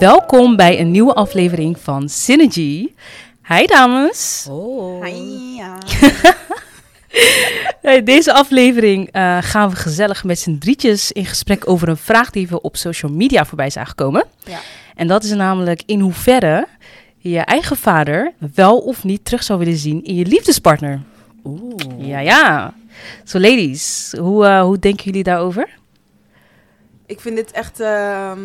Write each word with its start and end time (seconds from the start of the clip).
Welkom 0.00 0.56
bij 0.56 0.80
een 0.80 0.90
nieuwe 0.90 1.14
aflevering 1.14 1.78
van 1.78 2.08
Synergy. 2.08 2.88
Hi 3.48 3.66
dames. 3.66 4.46
Oh. 4.50 5.06
Ja. 5.56 5.78
Deze 8.04 8.32
aflevering 8.32 9.08
eh, 9.12 9.38
gaan 9.40 9.70
we 9.70 9.76
gezellig 9.76 10.24
met 10.24 10.38
z'n 10.38 10.58
drietjes 10.58 11.12
in 11.12 11.24
gesprek 11.24 11.68
over 11.68 11.88
een 11.88 11.96
vraag 11.96 12.30
die 12.30 12.48
we 12.48 12.60
op 12.60 12.76
social 12.76 13.12
media 13.12 13.44
voorbij 13.44 13.70
zijn 13.70 13.86
gekomen. 13.86 14.24
Ja. 14.44 14.58
En 14.94 15.06
dat 15.06 15.24
is 15.24 15.30
namelijk 15.30 15.82
in 15.86 16.00
hoeverre 16.00 16.66
je 17.16 17.30
je 17.30 17.40
eigen 17.40 17.76
vader 17.76 18.32
wel 18.54 18.78
of 18.78 19.04
niet 19.04 19.24
terug 19.24 19.42
zou 19.42 19.58
willen 19.58 19.76
zien 19.76 20.04
in 20.04 20.14
je 20.14 20.26
liefdespartner. 20.26 21.00
Oeh. 21.44 21.74
Ja, 21.98 22.18
ja. 22.18 22.74
So 23.24 23.40
ladies, 23.40 24.14
hoe, 24.18 24.46
eh, 24.46 24.62
hoe 24.62 24.78
denken 24.78 25.04
jullie 25.04 25.22
daarover? 25.22 25.68
Ik 27.06 27.20
vind 27.20 27.36
dit 27.36 27.50
echt, 27.50 27.80
ehm, 27.80 28.40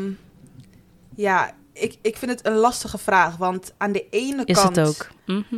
ja, 1.16 1.52
ik, 1.74 1.98
ik 2.02 2.18
vind 2.18 2.32
het 2.32 2.46
een 2.46 2.56
lastige 2.56 2.98
vraag. 2.98 3.38
Want 3.38 3.74
aan 3.78 3.92
de 3.92 4.10
ene 4.10 4.46
Is 4.46 4.62
kant 4.62 4.76
het 4.76 4.88
ook? 4.88 5.08
Mhm. 5.26 5.56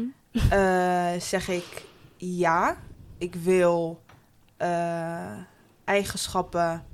eh, 0.50 1.12
zeg 1.20 1.48
ik 1.50 1.86
ja, 2.18 2.78
ik 3.18 3.36
wil 3.36 4.02
eh, 4.58 5.32
eigenschappen 5.86 6.86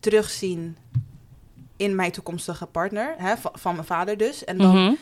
terugzien 0.00 0.76
in 1.76 1.94
mijn 1.94 2.12
toekomstige 2.12 2.66
partner, 2.66 3.14
hè, 3.18 3.36
van, 3.36 3.50
van 3.54 3.74
mijn 3.74 3.86
vader 3.86 4.16
dus. 4.16 4.44
En 4.44 4.58
dan 4.58 4.76
Mhm. 4.84 4.94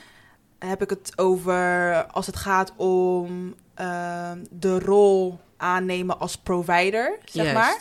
heb 0.59 0.82
ik 0.82 0.90
het 0.90 1.12
over 1.16 2.04
als 2.06 2.26
het 2.26 2.36
gaat 2.36 2.72
om 2.76 3.54
ehm, 3.74 4.38
de 4.50 4.78
rol 4.78 5.40
aannemen 5.56 6.18
als 6.20 6.36
provider, 6.36 7.18
zeg 7.24 7.45
Juist. 7.45 7.54
maar. 7.54 7.78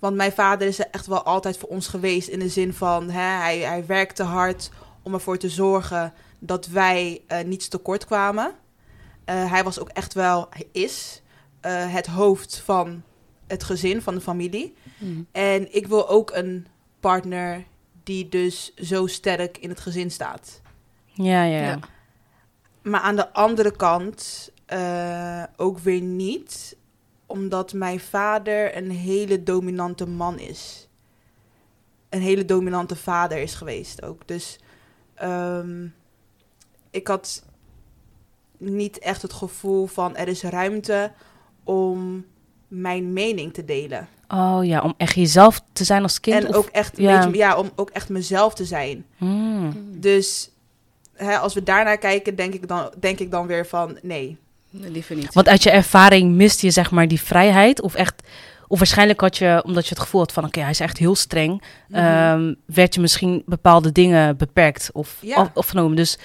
Want 0.00 0.16
mijn 0.16 0.32
vader 0.32 0.68
is 0.68 0.78
er 0.78 0.88
echt 0.90 1.06
wel 1.06 1.22
altijd 1.22 1.58
voor 1.58 1.68
ons 1.68 1.88
geweest 1.88 2.28
in 2.28 2.38
de 2.38 2.48
zin 2.48 2.72
van 2.72 3.10
hè, 3.10 3.20
hij, 3.20 3.58
hij 3.58 3.86
werkte 3.86 4.22
hard 4.22 4.70
om 5.02 5.14
ervoor 5.14 5.38
te 5.38 5.48
zorgen 5.48 6.12
dat 6.38 6.66
wij 6.66 7.22
eh, 7.26 7.44
niets 7.44 7.68
tekort 7.68 8.04
kwamen. 8.04 8.52
Eh, 9.24 9.50
hij 9.50 9.64
was 9.64 9.78
ook 9.78 9.88
echt 9.88 10.14
wel, 10.14 10.46
hij 10.50 10.68
is 10.72 11.22
eh, 11.60 11.94
het 11.94 12.06
hoofd 12.06 12.62
van 12.64 13.02
het 13.46 13.64
gezin, 13.64 14.02
van 14.02 14.14
de 14.14 14.20
familie. 14.20 14.74
Mhm. 14.98 15.22
En 15.32 15.74
ik 15.74 15.86
wil 15.86 16.08
ook 16.08 16.30
een 16.30 16.66
partner 17.00 17.64
die 18.02 18.28
dus 18.28 18.74
zo 18.74 19.06
sterk 19.06 19.58
in 19.58 19.68
het 19.68 19.80
gezin 19.80 20.10
staat. 20.10 20.60
Ja, 21.04 21.44
ja, 21.44 21.60
ja. 21.60 21.62
Ja. 21.62 21.78
Maar 22.82 23.00
aan 23.00 23.16
de 23.16 23.32
andere 23.32 23.76
kant 23.76 24.52
ook 25.56 25.78
weer 25.78 26.00
niet, 26.00 26.76
omdat 27.30 27.72
mijn 27.72 28.00
vader 28.00 28.76
een 28.76 28.90
hele 28.90 29.42
dominante 29.42 30.06
man 30.06 30.38
is. 30.38 30.88
Een 32.08 32.20
hele 32.20 32.44
dominante 32.44 32.96
vader 32.96 33.38
is 33.38 33.54
geweest 33.54 34.02
ook. 34.02 34.28
Dus 34.28 34.58
ehm, 35.14 35.86
ik 36.90 37.06
had 37.06 37.44
niet 38.58 38.98
echt 38.98 39.22
het 39.22 39.32
gevoel 39.32 39.86
van 39.86 40.16
er 40.16 40.28
is 40.28 40.42
ruimte 40.42 41.12
om 41.64 42.24
mijn 42.68 43.12
mening 43.12 43.54
te 43.54 43.64
delen. 43.64 44.08
Oh 44.28 44.60
ja, 44.62 44.80
om 44.82 44.94
echt 44.96 45.14
jezelf 45.14 45.60
te 45.72 45.84
zijn 45.84 46.02
als 46.02 46.20
kind. 46.20 46.44
en 46.44 46.48
of- 46.48 46.56
ook 46.56 46.68
echt, 46.68 46.96
ja. 46.96 47.14
weet 47.24 47.32
je, 47.32 47.38
ja, 47.38 47.56
om 47.56 47.70
ook 47.76 47.90
echt 47.90 48.08
mezelf 48.08 48.54
te 48.54 48.64
zijn. 48.64 49.06
Hmm. 49.16 49.72
Dus 50.00 50.50
hè, 51.12 51.38
als 51.38 51.54
we 51.54 51.62
daarnaar 51.62 51.98
kijken, 51.98 52.36
denk 52.36 52.54
ik, 52.54 52.68
dan, 52.68 52.92
denk 52.98 53.18
ik 53.18 53.30
dan 53.30 53.46
weer 53.46 53.66
van 53.66 53.98
nee. 54.02 54.38
Nee, 54.70 54.90
liever 54.90 55.16
niet. 55.16 55.34
Want 55.34 55.48
uit 55.48 55.62
je 55.62 55.70
ervaring 55.70 56.34
mist 56.34 56.60
je 56.60 56.70
zeg 56.70 56.90
maar 56.90 57.08
die 57.08 57.20
vrijheid? 57.20 57.80
Of 57.80 57.94
echt, 57.94 58.22
of 58.68 58.78
waarschijnlijk 58.78 59.20
had 59.20 59.36
je, 59.38 59.62
omdat 59.66 59.84
je 59.84 59.90
het 59.94 59.98
gevoel 60.02 60.20
had 60.20 60.32
van 60.32 60.44
oké, 60.44 60.60
hij 60.60 60.70
is 60.70 60.80
echt 60.80 60.98
heel 60.98 61.14
streng, 61.14 61.62
Mhm. 61.88 62.00
ehm, 62.04 62.54
werd 62.66 62.94
je 62.94 63.00
misschien 63.00 63.42
bepaalde 63.46 63.92
dingen 63.92 64.36
beperkt 64.36 64.90
of 64.92 65.16
Ja. 65.20 65.34
af- 65.36 65.50
afgenomen. 65.54 65.96
Dus, 65.96 66.18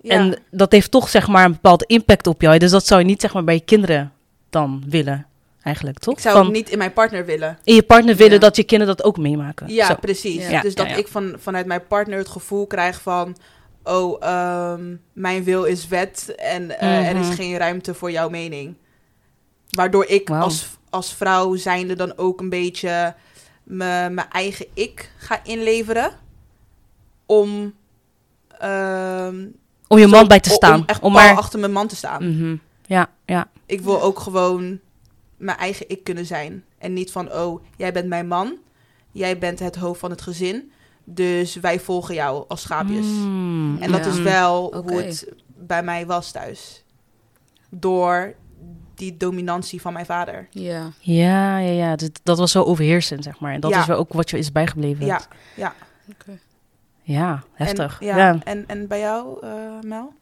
Ja. 0.00 0.12
En 0.12 0.38
dat 0.50 0.72
heeft 0.72 0.90
toch 0.90 1.08
zeg 1.08 1.28
maar 1.28 1.44
een 1.44 1.52
bepaalde 1.52 1.84
impact 1.86 2.26
op 2.26 2.40
jou. 2.40 2.58
Dus 2.58 2.70
dat 2.70 2.86
zou 2.86 3.00
je 3.00 3.06
niet 3.06 3.20
zeg 3.20 3.32
maar 3.32 3.44
bij 3.44 3.54
je 3.54 3.60
kinderen 3.64 4.12
dan 4.50 4.84
willen, 4.88 5.26
eigenlijk, 5.62 5.98
toch? 5.98 6.14
ik 6.14 6.20
zou 6.20 6.36
Van, 6.36 6.44
het 6.44 6.52
niet 6.54 6.70
in 6.70 6.78
mijn 6.78 6.92
partner 6.92 7.24
willen. 7.24 7.58
in 7.64 7.74
je 7.74 7.82
partner 7.82 8.16
willen 8.16 8.32
Ja. 8.32 8.38
dat 8.38 8.56
je 8.56 8.64
kinderen 8.64 8.96
dat 8.96 9.06
ook 9.06 9.16
meemaken. 9.18 9.68
Ja, 9.68 9.86
Zo. 9.86 9.94
precies. 9.94 10.48
Dus 10.62 10.74
dat 10.74 10.86
ik 10.96 11.08
van, 11.08 11.34
vanuit 11.38 11.66
mijn 11.66 11.86
partner 11.86 12.18
het 12.18 12.28
gevoel 12.28 12.66
krijg 12.66 13.00
van... 13.02 13.36
oh, 13.88 14.22
ehm, 14.22 14.94
mijn 15.12 15.44
wil 15.44 15.64
is 15.64 15.88
wet 15.88 16.34
en 16.36 16.78
eh, 16.78 17.08
er 17.08 17.16
is 17.16 17.26
Mhm. 17.26 17.36
geen 17.36 17.56
ruimte 17.56 17.94
voor 17.94 18.10
jouw 18.10 18.28
mening. 18.28 18.74
Waardoor 19.70 20.06
ik 20.06 20.30
als, 20.30 20.66
als 20.90 21.14
vrouw 21.14 21.54
zijnde 21.56 21.94
dan 21.96 22.16
ook 22.18 22.40
een 22.40 22.48
beetje 22.48 23.14
mijn 23.64 24.18
eigen 24.30 24.66
ik 24.74 25.10
ga 25.16 25.40
inleveren. 25.44 26.10
Om... 27.26 27.74
ehm, 28.58 29.44
Om 29.88 29.98
je 29.98 30.04
zo- 30.04 30.10
man 30.10 30.28
bij 30.28 30.40
te 30.40 30.50
staan. 30.50 30.78
Om 30.80 30.86
echt 30.86 31.00
om 31.02 31.12
maar... 31.12 31.36
achter 31.36 31.58
mijn 31.58 31.72
man 31.72 31.86
te 31.88 31.96
staan. 31.96 32.36
Mhm. 32.36 32.56
Ja, 32.86 33.10
ja. 33.24 33.48
Ik 33.66 33.80
wil 33.80 34.02
ook 34.02 34.18
gewoon 34.18 34.80
mijn 35.36 35.58
eigen 35.58 35.88
ik 35.88 36.04
kunnen 36.04 36.26
zijn. 36.26 36.64
En 36.78 36.92
niet 36.92 37.12
van, 37.12 37.32
oh, 37.32 37.62
jij 37.76 37.92
bent 37.92 38.06
mijn 38.08 38.26
man. 38.28 38.54
Jij 39.12 39.38
bent 39.38 39.58
het 39.58 39.76
hoofd 39.76 40.00
van 40.00 40.10
het 40.10 40.20
gezin. 40.22 40.72
Dus 41.08 41.54
wij 41.56 41.80
volgen 41.80 42.14
jou 42.14 42.44
als 42.48 42.60
schaapjes. 42.62 43.06
Mm, 43.06 43.76
En 43.80 43.92
dat 43.92 44.04
Ja. 44.04 44.10
is 44.10 44.18
wel 44.20 44.74
hoe 44.86 45.02
het 45.02 45.32
bij 45.56 45.82
mij 45.82 46.06
was 46.06 46.30
thuis. 46.30 46.84
Door 47.70 48.34
die 48.94 49.16
dominantie 49.16 49.80
van 49.80 49.92
mijn 49.92 50.06
vader. 50.06 50.46
Ja. 50.50 50.90
Ja, 51.00 51.58
ja, 51.58 51.70
ja. 51.72 51.96
Dat, 51.96 52.20
dat 52.22 52.38
was 52.38 52.50
zo 52.52 52.62
overheersend, 52.62 53.24
zeg 53.24 53.40
maar. 53.40 53.52
En 53.52 53.60
dat 53.60 53.70
Ja. 53.70 53.80
is 53.80 53.86
wel 53.86 53.98
ook 53.98 54.12
wat 54.12 54.30
je 54.30 54.38
is 54.38 54.52
bijgebleven. 54.52 55.06
Ja, 55.06 55.20
ja. 55.56 55.74
Oké. 56.10 56.38
Ja, 57.02 57.42
heftig. 57.52 58.00
En, 58.00 58.06
ja, 58.06 58.16
ja. 58.16 58.38
En, 58.44 58.64
en 58.66 58.86
bij 58.88 58.98
jou, 59.00 59.38
eh, 59.46 59.50
Mel? 59.82 60.12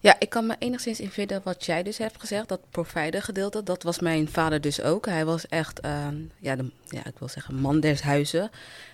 Ja, 0.00 0.16
ik 0.18 0.28
kan 0.30 0.46
me 0.46 0.56
enigszins 0.58 1.00
invinden 1.00 1.40
wat 1.44 1.64
jij 1.66 1.82
dus 1.82 1.98
hebt 1.98 2.20
gezegd, 2.20 2.48
dat 2.48 2.60
provider 2.70 3.22
gedeelte. 3.22 3.62
Dat 3.62 3.82
was 3.82 3.98
mijn 3.98 4.28
vader 4.28 4.60
dus 4.60 4.80
ook. 4.82 5.06
Hij 5.06 5.24
was 5.24 5.48
echt, 5.48 5.80
ehm, 5.80 6.16
ja, 6.38 6.56
de, 6.56 6.70
ja, 6.88 7.04
ik 7.06 7.18
wil 7.18 7.28
zeggen, 7.28 7.54
man 7.54 7.80
des 7.80 8.00
huizen. 8.02 8.50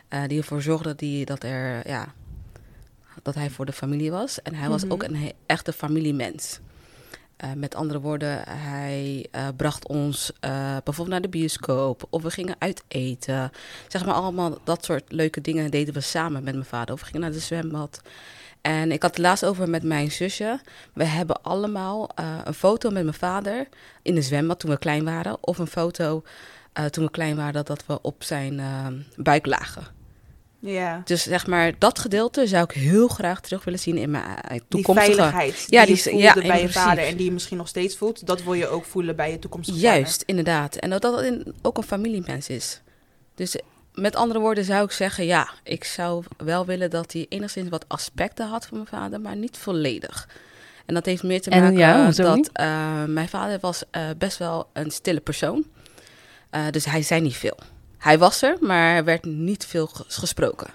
eh, 0.08 0.22
die 0.26 0.38
ervoor 0.38 0.62
zorgde 0.62 0.94
die, 0.94 1.24
dat, 1.24 1.42
er, 1.42 1.88
ja, 1.88 2.12
dat 3.22 3.34
hij 3.34 3.50
voor 3.50 3.66
de 3.66 3.72
familie 3.72 4.10
was. 4.10 4.42
En 4.42 4.54
hij 4.54 4.68
was 4.68 4.82
Mhm. 4.84 4.92
ook 4.92 5.02
een 5.02 5.32
echte 5.46 5.72
familiemens. 5.72 6.60
Eh, 7.36 7.52
met 7.56 7.74
andere 7.74 8.00
woorden, 8.00 8.42
hij 8.48 9.26
eh, 9.30 9.48
bracht 9.56 9.86
ons 9.88 10.32
bijvoorbeeld 10.40 11.08
naar 11.08 11.20
de 11.20 11.28
bioscoop. 11.28 12.06
Of 12.10 12.22
we 12.22 12.30
gingen 12.30 12.54
uit 12.58 12.82
eten. 12.88 13.50
Zeg 13.88 14.04
maar 14.04 14.14
allemaal 14.14 14.58
dat 14.64 14.84
soort 14.84 15.12
leuke 15.12 15.40
dingen 15.40 15.70
deden 15.70 15.94
we 15.94 16.00
samen 16.00 16.44
met 16.44 16.54
mijn 16.54 16.66
vader. 16.66 16.94
Of 16.94 17.00
we 17.00 17.06
gingen 17.06 17.20
naar 17.20 17.32
de 17.32 17.38
zwembad. 17.38 18.00
En 18.64 18.92
ik 18.92 19.02
had 19.02 19.10
het 19.10 19.20
laatst 19.24 19.44
over 19.44 19.68
met 19.70 19.82
mijn 19.82 20.10
zusje. 20.12 20.60
We 20.92 21.04
hebben 21.04 21.42
allemaal 21.42 22.08
eh, 22.14 22.38
een 22.44 22.54
foto 22.54 22.90
met 22.90 23.02
mijn 23.02 23.14
vader 23.16 23.68
in 24.02 24.14
de 24.14 24.22
zwembad 24.22 24.58
toen 24.60 24.70
we 24.70 24.78
klein 24.78 25.04
waren. 25.04 25.36
Of 25.40 25.58
een 25.58 25.66
foto 25.66 26.22
eh, 26.72 26.84
toen 26.84 27.04
we 27.04 27.10
klein 27.10 27.36
waren 27.36 27.64
dat 27.64 27.84
we 27.86 27.98
op 28.02 28.22
zijn 28.22 28.60
eh, 28.60 28.86
buik 29.16 29.46
lagen. 29.46 29.86
Ja. 30.58 31.02
Dus 31.04 31.22
zeg 31.22 31.46
maar, 31.46 31.72
dat 31.78 31.98
gedeelte 31.98 32.46
zou 32.46 32.64
ik 32.64 32.70
heel 32.70 33.08
graag 33.08 33.40
terug 33.40 33.64
willen 33.64 33.80
zien 33.80 33.96
in 33.96 34.10
mijn 34.10 34.24
eh, 34.24 34.50
Die 34.50 34.62
toekomstige... 34.68 35.12
veiligheid 35.14 35.64
Ja, 35.68 35.84
die, 35.86 35.94
die- 35.94 36.04
je 36.04 36.10
voelde 36.10 36.42
ja, 36.42 36.48
bij 36.52 36.62
je 36.62 36.72
vader 36.72 37.04
en 37.04 37.16
die 37.16 37.24
je 37.26 37.32
misschien 37.32 37.56
nog 37.56 37.68
steeds 37.68 37.96
voelt, 37.96 38.26
dat 38.26 38.42
wil 38.42 38.54
je 38.54 38.68
ook 38.68 38.84
voelen 38.84 39.16
bij 39.16 39.30
je 39.30 39.38
toekomstige. 39.38 39.78
Juist, 39.78 40.22
inderdaad. 40.26 40.76
En 40.76 40.90
dat 40.90 41.02
dat 41.02 41.34
ook 41.62 41.76
een 41.76 41.82
familiemens 41.82 42.48
is. 42.48 42.80
Dus 43.34 43.56
met 43.94 44.16
andere 44.16 44.40
woorden 44.40 44.64
zou 44.64 44.84
ik 44.84 44.90
zeggen, 44.90 45.24
ja, 45.24 45.48
ik 45.62 45.84
zou 45.84 46.24
wel 46.36 46.66
willen 46.66 46.90
dat 46.90 47.12
hij 47.12 47.26
enigszins 47.28 47.68
wat 47.68 47.84
aspecten 47.88 48.46
had 48.48 48.66
van 48.66 48.76
mijn 48.76 48.88
vader, 48.88 49.20
maar 49.20 49.36
niet 49.36 49.56
volledig. 49.56 50.28
En 50.86 50.94
dat 50.94 51.06
heeft 51.06 51.22
meer 51.22 51.40
te 51.40 51.50
En 51.50 51.62
maken 51.62 51.78
ja, 51.78 52.10
dat 52.10 52.50
eh, 52.52 53.04
mijn 53.04 53.28
vader 53.28 53.58
was 53.60 53.82
eh, 53.90 54.02
best 54.18 54.38
wel 54.38 54.68
een 54.72 54.90
stille 54.90 55.20
persoon. 55.20 55.64
Eh, 56.50 56.62
dus 56.70 56.84
hij 56.84 57.02
zei 57.02 57.20
niet 57.20 57.36
veel. 57.36 57.58
Hij 57.98 58.18
was 58.18 58.42
er, 58.42 58.56
maar 58.60 58.96
er 58.96 59.04
werd 59.04 59.24
niet 59.24 59.66
veel 59.66 59.86
ges- 59.86 60.16
gesproken. 60.16 60.68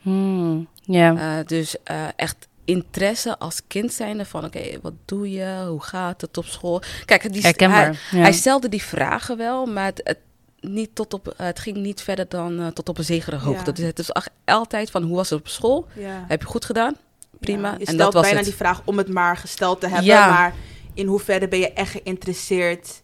Hmm, 0.00 0.68
ja. 0.82 1.42
Dus 1.42 1.76
echt 2.16 2.48
interesse 2.64 3.38
als 3.38 3.60
kind 3.66 3.92
zijnde 3.92 4.24
van, 4.24 4.44
oké, 4.44 4.78
wat 4.82 4.92
doe 5.04 5.30
je? 5.30 5.64
Hoe 5.68 5.82
gaat 5.82 6.20
het 6.20 6.36
op 6.36 6.44
school? 6.44 6.82
Kijk, 7.04 7.32
die, 7.32 7.42
hij, 7.42 7.54
ja. 7.58 7.92
hij 8.10 8.32
stelde 8.32 8.68
die 8.68 8.82
vragen 8.82 9.36
wel, 9.36 9.66
maar 9.66 9.84
het, 9.84 10.00
het, 10.04 10.18
niet 10.62 10.94
tot 10.94 11.14
op, 11.14 11.34
het 11.36 11.58
ging 11.58 11.76
niet 11.76 12.02
verder 12.02 12.28
dan 12.28 12.60
eh, 12.60 12.66
tot 12.66 12.88
op 12.88 12.98
een 12.98 13.04
zekere 13.04 13.36
hoogte. 13.36 13.64
Ja. 13.70 13.72
Dus 13.72 13.84
het 13.86 13.98
is 13.98 14.12
ach- 14.12 14.28
altijd 14.44 14.90
van, 14.90 15.02
hoe 15.02 15.16
was 15.16 15.30
het 15.30 15.40
op 15.40 15.48
school? 15.48 15.86
Ja. 15.94 16.24
Heb 16.28 16.40
je 16.40 16.46
goed 16.46 16.64
gedaan? 16.64 16.94
Prima. 17.40 17.70
Ja, 17.70 17.76
je 17.78 17.84
en 17.84 17.96
dat 17.96 18.12
was 18.12 18.22
bijna 18.22 18.36
het. 18.36 18.46
die 18.46 18.54
vraag 18.56 18.82
om 18.84 18.98
het 18.98 19.08
maar 19.08 19.36
gesteld 19.36 19.80
te 19.80 19.86
hebben, 19.86 20.04
Ja. 20.04 20.28
maar 20.30 20.54
in 20.94 21.06
hoeverre 21.06 21.48
ben 21.48 21.58
je 21.58 21.72
echt 21.72 21.90
geïnteresseerd 21.90 23.02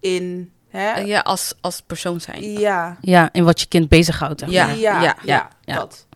in... 0.00 0.52
Hè? 0.68 0.90
Eh, 0.90 1.06
ja, 1.06 1.20
als, 1.20 1.54
als 1.60 1.80
persoon 1.86 2.20
zijn. 2.20 2.42
ja. 2.42 2.96
ja, 3.00 3.28
in 3.32 3.44
wat 3.44 3.60
je 3.60 3.66
kind 3.66 3.88
bezighoudt. 3.88 4.42
Ja, 4.46 4.66
maar. 4.66 4.76
ja, 4.76 5.02
ja, 5.02 5.16
ja, 5.24 5.48
ja. 5.64 5.74
dat. 5.74 6.06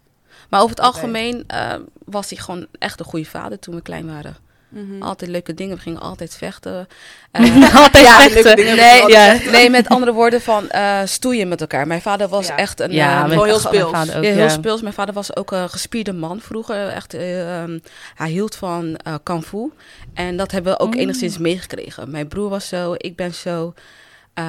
Maar 0.50 0.60
over 0.62 0.76
het 0.76 0.84
algemeen 0.84 1.44
eh, 1.46 1.74
was 2.04 2.28
hij 2.30 2.38
gewoon 2.38 2.66
echt 2.78 2.98
een 3.00 3.06
goede 3.06 3.24
vader 3.24 3.58
toen 3.58 3.74
we 3.74 3.82
klein 3.82 4.06
waren. 4.06 4.36
Mhm. 4.74 5.02
Altijd 5.02 5.30
leuke 5.30 5.54
dingen. 5.54 5.76
We 5.76 5.82
gingen 5.82 6.00
altijd 6.00 6.34
vechten. 6.36 6.86
Eh, 7.32 7.76
Altijd 7.76 8.04
Ja, 8.06 8.18
vechten. 8.18 8.42
leuke 8.42 8.54
dingen. 8.54 8.76
nee, 8.76 9.06
Ja. 9.10 9.38
nee, 9.50 9.70
met 9.70 9.88
andere 9.88 10.12
woorden 10.12 10.40
van 10.40 10.68
eh, 10.70 11.00
stoeien 11.04 11.48
met 11.48 11.60
elkaar. 11.60 11.86
Mijn 11.86 12.02
vader 12.02 12.28
was 12.28 12.46
Ja. 12.46 12.56
echt 12.56 12.80
een... 12.80 12.92
Ja, 12.92 13.10
eh, 13.24 13.28
gewoon 13.30 13.30
heel 13.46 13.46
mijn 13.46 13.60
speels. 13.60 13.90
vader 13.90 14.16
ook, 14.16 14.22
ja, 14.24 14.30
heel 14.32 14.42
ja. 14.42 14.48
speels. 14.48 14.82
Mijn 14.82 14.94
vader 14.94 15.14
was 15.14 15.36
ook 15.36 15.50
een 15.50 15.70
gespierde 15.70 16.12
man 16.12 16.40
vroeger. 16.40 16.88
Echt, 16.88 17.14
eh, 17.14 17.62
ehm, 17.62 17.78
hij 18.14 18.30
hield 18.30 18.54
van 18.56 18.96
eh 18.96 19.14
kung 19.22 19.44
fu. 19.44 19.72
En 20.14 20.36
dat 20.36 20.50
hebben 20.50 20.72
we 20.72 20.78
ook 20.80 20.94
Mm. 20.94 21.00
enigszins 21.00 21.38
meegekregen. 21.38 22.10
Mijn 22.10 22.28
broer 22.28 22.48
was 22.48 22.68
zo, 22.68 22.94
ik 22.96 23.16
ben 23.16 23.34
zo. 23.34 23.74
Eh, 24.34 24.44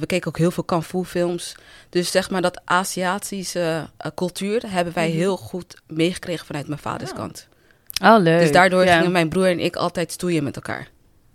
we 0.00 0.06
keken 0.06 0.28
ook 0.28 0.38
heel 0.38 0.50
veel 0.50 0.64
kung 0.64 0.84
fu 0.84 1.04
films. 1.04 1.54
Dus 1.90 2.10
zeg 2.10 2.30
maar 2.30 2.42
dat 2.42 2.60
Aziatische 2.64 3.88
cultuur 4.14 4.62
hebben 4.66 4.94
wij 4.94 5.08
Mhm. 5.08 5.16
heel 5.16 5.36
goed 5.36 5.74
meegekregen 5.86 6.46
vanuit 6.46 6.66
mijn 6.68 6.80
vaders 6.80 7.10
Ja. 7.10 7.16
kant. 7.16 7.48
Oh, 8.02 8.16
leuk. 8.22 8.40
Dus 8.40 8.52
daardoor 8.52 8.84
Ja. 8.84 8.96
gingen 8.96 9.12
mijn 9.12 9.28
broer 9.28 9.46
en 9.46 9.60
ik 9.60 9.76
altijd 9.76 10.12
stoeien 10.12 10.44
met 10.44 10.56
elkaar. 10.56 10.88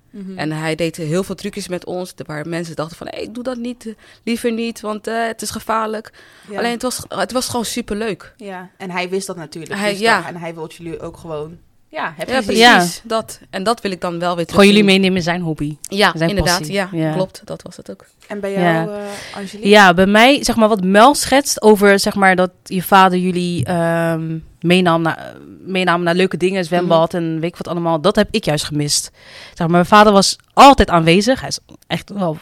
Mhm. 0.09 0.37
En 0.37 0.51
hij 0.51 0.75
deed 0.75 0.95
heel 0.95 1.23
veel 1.23 1.35
trucjes 1.35 1.67
met 1.67 1.85
ons, 1.85 2.13
waar 2.25 2.47
mensen 2.47 2.75
dachten 2.75 2.97
van, 2.97 3.07
hey, 3.09 3.29
doe 3.31 3.43
dat 3.43 3.57
niet, 3.57 3.85
eh, 3.87 3.93
liever 4.23 4.51
niet, 4.51 4.81
want 4.81 5.07
eh, 5.07 5.25
het 5.27 5.41
is 5.41 5.49
gevaarlijk. 5.49 6.11
Ja. 6.49 6.57
Alleen 6.57 6.71
het 6.71 6.81
was, 6.81 7.01
het 7.07 7.31
was 7.31 7.47
gewoon 7.47 7.65
superleuk. 7.65 8.33
Ja, 8.37 8.69
en 8.77 8.91
hij 8.91 9.09
wist 9.09 9.27
dat 9.27 9.35
natuurlijk. 9.35 9.73
Hij- 9.79 9.89
dus 9.91 9.99
ja. 9.99 10.27
en 10.27 10.35
hij 10.35 10.53
wil 10.53 10.67
jullie 10.67 10.99
ook 10.99 11.17
gewoon... 11.17 11.57
Ja, 11.91 12.13
heb 12.17 12.27
Ja, 12.29 12.35
je 12.37 12.43
precies. 12.43 12.61
Ja. 12.61 12.85
Dat. 13.03 13.39
En 13.49 13.63
dat 13.63 13.81
wil 13.81 13.91
ik 13.91 14.01
dan 14.01 14.19
wel 14.19 14.35
weer 14.35 14.45
terug. 14.45 14.59
Gewoon 14.61 14.75
jullie 14.75 14.83
meenemen 14.91 15.17
in 15.17 15.23
zijn 15.23 15.41
hobby. 15.41 15.77
Ja, 15.81 16.11
zijn 16.15 16.29
inderdaad. 16.29 16.67
Ja, 16.67 16.89
Ja. 16.91 17.11
klopt. 17.13 17.41
Dat 17.45 17.61
was 17.61 17.77
het 17.77 17.91
ook. 17.91 18.05
En 18.27 18.39
bij 18.39 18.51
jou, 18.51 18.63
Ja. 18.63 18.83
eh, 18.87 19.37
Angelique? 19.37 19.69
Ja, 19.69 19.93
bij 19.93 20.05
mij, 20.05 20.43
zeg 20.43 20.55
maar, 20.55 20.67
wat 20.69 20.83
Mel 20.83 21.15
schetst 21.15 21.61
over, 21.61 21.99
zeg 21.99 22.15
maar, 22.15 22.35
dat 22.35 22.51
je 22.63 22.83
vader 22.83 23.19
jullie 23.19 23.65
ehm 23.65 24.37
meenam, 24.61 25.01
naar, 25.01 25.33
meenam 25.65 26.03
naar 26.03 26.15
leuke 26.15 26.37
dingen, 26.37 26.65
zwembad 26.65 27.13
en 27.13 27.39
weet 27.39 27.49
ik 27.49 27.55
wat 27.57 27.67
allemaal. 27.67 28.01
Dat 28.01 28.15
heb 28.15 28.27
ik 28.31 28.45
juist 28.45 28.65
gemist. 28.65 29.11
Zeg 29.47 29.57
maar, 29.57 29.69
mijn 29.69 29.85
vader 29.85 30.13
was 30.13 30.35
altijd 30.53 30.89
aanwezig. 30.89 31.39
Hij 31.39 31.49
is 31.49 31.59
echt 31.87 32.09
wel, 32.09 32.37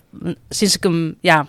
sinds 0.50 0.76
ik 0.76 0.84
hem, 0.84 1.18
ja, 1.22 1.48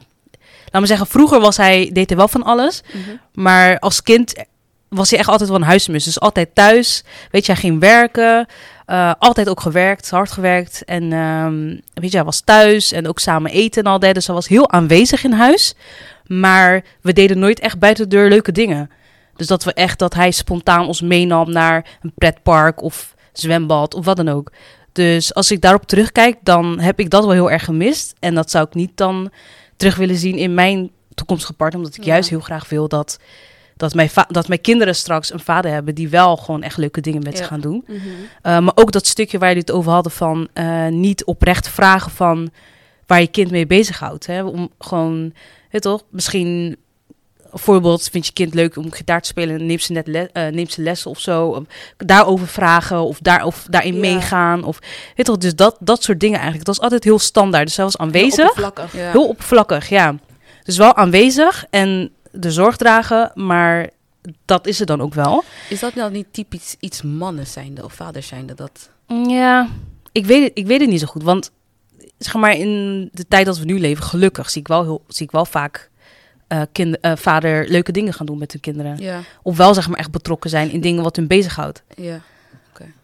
laat 0.71 0.81
me 0.83 0.89
zeggen, 0.89 1.07
vroeger 1.07 1.41
was 1.41 1.57
hij, 1.57 1.91
deed 1.93 2.09
hij 2.09 2.19
wel 2.19 2.29
van 2.29 2.43
alles. 2.43 2.83
Mhm. 2.93 3.17
Maar 3.33 3.79
als 3.79 4.03
kind 4.03 4.45
was 4.89 5.11
hij 5.11 5.19
echt 5.19 5.29
altijd 5.29 5.49
wel 5.49 5.59
een 5.59 5.65
huismus. 5.65 6.05
Dus 6.05 6.21
altijd 6.21 6.55
thuis. 6.55 7.05
Weet 7.31 7.47
je, 7.47 7.53
hij 7.53 7.61
ging 7.61 7.81
werken. 7.81 8.47
eh, 8.87 9.13
altijd 9.19 9.49
ook 9.49 9.61
gewerkt, 9.61 10.11
hard 10.11 10.31
gewerkt. 10.33 10.85
En 10.85 11.13
ehm, 11.13 11.67
weet 11.95 12.11
je, 12.11 12.17
hij 12.17 12.25
was 12.25 12.41
thuis 12.41 12.93
en 12.93 13.09
ook 13.09 13.19
samen 13.19 13.51
eten 13.51 13.85
en 13.85 13.91
al 13.91 13.99
dat. 13.99 14.15
Dus 14.15 14.27
hij 14.27 14.35
was 14.35 14.49
heel 14.49 14.71
aanwezig 14.71 15.25
in 15.25 15.33
huis. 15.33 15.75
Maar 16.27 16.85
we 17.01 17.13
deden 17.13 17.39
nooit 17.39 17.61
echt 17.61 17.79
buiten 17.79 18.09
de 18.09 18.17
deur 18.17 18.29
leuke 18.29 18.53
dingen. 18.53 18.91
Dus 19.37 19.47
dat 19.47 19.65
we 19.65 19.73
echt, 19.73 19.99
dat 19.99 20.15
hij 20.15 20.31
spontaan 20.31 20.87
ons 20.87 21.01
meenam 21.01 21.51
naar 21.53 21.85
een 22.03 22.13
pretpark 22.15 22.83
of 22.83 23.15
zwembad 23.33 23.95
of 23.95 24.05
wat 24.05 24.17
dan 24.17 24.29
ook. 24.29 24.53
Dus 24.93 25.35
als 25.35 25.51
ik 25.51 25.61
daarop 25.61 25.87
terugkijk, 25.87 26.37
dan 26.43 26.81
heb 26.81 27.01
ik 27.01 27.11
dat 27.11 27.25
wel 27.25 27.33
heel 27.33 27.51
erg 27.51 27.65
gemist. 27.65 28.15
En 28.19 28.35
dat 28.35 28.51
zou 28.51 28.67
ik 28.67 28.75
niet 28.75 28.97
dan 28.97 29.31
terug 29.77 29.97
willen 29.97 30.17
zien 30.17 30.37
in 30.37 30.55
mijn 30.55 30.91
toekomstige 31.15 31.53
partner. 31.53 31.81
Omdat 31.81 31.97
ik 31.97 32.05
Ja. 32.05 32.13
juist 32.13 32.29
heel 32.31 32.41
graag 32.41 32.69
wil 32.69 32.89
dat, 32.89 33.19
dat, 33.79 33.95
mijn 33.95 34.11
dat 34.29 34.49
mijn 34.49 34.61
kinderen 34.61 34.95
straks 34.95 35.33
een 35.33 35.41
vader 35.41 35.71
hebben 35.71 35.95
die 35.95 36.09
wel 36.09 36.37
gewoon 36.37 36.63
echt 36.63 36.77
leuke 36.77 37.01
dingen 37.01 37.23
met 37.23 37.39
ze 37.39 37.45
gaan 37.45 37.61
doen. 37.61 37.85
Mhm. 37.87 37.99
Uh, 37.99 38.59
maar 38.59 38.73
ook 38.75 38.93
dat 38.93 39.07
stukje 39.07 39.39
waar 39.39 39.49
jullie 39.49 39.65
het 39.67 39.75
over 39.75 39.93
hadden 39.93 40.13
van 40.13 40.49
uh, 40.55 40.87
niet 40.87 41.25
oprecht 41.25 41.69
vragen 41.69 42.11
van 42.11 42.51
waar 43.07 43.21
je 43.21 43.27
kind 43.27 43.51
mee 43.51 43.67
bezighoudt. 43.67 44.27
Hè? 44.27 44.45
Om 44.45 44.71
gewoon, 44.79 45.33
weet 45.71 45.83
toch, 45.83 46.03
misschien 46.11 46.77
een 47.51 47.59
voorbeeld, 47.59 48.09
vind 48.11 48.27
je 48.27 48.33
kind 48.33 48.55
leuk 48.55 48.77
om 48.77 48.93
gitaar 48.93 49.21
te 49.23 49.29
spelen, 49.29 49.67
neemt 49.67 49.83
ze 49.83 49.93
net 49.93 50.07
le 50.07 50.31
uh, 50.33 50.47
neemt 50.47 50.73
ze 50.73 50.83
lessen 50.83 51.11
of 51.11 51.21
zo. 51.21 51.55
Um, 51.55 51.67
daarover 51.97 52.47
vragen 52.47 53.01
of, 53.01 53.19
daar, 53.19 53.45
of 53.45 53.67
daarin 53.71 53.95
Ja. 53.95 54.01
meegaan. 54.01 54.65
Of, 54.65 54.79
weet 55.17 55.27
toch, 55.27 55.37
dus 55.37 55.55
dat, 55.55 55.77
dat 55.81 56.03
soort 56.03 56.21
dingen 56.21 56.37
eigenlijk. 56.37 56.67
Dat 56.67 56.75
was 56.77 56.85
altijd 56.85 57.05
heel 57.05 57.19
standaard. 57.19 57.67
Dus 57.67 57.77
was 57.77 57.99
aanwezig. 57.99 58.37
Heel 58.37 58.47
oppervlakkig. 58.47 58.93
Ja. 58.93 59.11
Heel 59.11 59.29
oppervlakkig, 59.29 59.89
ja. 59.89 60.15
Dus 60.63 60.77
wel 60.77 60.95
aanwezig 60.97 61.65
en 61.71 62.11
de 62.33 62.51
zorg 62.51 62.77
dragen, 62.77 63.31
maar 63.35 63.91
dat 64.45 64.67
is 64.67 64.79
het 64.79 64.89
dan 64.89 65.01
ook 65.01 65.15
wel. 65.15 65.45
Is 65.69 65.81
dat 65.81 65.95
nou 65.95 66.13
niet 66.13 66.27
typisch 66.31 66.77
iets 66.81 67.03
mannen 67.03 67.47
zijnde 67.47 67.85
of 67.85 67.93
vaders 67.93 68.27
zijnde? 68.27 68.55
Dat... 68.55 68.91
Ja, 69.27 69.69
ik 70.13 70.27
weet, 70.27 70.43
het, 70.43 70.53
ik 70.55 70.67
weet 70.67 70.81
het 70.81 70.91
niet 70.91 71.01
zo 71.01 71.07
goed. 71.07 71.23
Want 71.23 71.51
zeg 72.19 72.35
maar 72.35 72.57
in 72.57 73.09
de 73.13 73.29
tijd 73.29 73.47
dat 73.47 73.59
we 73.59 73.65
nu 73.65 73.81
leven, 73.81 74.05
gelukkig 74.05 74.51
zie 74.51 74.61
ik 74.61 74.69
wel, 74.69 74.83
heel, 74.83 75.03
zie 75.09 75.27
ik 75.27 75.33
wel 75.33 75.45
vaak 75.45 75.91
uh, 76.49 76.63
kind, 76.73 76.97
uh, 77.03 77.13
vader 77.17 77.69
leuke 77.69 77.93
dingen 77.93 78.13
gaan 78.13 78.27
doen 78.27 78.39
met 78.39 78.53
hun 78.53 78.61
kinderen. 78.61 78.99
Ja. 78.99 79.21
Of 79.43 79.57
wel 79.57 79.75
zeg 79.75 79.89
maar 79.89 79.99
echt 79.99 80.11
betrokken 80.11 80.51
zijn 80.51 80.71
in 80.71 80.81
dingen 80.81 81.03
wat 81.03 81.17
hun 81.17 81.27
bezighoudt. 81.27 81.83
Ja. 81.97 82.21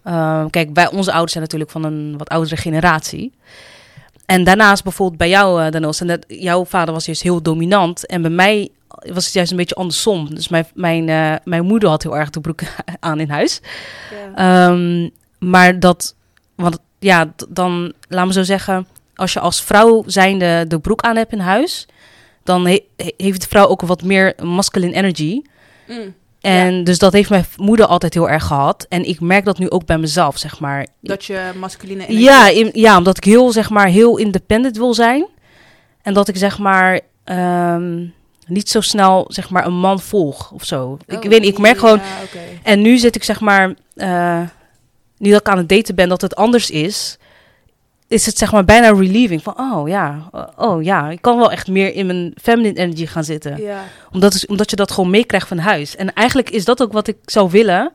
Uh, 0.06 0.44
kijk, 0.50 0.72
bij 0.72 0.90
onze 0.90 1.10
ouders 1.10 1.32
zijn 1.32 1.44
natuurlijk 1.44 1.70
van 1.70 1.84
een 1.84 2.18
wat 2.18 2.28
oudere 2.28 2.56
generatie. 2.56 3.32
En 4.26 4.44
daarnaast 4.44 4.82
bijvoorbeeld 4.82 5.18
bij 5.18 5.28
jou, 5.28 5.64
uh, 5.64 5.70
Danos, 5.70 6.00
en 6.00 6.06
dat, 6.06 6.24
jouw 6.28 6.64
vader 6.64 6.94
was 6.94 7.04
juist 7.04 7.22
heel 7.22 7.42
dominant. 7.42 8.06
En 8.06 8.22
bij 8.22 8.30
mij 8.30 8.68
was 9.12 9.24
het 9.24 9.34
juist 9.34 9.50
een 9.50 9.56
beetje 9.56 9.74
andersom. 9.74 10.34
Dus 10.34 10.48
mijn, 10.48 10.66
mijn, 10.74 11.08
uh, 11.08 11.34
mijn 11.44 11.64
moeder 11.64 11.88
had 11.88 12.02
heel 12.02 12.16
erg 12.16 12.30
de 12.30 12.40
broek 12.40 12.60
aan 13.00 13.20
in 13.20 13.30
huis. 13.30 13.60
Ja. 14.36 14.68
Um, 14.68 15.10
maar 15.38 15.80
dat, 15.80 16.14
want 16.54 16.78
ja, 16.98 17.32
dan, 17.48 17.92
laat 18.08 18.26
me 18.26 18.32
zo 18.32 18.42
zeggen, 18.42 18.86
als 19.14 19.32
je 19.32 19.40
als 19.40 19.62
vrouw 19.62 20.02
zijnde 20.06 20.64
de 20.68 20.78
broek 20.78 21.00
aan 21.02 21.16
hebt 21.16 21.32
in 21.32 21.38
huis, 21.38 21.86
dan 22.42 22.66
he, 22.66 22.80
heeft 23.16 23.40
de 23.40 23.48
vrouw 23.48 23.66
ook 23.66 23.80
wat 23.80 24.02
meer 24.02 24.34
masculine 24.42 24.94
energy. 24.94 25.42
Mm. 25.88 26.14
En 26.40 26.74
ja. 26.74 26.84
dus 26.84 26.98
dat 26.98 27.12
heeft 27.12 27.30
mijn 27.30 27.46
moeder 27.56 27.86
altijd 27.86 28.14
heel 28.14 28.28
erg 28.28 28.44
gehad. 28.44 28.86
En 28.88 29.08
ik 29.08 29.20
merk 29.20 29.44
dat 29.44 29.58
nu 29.58 29.70
ook 29.70 29.86
bij 29.86 29.98
mezelf, 29.98 30.38
zeg 30.38 30.60
maar. 30.60 30.86
Dat 31.00 31.24
je 31.24 31.50
masculine 31.58 32.06
energie 32.06 32.24
Ja, 32.24 32.48
in, 32.48 32.70
ja 32.72 32.96
omdat 32.96 33.16
ik 33.16 33.24
heel, 33.24 33.52
zeg 33.52 33.70
maar, 33.70 33.86
heel 33.86 34.16
independent 34.16 34.76
wil 34.76 34.94
zijn. 34.94 35.26
En 36.02 36.14
dat 36.14 36.28
ik, 36.28 36.36
zeg 36.36 36.58
maar, 36.58 37.00
um, 37.24 38.14
niet 38.46 38.68
zo 38.68 38.80
snel, 38.80 39.24
zeg 39.28 39.50
maar, 39.50 39.66
een 39.66 39.78
man 39.78 40.00
volg 40.00 40.50
of 40.50 40.64
zo. 40.64 40.84
Oh, 40.86 40.98
ik 41.06 41.22
weet 41.28 41.40
niet, 41.40 41.52
ik 41.52 41.58
merk 41.58 41.78
gewoon... 41.78 41.98
Ja, 41.98 42.22
okay. 42.24 42.60
En 42.62 42.80
nu 42.80 42.98
zit 42.98 43.14
ik, 43.16 43.24
zeg 43.24 43.40
maar... 43.40 43.74
Uh, 43.94 44.40
nu 45.18 45.30
dat 45.30 45.40
ik 45.40 45.48
aan 45.48 45.58
het 45.58 45.68
daten 45.68 45.94
ben, 45.94 46.08
dat 46.08 46.20
het 46.20 46.36
anders 46.36 46.70
is... 46.70 47.18
Is 48.08 48.26
het, 48.26 48.38
zeg 48.38 48.52
maar, 48.52 48.64
bijna 48.64 48.88
relieving. 48.92 49.42
Van, 49.42 49.58
oh 49.58 49.88
ja, 49.88 50.30
oh 50.56 50.82
ja, 50.82 51.10
ik 51.10 51.22
kan 51.22 51.36
wel 51.36 51.50
echt 51.52 51.68
meer 51.68 51.94
in 51.94 52.06
mijn 52.06 52.34
feminine 52.42 52.78
energy 52.78 53.06
gaan 53.06 53.24
zitten. 53.24 53.62
Ja. 53.62 53.84
Omdat, 54.12 54.34
is, 54.34 54.46
omdat 54.46 54.70
je 54.70 54.76
dat 54.76 54.92
gewoon 54.92 55.10
meekrijgt 55.10 55.48
van 55.48 55.58
huis. 55.58 55.96
En 55.96 56.12
eigenlijk 56.12 56.50
is 56.50 56.64
dat 56.64 56.82
ook 56.82 56.92
wat 56.92 57.06
ik 57.08 57.16
zou 57.24 57.50
willen 57.50 57.92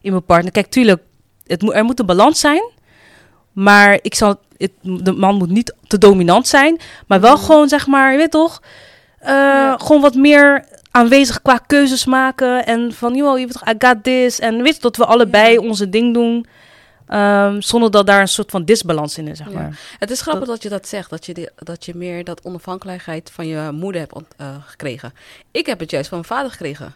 in 0.00 0.10
mijn 0.10 0.24
partner. 0.24 0.52
Kijk, 0.52 0.66
tuurlijk, 0.66 1.02
het 1.46 1.72
er 1.72 1.84
moet 1.84 2.00
een 2.00 2.06
balans 2.06 2.40
zijn. 2.40 2.70
Maar 3.52 3.98
ik 4.02 4.14
zal, 4.14 4.36
het, 4.56 4.72
de 4.82 5.12
man 5.12 5.34
moet 5.34 5.50
niet 5.50 5.74
te 5.86 5.98
dominant 5.98 6.48
zijn. 6.48 6.78
Maar 7.06 7.20
wel 7.20 7.36
Mhm. 7.36 7.44
gewoon, 7.44 7.68
zeg 7.68 7.86
maar, 7.86 8.12
je 8.12 8.18
weet 8.18 8.30
toch... 8.30 8.62
Uh, 9.22 9.28
Ja. 9.28 9.76
Gewoon 9.76 10.00
wat 10.02 10.14
meer 10.14 10.64
aanwezig 10.90 11.42
qua 11.42 11.56
keuzes 11.66 12.04
maken. 12.04 12.66
En 12.66 12.92
van, 12.92 13.14
joh, 13.14 13.38
je 13.38 13.44
weet 13.46 13.52
toch, 13.52 13.68
I 13.68 13.74
got 13.78 14.04
this. 14.04 14.38
En 14.40 14.62
weet 14.62 14.74
je, 14.74 14.80
dat 14.80 14.96
we 14.96 15.04
allebei 15.04 15.52
Ja. 15.52 15.60
onze 15.60 15.88
ding 15.88 16.14
doen. 16.14 16.46
Um, 17.14 17.62
zonder 17.62 17.90
dat 17.90 18.06
daar 18.06 18.20
een 18.20 18.28
soort 18.28 18.50
van 18.50 18.64
disbalans 18.64 19.18
in 19.18 19.28
is, 19.28 19.38
zeg 19.38 19.46
Ja. 19.48 19.52
maar. 19.52 19.78
Het 19.98 20.10
is 20.10 20.20
grappig 20.20 20.48
dat, 20.48 20.62
je 20.62 20.68
dat 20.68 20.88
zegt, 20.88 21.10
dat 21.10 21.26
je, 21.26 21.34
die, 21.34 21.48
dat 21.56 21.84
je 21.84 21.94
meer 21.96 22.24
dat 22.24 22.40
onafhankelijkheid 22.44 23.30
van 23.34 23.46
je 23.46 23.70
moeder 23.72 24.00
hebt 24.00 24.14
uh, 24.40 24.48
gekregen. 24.66 25.12
Ik 25.50 25.66
heb 25.66 25.78
het 25.80 25.90
juist 25.90 26.08
van 26.08 26.18
mijn 26.18 26.30
vader 26.30 26.50
gekregen. 26.50 26.94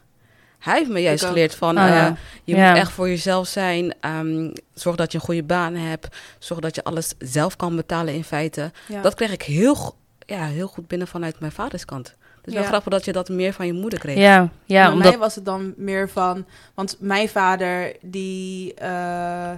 Hij 0.59 0.79
heeft 0.79 0.91
me 0.91 1.01
juist 1.03 1.25
geleerd 1.25 1.55
van, 1.55 1.79
Oh, 1.79 1.85
uh, 1.85 1.89
ja. 1.91 2.17
je 2.45 2.57
Ja. 2.57 2.69
moet 2.71 2.79
echt 2.79 2.93
voor 2.93 3.09
jezelf 3.09 3.47
zijn. 3.49 3.95
Um, 4.01 4.53
zorg 4.75 4.97
dat 4.97 5.13
je 5.13 5.19
een 5.19 5.25
goede 5.25 5.43
baan 5.43 5.75
hebt. 5.75 6.09
Zorg 6.39 6.61
dat 6.61 6.75
je 6.75 6.85
alles 6.85 7.13
zelf 7.19 7.57
kan 7.57 7.77
betalen 7.77 8.15
in 8.15 8.25
feite. 8.25 8.71
Ja. 8.89 9.01
Dat 9.03 9.15
kreeg 9.15 9.33
ik 9.33 9.43
heel, 9.43 9.95
ja, 10.27 10.45
heel 10.47 10.67
goed 10.67 10.89
binnen 10.89 11.09
vanuit 11.09 11.41
mijn 11.41 11.53
vaders 11.53 11.85
kant. 11.85 12.15
Dus 12.43 12.53
wel 12.55 12.63
Ja. 12.63 12.69
grappig 12.69 12.93
dat 12.93 13.05
je 13.05 13.13
dat 13.13 13.29
meer 13.29 13.53
van 13.53 13.67
je 13.67 13.73
moeder 13.73 13.99
kreeg. 13.99 14.17
Ja, 14.19 14.49
ja 14.65 14.83
Bij 14.85 14.93
omdat... 14.93 15.09
mij 15.11 15.19
was 15.19 15.35
het 15.35 15.45
dan 15.45 15.75
meer 15.77 16.09
van... 16.09 16.47
Want 16.75 16.97
mijn 17.01 17.29
vader, 17.29 17.97
die 18.01 18.75
eh, 18.75 19.53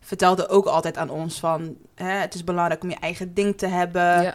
vertelde 0.00 0.48
ook 0.48 0.66
altijd 0.66 0.96
aan 0.96 1.10
ons 1.10 1.38
van... 1.40 1.76
Hè, 1.94 2.10
het 2.12 2.34
is 2.34 2.44
belangrijk 2.44 2.82
om 2.82 2.90
je 2.90 2.96
eigen 2.96 3.34
ding 3.34 3.58
te 3.58 3.66
hebben. 3.66 4.22
Ja. 4.22 4.34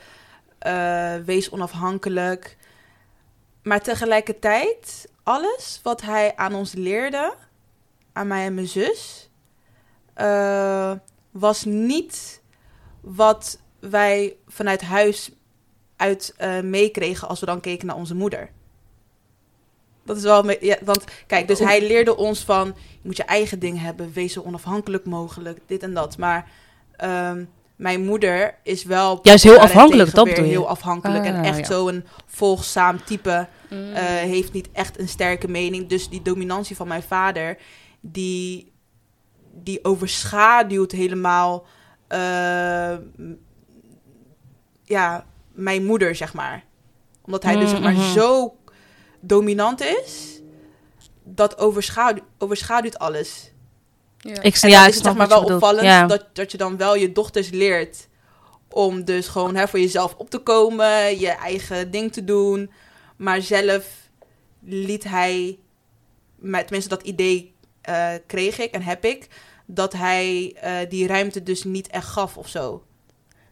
eh, 0.60 1.24
wees 1.26 1.50
onafhankelijk. 1.50 2.58
Maar 3.64 3.82
tegelijkertijd, 3.82 5.10
alles 5.24 5.80
wat 5.84 6.02
hij 6.02 6.36
aan 6.36 6.54
ons 6.54 6.74
leerde... 6.74 7.34
aan 8.14 8.28
mij 8.28 8.46
en 8.46 8.54
mijn 8.54 8.68
zus... 8.68 9.30
eh, 10.14 10.92
was 11.32 11.64
niet 11.66 12.42
wat 13.02 13.60
wij 13.80 14.36
vanuit 14.48 14.82
huis 14.82 15.32
uit 15.96 16.34
eh, 16.38 16.60
meekregen... 16.60 17.28
als 17.28 17.40
we 17.40 17.46
dan 17.46 17.60
keken 17.60 17.88
naar 17.88 17.96
onze 17.96 18.16
moeder. 18.16 18.50
Dat 20.06 20.18
is 20.18 20.24
wel... 20.24 20.52
Ja, 20.64 20.78
want 20.84 21.04
kijk, 21.28 21.48
dus 21.48 21.60
hij 21.60 21.88
leerde 21.88 22.18
ons 22.18 22.44
van... 22.44 22.68
je 22.92 23.00
moet 23.02 23.18
je 23.18 23.24
eigen 23.24 23.60
ding 23.60 23.82
hebben, 23.82 24.12
wees 24.14 24.34
zo 24.34 24.42
onafhankelijk 24.42 25.06
mogelijk, 25.06 25.60
dit 25.66 25.84
en 25.84 25.94
dat. 25.94 26.18
Maar 26.18 26.52
ehm, 26.96 27.44
mijn 27.76 28.06
moeder 28.06 28.56
is 28.64 28.84
wel... 28.84 29.20
Juist 29.22 29.44
heel 29.44 29.60
afhankelijk, 29.60 30.14
dat 30.14 30.26
weer 30.26 30.34
bedoel 30.34 30.50
je? 30.50 30.56
Heel 30.56 30.70
afhankelijk 30.70 31.26
en 31.26 31.36
Ah, 31.36 31.46
echt 31.46 31.58
ja. 31.58 31.66
zo'n 31.66 32.06
volgzaam 32.26 33.04
type. 33.04 33.48
Mm. 33.70 33.94
eh, 33.94 34.04
heeft 34.04 34.54
niet 34.54 34.70
echt 34.72 35.00
een 35.00 35.08
sterke 35.08 35.48
mening. 35.48 35.88
Dus 35.88 36.10
die 36.10 36.22
dominantie 36.22 36.76
van 36.76 36.88
mijn 36.88 37.04
vader, 37.04 37.58
die, 38.00 38.72
die 39.54 39.84
overschaduwt 39.84 40.92
helemaal 40.92 41.66
eh, 42.08 42.96
ja, 44.84 45.26
mijn 45.56 45.86
moeder, 45.86 46.16
zeg 46.16 46.34
maar. 46.34 46.64
Omdat 47.22 47.44
hij 47.44 47.56
dus 47.56 47.70
zeg 47.70 47.82
maar, 47.82 47.94
Mhm. 47.94 48.12
zo 48.14 48.56
dominant 49.20 49.82
is, 49.82 50.42
dat 51.24 51.58
overschaduwt, 51.58 52.24
overschaduwt 52.38 53.00
alles. 53.00 53.52
Ja. 54.18 54.42
Ik, 54.42 54.56
En 54.56 54.70
ja, 54.70 54.76
dan 54.76 54.84
ik 54.84 54.90
is 54.90 54.96
het 54.96 55.04
zeg 55.06 55.16
maar 55.16 55.28
wel 55.28 55.42
bedoelt. 55.42 55.62
opvallend 55.62 55.86
Ja. 55.86 56.06
dat, 56.08 56.26
dat 56.34 56.52
je 56.52 56.58
dan 56.58 56.78
wel 56.78 56.96
je 56.96 57.12
dochters 57.12 57.50
leert 57.50 58.08
om 58.70 59.04
dus 59.04 59.28
gewoon 59.28 59.56
hè, 59.56 59.68
voor 59.68 59.80
jezelf 59.80 60.16
op 60.18 60.30
te 60.30 60.38
komen, 60.40 61.20
je 61.20 61.30
eigen 61.30 61.92
ding 61.92 62.14
te 62.14 62.24
doen. 62.24 62.72
Maar 63.18 63.42
zelf 63.42 63.86
liet 64.62 65.04
hij, 65.04 65.60
tenminste 66.42 66.90
dat 66.90 67.04
idee 67.04 67.54
eh, 67.82 68.14
kreeg 68.28 68.60
ik 68.60 68.72
en 68.72 68.82
heb 68.82 69.06
ik, 69.06 69.28
dat 69.66 69.94
hij 69.94 70.56
eh, 70.62 70.90
die 70.90 71.08
ruimte 71.08 71.44
dus 71.44 71.64
niet 71.64 71.88
echt 71.88 72.08
gaf 72.08 72.38
of 72.38 72.48
zo 72.48 72.84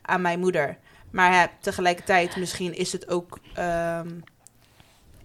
aan 0.01 0.21
mijn 0.21 0.39
moeder. 0.39 0.77
Maar 1.13 1.33
ja, 1.33 1.49
tegelijkertijd 1.59 2.35
misschien 2.35 2.75
is 2.77 2.91
het 2.91 3.09
ook 3.09 3.39
ehm, 3.53 4.07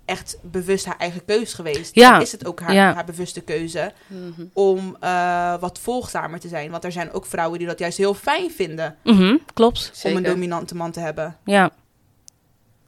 echt 0.05 0.37
bewust 0.43 0.85
haar 0.85 0.97
eigen 0.99 1.25
keuze 1.25 1.55
geweest. 1.55 1.95
Ja. 1.95 2.19
Is 2.21 2.33
het 2.33 2.47
ook 2.47 2.61
haar, 2.61 2.73
Ja. 2.75 2.95
haar 2.95 3.05
bewuste 3.05 3.41
keuze 3.41 3.93
Mhm. 4.07 4.45
om 4.53 4.97
eh, 5.01 5.55
wat 5.61 5.79
volgzamer 5.79 6.41
te 6.41 6.49
zijn. 6.49 6.71
Want 6.71 6.85
er 6.85 6.93
zijn 6.93 7.13
ook 7.13 7.27
vrouwen 7.27 7.59
die 7.59 7.69
dat 7.69 7.79
juist 7.79 7.99
heel 7.99 8.15
fijn 8.15 8.51
vinden 8.51 8.97
Mhm, 9.05 9.37
klopt. 9.55 10.03
om 10.05 10.17
een 10.17 10.23
dominante 10.23 10.75
man 10.75 10.91
te 10.91 11.01
hebben. 11.01 11.37
Ja. 11.45 11.71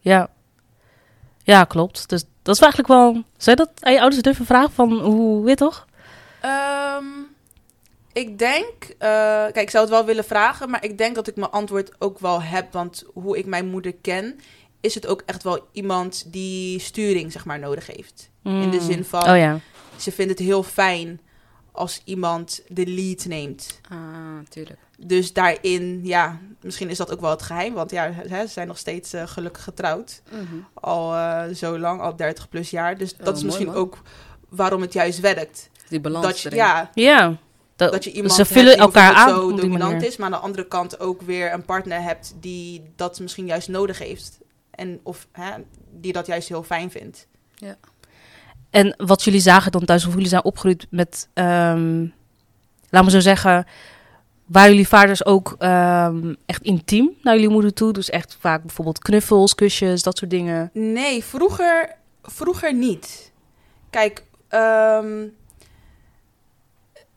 Ja. 0.00 0.28
Ja, 1.42 1.64
klopt. 1.64 2.08
Dus 2.08 2.24
dat 2.42 2.54
is 2.54 2.60
eigenlijk 2.62 2.92
wel... 2.92 3.12
Zou 3.36 3.56
je 3.58 3.64
dat 3.64 3.70
aan 3.80 3.92
je 3.92 4.00
ouders 4.00 4.22
durven 4.22 4.46
vragen 4.46 4.72
van 4.72 4.92
hoe, 5.00 5.44
weet 5.44 5.56
toch? 5.56 5.86
Ehm, 6.40 7.04
ik 8.12 8.38
denk, 8.38 8.74
eh, 8.98 9.08
kijk, 9.42 9.56
ik 9.60 9.70
zou 9.70 9.84
het 9.84 9.92
wel 9.92 10.04
willen 10.04 10.24
vragen, 10.24 10.70
maar 10.70 10.84
ik 10.84 10.98
denk 10.98 11.14
dat 11.14 11.26
ik 11.28 11.36
mijn 11.36 11.50
antwoord 11.50 11.92
ook 11.98 12.18
wel 12.18 12.42
heb. 12.42 12.72
Want 12.72 13.04
hoe 13.14 13.38
ik 13.38 13.46
mijn 13.46 13.66
moeder 13.68 13.94
ken, 13.94 14.40
is 14.80 14.94
het 14.94 15.06
ook 15.06 15.22
echt 15.26 15.42
wel 15.42 15.68
iemand 15.72 16.24
die 16.32 16.78
sturing, 16.80 17.32
zeg 17.32 17.44
maar, 17.44 17.58
nodig 17.58 17.86
heeft. 17.86 18.30
In 18.44 18.70
de 18.70 18.76
Mm. 18.76 18.82
zin 18.86 19.04
van, 19.04 19.20
Oh 19.30 19.36
ja. 19.36 19.58
ze 19.96 20.12
vindt 20.12 20.30
het 20.30 20.40
heel 20.48 20.62
fijn 20.62 21.20
als 21.72 22.00
iemand 22.04 22.62
de 22.68 22.86
lead 22.86 23.24
neemt. 23.24 23.80
Ah, 23.90 23.98
tuurlijk. 24.48 24.78
Dus 24.98 25.32
daarin, 25.32 26.00
ja, 26.04 26.38
misschien 26.60 26.88
is 26.90 26.96
dat 26.96 27.12
ook 27.12 27.20
wel 27.20 27.30
het 27.30 27.42
geheim. 27.42 27.74
Want 27.74 27.90
ja, 27.90 28.12
hè, 28.12 28.46
ze 28.46 28.52
zijn 28.52 28.66
nog 28.66 28.78
steeds 28.78 29.12
eh, 29.12 29.26
gelukkig 29.26 29.64
getrouwd. 29.64 30.22
Mhm. 30.30 30.42
Al 30.74 31.14
eh, 31.14 31.54
zo 31.54 31.78
lang, 31.78 32.00
al 32.00 32.16
30 32.16 32.48
plus 32.48 32.70
jaar. 32.70 32.98
Dus 32.98 33.12
Oh, 33.18 33.24
dat 33.24 33.36
is 33.36 33.42
misschien 33.42 33.70
ook 33.74 33.98
waarom 34.48 34.80
het 34.80 34.92
juist 34.92 35.20
werkt. 35.20 35.70
Die 35.88 36.00
balans 36.00 36.26
Dat 36.26 36.40
je, 36.40 36.54
ja, 36.54 36.90
Ja. 36.94 37.36
Dat, 37.80 37.92
dat 37.92 38.04
je 38.04 38.12
iemand 38.12 38.34
ze 38.34 38.44
vullen 38.44 38.72
die 38.72 38.80
elkaar 38.80 39.14
aan 39.14 39.28
zo 39.28 39.54
dominant 39.54 39.92
manier. 39.92 40.06
is, 40.06 40.16
maar 40.16 40.26
aan 40.26 40.32
de 40.32 40.38
andere 40.38 40.66
kant 40.66 41.00
ook 41.00 41.22
weer 41.22 41.52
een 41.52 41.64
partner 41.64 42.02
hebt 42.02 42.34
die 42.40 42.82
dat 42.96 43.20
misschien 43.20 43.46
juist 43.46 43.68
nodig 43.68 43.98
heeft. 43.98 44.38
En 44.70 45.00
of 45.02 45.26
hè, 45.32 45.50
die 45.90 46.12
dat 46.12 46.26
juist 46.26 46.48
heel 46.48 46.62
fijn 46.62 46.90
vindt. 46.90 47.28
En 48.70 48.94
wat 48.96 49.22
jullie 49.22 49.40
zagen 49.40 49.72
dan 49.72 49.84
thuis, 49.84 50.06
of 50.06 50.12
jullie 50.12 50.28
zijn 50.28 50.44
opgegroeid 50.44 50.86
met, 50.90 51.28
ehm 51.32 52.06
laat 52.90 53.04
me 53.04 53.10
zo 53.10 53.20
zeggen, 53.20 53.66
waren 54.46 54.70
jullie 54.70 54.88
vaders 54.88 55.24
ook 55.24 55.54
ehm, 55.58 56.34
echt 56.46 56.62
intiem 56.62 57.10
naar 57.22 57.34
jullie 57.34 57.48
moeder 57.48 57.72
toe? 57.72 57.92
Dus 57.92 58.10
echt 58.10 58.36
vaak 58.40 58.62
bijvoorbeeld 58.62 58.98
knuffels, 58.98 59.54
kusjes, 59.54 60.02
dat 60.02 60.18
soort 60.18 60.30
dingen. 60.30 60.70
Nee, 60.72 61.24
vroeger, 61.24 61.96
vroeger 62.22 62.74
niet. 62.74 63.32
Kijk, 63.90 64.24
ehm, 64.48 65.26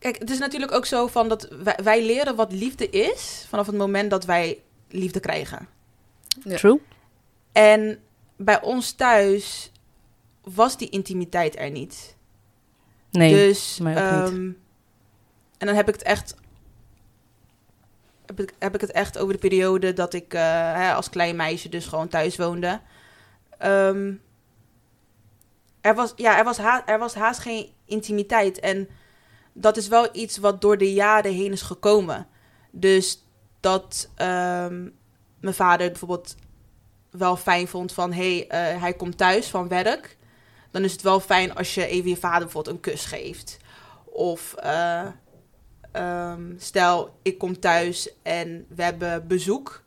kijk, 0.03 0.19
het 0.19 0.29
is 0.29 0.39
natuurlijk 0.39 0.71
ook 0.71 0.85
zo 0.85 1.07
van 1.07 1.29
dat 1.29 1.47
wij, 1.63 1.79
wij 1.83 2.05
leren 2.05 2.35
wat 2.35 2.51
liefde 2.51 2.89
is 2.89 3.45
vanaf 3.49 3.65
het 3.65 3.75
moment 3.75 4.09
dat 4.09 4.25
wij 4.25 4.61
liefde 4.89 5.19
krijgen. 5.19 5.67
Ja. 6.43 6.57
True? 6.57 6.81
En 7.51 7.99
bij 8.35 8.61
ons 8.61 8.91
thuis 8.91 9.71
was 10.41 10.77
die 10.77 10.89
intimiteit 10.89 11.59
er 11.59 11.71
niet. 11.71 12.15
Nee. 13.11 13.33
dus, 13.33 13.79
mij 13.79 13.91
ook 13.91 14.19
niet. 14.21 14.29
ehm, 14.33 14.51
en 15.57 15.67
dan 15.67 15.75
heb 15.75 15.87
ik 15.87 15.93
het 15.93 16.03
echt. 16.03 16.35
Heb 18.25 18.39
ik, 18.39 18.53
heb 18.59 18.75
ik 18.75 18.81
het 18.81 18.91
echt 18.91 19.17
over 19.17 19.33
de 19.33 19.39
periode 19.39 19.93
dat 19.93 20.13
ik 20.13 20.33
eh, 20.33 20.41
hè, 20.73 20.93
als 20.93 21.09
klein 21.09 21.35
meisje 21.35 21.69
dus 21.69 21.85
gewoon 21.85 22.07
thuis 22.07 22.37
woonde. 22.37 22.81
Ehm, 23.57 24.13
er, 25.81 25.95
was, 25.95 26.13
ja, 26.15 26.37
er, 26.37 26.43
was 26.43 26.57
ha- 26.57 26.85
er 26.85 26.99
was 26.99 27.13
haast 27.13 27.39
geen 27.39 27.69
intimiteit. 27.85 28.59
En 28.59 28.87
dat 29.53 29.77
is 29.77 29.87
wel 29.87 30.09
iets 30.11 30.37
wat 30.37 30.61
door 30.61 30.77
de 30.77 30.93
jaren 30.93 31.33
heen 31.33 31.51
is 31.51 31.61
gekomen. 31.61 32.27
Dus 32.71 33.23
dat 33.59 34.09
ehm, 34.15 34.89
mijn 35.39 35.55
vader 35.55 35.87
bijvoorbeeld 35.87 36.35
wel 37.09 37.35
fijn 37.35 37.67
vond 37.67 37.93
van... 37.93 38.13
hé, 38.13 38.45
hey, 38.47 38.47
eh, 38.47 38.81
hij 38.81 38.93
komt 38.93 39.17
thuis 39.17 39.47
van 39.47 39.67
werk 39.67 40.17
dan 40.73 40.83
is 40.83 40.91
het 40.91 41.01
wel 41.01 41.19
fijn 41.19 41.55
als 41.55 41.73
je 41.73 41.85
even 41.85 42.09
je 42.09 42.17
vader 42.17 42.39
bijvoorbeeld 42.39 42.75
een 42.75 42.81
kus 42.81 43.05
geeft. 43.05 43.57
Of 44.05 44.53
eh, 44.53 45.07
ehm, 45.91 46.53
stel, 46.57 47.19
ik 47.21 47.37
kom 47.37 47.59
thuis 47.59 48.09
en 48.21 48.65
we 48.69 48.83
hebben 48.83 49.27
bezoek. 49.27 49.83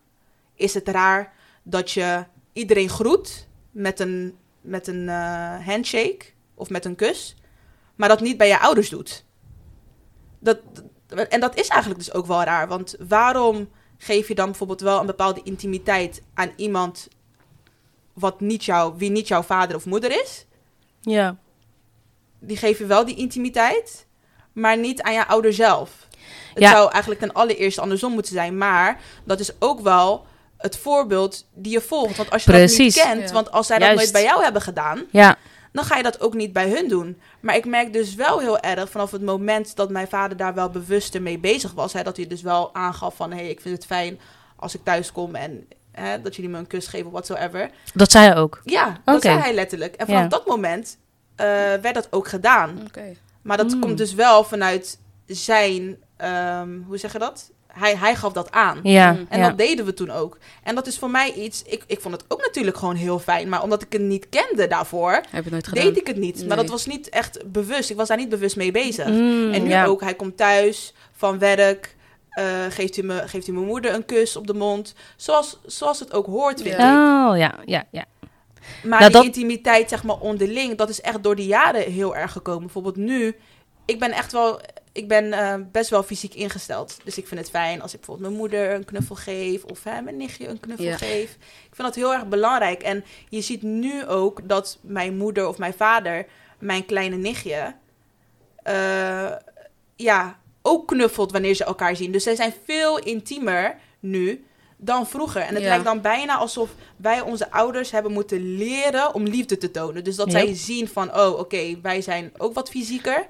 Is 0.54 0.75
het 0.75 0.88
raar 0.88 1.32
dat 1.62 1.90
je 1.90 2.25
iedereen 2.52 2.88
groet 2.88 3.49
met 3.70 4.00
een, 4.00 4.37
met 4.61 4.87
een 4.87 5.08
eh, 5.08 5.66
handshake 5.66 6.25
of 6.54 6.70
met 6.70 6.85
een 6.85 6.94
kus, 6.96 7.37
maar 7.94 8.08
dat 8.08 8.20
niet 8.20 8.37
bij 8.37 8.49
je 8.49 8.61
ouders 8.61 8.88
doet? 8.88 9.25
Dat, 10.38 10.59
en 11.28 11.40
dat 11.40 11.57
is 11.59 11.69
eigenlijk 11.69 12.05
dus 12.05 12.12
ook 12.14 12.26
wel 12.26 12.43
raar, 12.43 12.69
want 12.69 12.95
waarom 13.09 13.69
geef 13.99 14.28
je 14.28 14.35
dan 14.35 14.47
bijvoorbeeld 14.47 14.81
wel 14.81 15.00
een 15.00 15.07
bepaalde 15.07 15.40
intimiteit 15.45 16.23
aan 16.35 16.52
iemand 16.57 17.09
wat 18.12 18.40
niet 18.40 18.64
jou, 18.64 18.95
wie 18.97 19.11
niet 19.11 19.28
jouw 19.28 19.43
vader 19.43 19.76
of 19.76 19.85
moeder 19.87 20.21
is? 20.23 20.47
Ja. 21.00 21.37
die 22.38 22.57
geven 22.57 22.88
wel 22.88 23.05
die 23.05 23.16
intimiteit, 23.16 24.07
maar 24.52 24.78
niet 24.78 25.02
aan 25.02 25.12
je 25.12 25.26
ouder 25.26 25.52
zelf. 25.52 25.90
Het 26.55 26.62
Ja. 26.62 26.71
zou 26.71 26.90
eigenlijk 26.90 27.21
ten 27.21 27.33
allereerste 27.33 27.81
andersom 27.81 28.12
moeten 28.12 28.33
zijn, 28.33 28.59
maar 28.59 29.00
dat 29.25 29.40
is 29.40 29.50
ook 29.59 29.81
wel 29.81 30.26
het 30.57 30.76
voorbeeld 30.78 31.47
die 31.55 31.73
je 31.73 31.81
volgt. 31.81 32.16
Want 32.16 32.31
als 32.31 32.45
je 32.45 32.50
Precies. 32.50 32.95
dat 32.95 33.05
niet 33.05 33.14
kent, 33.14 33.28
Ja. 33.28 33.35
want 33.35 33.50
als 33.50 33.66
zij 33.66 33.78
dat 33.78 33.87
Juist. 33.87 34.02
nooit 34.02 34.12
bij 34.12 34.23
jou 34.33 34.43
hebben 34.43 34.62
gedaan, 34.62 35.05
Ja. 35.11 35.37
Dan 35.76 35.85
ga 35.85 35.97
je 35.97 36.02
dat 36.02 36.21
ook 36.21 36.35
niet 36.35 36.52
bij 36.52 36.71
hun 36.71 36.88
doen. 36.88 37.21
Maar 37.40 37.56
ik 37.56 37.64
merk 37.66 37.92
dus 37.92 38.14
wel 38.14 38.38
heel 38.38 38.59
erg 38.61 38.90
vanaf 38.90 39.11
het 39.11 39.23
moment 39.23 39.76
dat 39.76 39.90
mijn 39.90 40.09
vader 40.09 40.37
daar 40.37 40.54
wel 40.54 40.71
bewuster 40.71 41.23
mee 41.23 41.38
bezig 41.38 41.73
was, 41.73 41.92
hè, 41.92 42.02
dat 42.02 42.16
hij 42.16 42.26
dus 42.26 42.42
wel 42.42 42.75
aangaf 42.75 43.16
van, 43.16 43.30
hé, 43.30 43.37
hey, 43.37 43.49
ik 43.50 43.61
vind 43.61 43.75
het 43.76 43.87
fijn 43.87 44.18
als 44.56 44.75
ik 44.75 44.80
thuis 44.85 45.12
kom 45.12 45.35
en 45.35 45.66
hè, 45.92 46.21
dat 46.23 46.37
jullie 46.37 46.50
me 46.50 46.59
een 46.59 46.66
kus 46.66 46.87
geven, 46.87 47.11
whatsoever. 47.11 47.71
Dat 47.95 48.11
zei 48.11 48.26
hij 48.26 48.37
ook. 48.37 48.61
Ja, 48.64 49.00
dat 49.04 49.23
zei 49.23 49.38
hij 49.38 49.54
letterlijk. 49.54 49.95
En 49.95 50.06
vanaf 50.06 50.23
Ja. 50.23 50.28
dat 50.28 50.47
moment 50.47 50.99
eh, 51.37 51.47
werd 51.83 51.95
dat 51.95 52.09
ook 52.11 52.28
gedaan. 52.28 52.78
Oké. 52.87 53.14
Maar 53.42 53.56
dat 53.56 53.75
Mm. 53.75 53.80
komt 53.80 53.99
dus 53.99 54.14
wel 54.14 54.45
vanuit 54.45 54.99
zijn, 55.26 55.97
ehm, 56.16 56.68
hoe 56.87 56.99
zeg 56.99 57.12
je 57.12 57.18
dat? 57.18 57.50
Hij, 57.78 57.97
hij 57.97 58.14
gaf 58.14 58.33
dat 58.33 58.50
aan. 58.50 58.80
Ja. 58.83 59.12
Mm. 59.12 59.26
En 59.28 59.38
ja. 59.38 59.49
dat 59.49 59.59
deden 59.59 59.85
we 59.85 59.95
toen 59.95 60.11
ook. 60.11 60.38
En 60.62 60.75
dat 60.75 60.87
is 60.87 60.99
voor 60.99 61.11
mij 61.11 61.33
iets, 61.33 61.62
ik, 61.66 61.85
ik 61.87 62.00
vond 62.00 62.14
het 62.14 62.25
ook 62.28 62.40
natuurlijk 62.40 62.76
gewoon 62.76 62.95
heel 62.95 63.18
fijn. 63.18 63.49
Maar 63.49 63.62
omdat 63.62 63.83
ik 63.83 63.92
het 63.92 64.02
niet 64.02 64.28
kende 64.28 64.66
daarvoor, 64.66 65.21
Heb 65.30 65.50
nooit 65.50 65.75
deed 65.75 65.97
ik 65.97 66.06
het 66.06 66.16
niet. 66.16 66.47
Maar 66.47 66.56
dat 66.56 66.68
was 66.68 66.87
niet 66.87 67.09
echt 67.09 67.52
bewust. 67.52 67.90
Ik 67.90 67.97
was 67.97 68.09
daar 68.09 68.16
niet 68.16 68.28
bewust 68.28 68.56
mee 68.56 68.71
bezig. 68.73 69.06
Mm, 69.06 69.52
en 69.52 69.62
nu 69.62 69.68
ja. 69.68 69.85
ook, 69.85 70.00
hij 70.00 70.14
komt 70.14 70.37
thuis 70.37 70.95
van 71.12 71.38
werk. 71.38 71.95
eh, 72.30 72.45
geeft, 72.68 72.97
hij 72.97 73.04
me, 73.04 73.23
geeft 73.26 73.47
hij 73.47 73.54
mijn 73.54 73.66
moeder 73.66 73.95
een 73.95 74.04
kus 74.04 74.37
op 74.37 74.47
de 74.47 74.54
mond. 74.54 74.95
Zoals, 75.16 75.61
zoals 75.66 76.00
het 76.00 76.12
ook 76.12 76.26
hoort, 76.26 76.62
vind 76.62 76.76
Ja. 76.76 77.26
ik. 77.26 77.33
Oh, 77.33 77.38
ja, 77.38 77.54
ja, 77.64 77.85
ja. 77.90 78.04
Maar 78.83 78.90
Nou, 79.00 79.02
die 79.02 79.11
dat- 79.12 79.25
intimiteit, 79.25 79.88
zeg 79.88 80.02
maar, 80.02 80.18
onderling, 80.18 80.76
dat 80.76 80.88
is 80.88 81.00
echt 81.00 81.23
door 81.23 81.37
de 81.37 81.47
jaren 81.47 81.92
heel 81.92 82.16
erg 82.16 82.33
gekomen. 82.33 82.62
Bijvoorbeeld 82.62 82.97
nu, 82.97 83.37
ik 83.85 83.99
ben 83.99 84.12
echt 84.12 84.33
wel, 84.33 84.61
ik 84.97 85.09
ben 85.09 85.33
eh, 85.33 85.55
best 85.73 85.91
wel 85.91 86.03
fysiek 86.03 86.35
ingesteld. 86.35 86.97
Dus 87.05 87.19
ik 87.19 87.26
vind 87.26 87.41
het 87.41 87.50
fijn 87.50 87.83
als 87.83 87.93
ik 87.93 87.99
bijvoorbeeld 87.99 88.29
mijn 88.29 88.41
moeder 88.41 88.75
een 88.75 88.85
knuffel 88.85 89.15
geef 89.15 89.65
of 89.65 89.85
hè, 89.85 90.00
mijn 90.00 90.17
nichtje 90.17 90.49
een 90.49 90.61
knuffel 90.61 90.85
Ja. 90.85 90.97
geef. 90.97 91.31
Ik 91.41 91.75
vind 91.75 91.88
dat 91.88 91.95
heel 91.95 92.12
erg 92.15 92.26
belangrijk. 92.26 92.83
En 92.83 93.05
je 93.29 93.41
ziet 93.41 93.62
nu 93.62 94.07
ook 94.07 94.49
dat 94.49 94.79
mijn 94.81 95.17
moeder 95.17 95.49
of 95.49 95.59
mijn 95.59 95.75
vader, 95.75 96.26
mijn 96.59 96.87
kleine 96.87 97.17
nichtje, 97.17 97.75
eh, 98.62 99.33
ja, 99.97 100.38
ook 100.62 100.87
knuffelt 100.87 101.33
wanneer 101.33 101.55
ze 101.55 101.65
elkaar 101.65 101.97
zien. 101.97 102.12
Dus 102.12 102.23
zij 102.23 102.35
zijn 102.37 102.55
veel 102.65 102.99
intiemer 102.99 103.76
nu 104.00 104.45
dan 104.76 105.07
vroeger. 105.07 105.41
En 105.43 105.55
het 105.55 105.62
Ja. 105.62 105.69
lijkt 105.69 105.85
dan 105.85 106.00
bijna 106.00 106.37
alsof 106.37 106.71
wij 106.97 107.21
onze 107.21 107.50
ouders 107.50 107.91
hebben 107.91 108.12
moeten 108.12 108.57
leren 108.57 109.15
om 109.15 109.25
liefde 109.25 109.59
te 109.59 109.71
tonen. 109.71 110.05
Dus 110.05 110.17
dat 110.17 110.31
zij 110.31 110.55
zien 110.55 110.88
van, 110.88 111.17
oh, 111.19 111.38
oké, 111.38 111.81
wij 111.83 112.00
zijn 112.00 112.33
ook 112.37 112.55
wat 112.55 112.71
fysieker. 112.71 113.26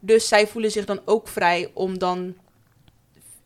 Dus 0.00 0.28
zij 0.28 0.46
voelen 0.46 0.70
zich 0.70 0.84
dan 0.84 1.00
ook 1.04 1.28
vrij 1.28 1.70
om 1.74 1.98
dan 1.98 2.34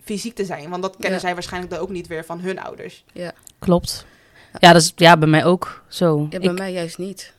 fysiek 0.05 0.35
te 0.35 0.45
zijn. 0.45 0.71
Want 0.71 0.83
dat 0.83 0.93
kennen 0.93 1.13
Ja. 1.13 1.19
zij 1.19 1.35
waarschijnlijk 1.35 1.73
dan 1.73 1.83
ook 1.83 1.89
niet 1.91 2.07
weer 2.07 2.25
van 2.25 2.41
hun 2.41 2.59
ouders. 2.61 3.05
Ja. 3.13 3.33
Klopt. 3.59 4.07
Ja, 4.59 4.73
dat 4.73 4.83
is 4.83 4.93
ja, 4.97 5.17
bij 5.17 5.29
mij 5.29 5.45
ook 5.45 5.83
zo. 5.89 6.27
ja, 6.31 6.39
bij 6.39 6.49
Ik- 6.51 6.59
mij 6.59 6.73
juist 6.73 6.99
niet. 6.99 7.33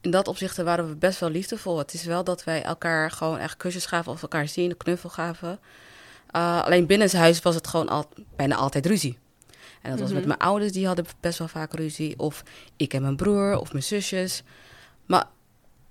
in 0.00 0.10
dat 0.10 0.28
opzicht 0.28 0.56
waren 0.56 0.88
we 0.88 0.94
best 0.94 1.20
wel 1.20 1.30
liefdevol. 1.30 1.78
Het 1.78 1.94
is 1.94 2.04
wel 2.04 2.24
dat 2.24 2.44
wij 2.44 2.62
elkaar 2.62 3.10
gewoon 3.10 3.38
echt 3.38 3.56
kusjes 3.56 3.86
gaven 3.86 4.12
of 4.12 4.22
elkaar 4.22 4.48
zien, 4.48 4.70
een 4.70 4.76
knuffel 4.76 5.10
gaven. 5.10 5.58
Uh, 6.36 6.62
alleen 6.64 6.86
binnenshuis 6.86 7.42
was 7.42 7.54
het 7.54 7.66
gewoon 7.66 7.88
al, 7.88 8.08
bijna 8.36 8.56
altijd 8.56 8.86
ruzie. 8.86 9.18
En 9.82 9.90
dat 9.90 10.00
was 10.00 10.08
met 10.10 10.18
Mhm. 10.18 10.28
mijn 10.28 10.40
ouders, 10.40 10.72
die 10.72 10.86
hadden 10.86 11.04
best 11.20 11.38
wel 11.38 11.48
vaak 11.48 11.74
ruzie. 11.74 12.18
Of 12.18 12.42
ik 12.76 12.92
en 12.94 13.02
mijn 13.02 13.16
broer, 13.16 13.58
of 13.58 13.72
mijn 13.72 13.84
zusjes. 13.84 14.42
Maar 15.06 15.24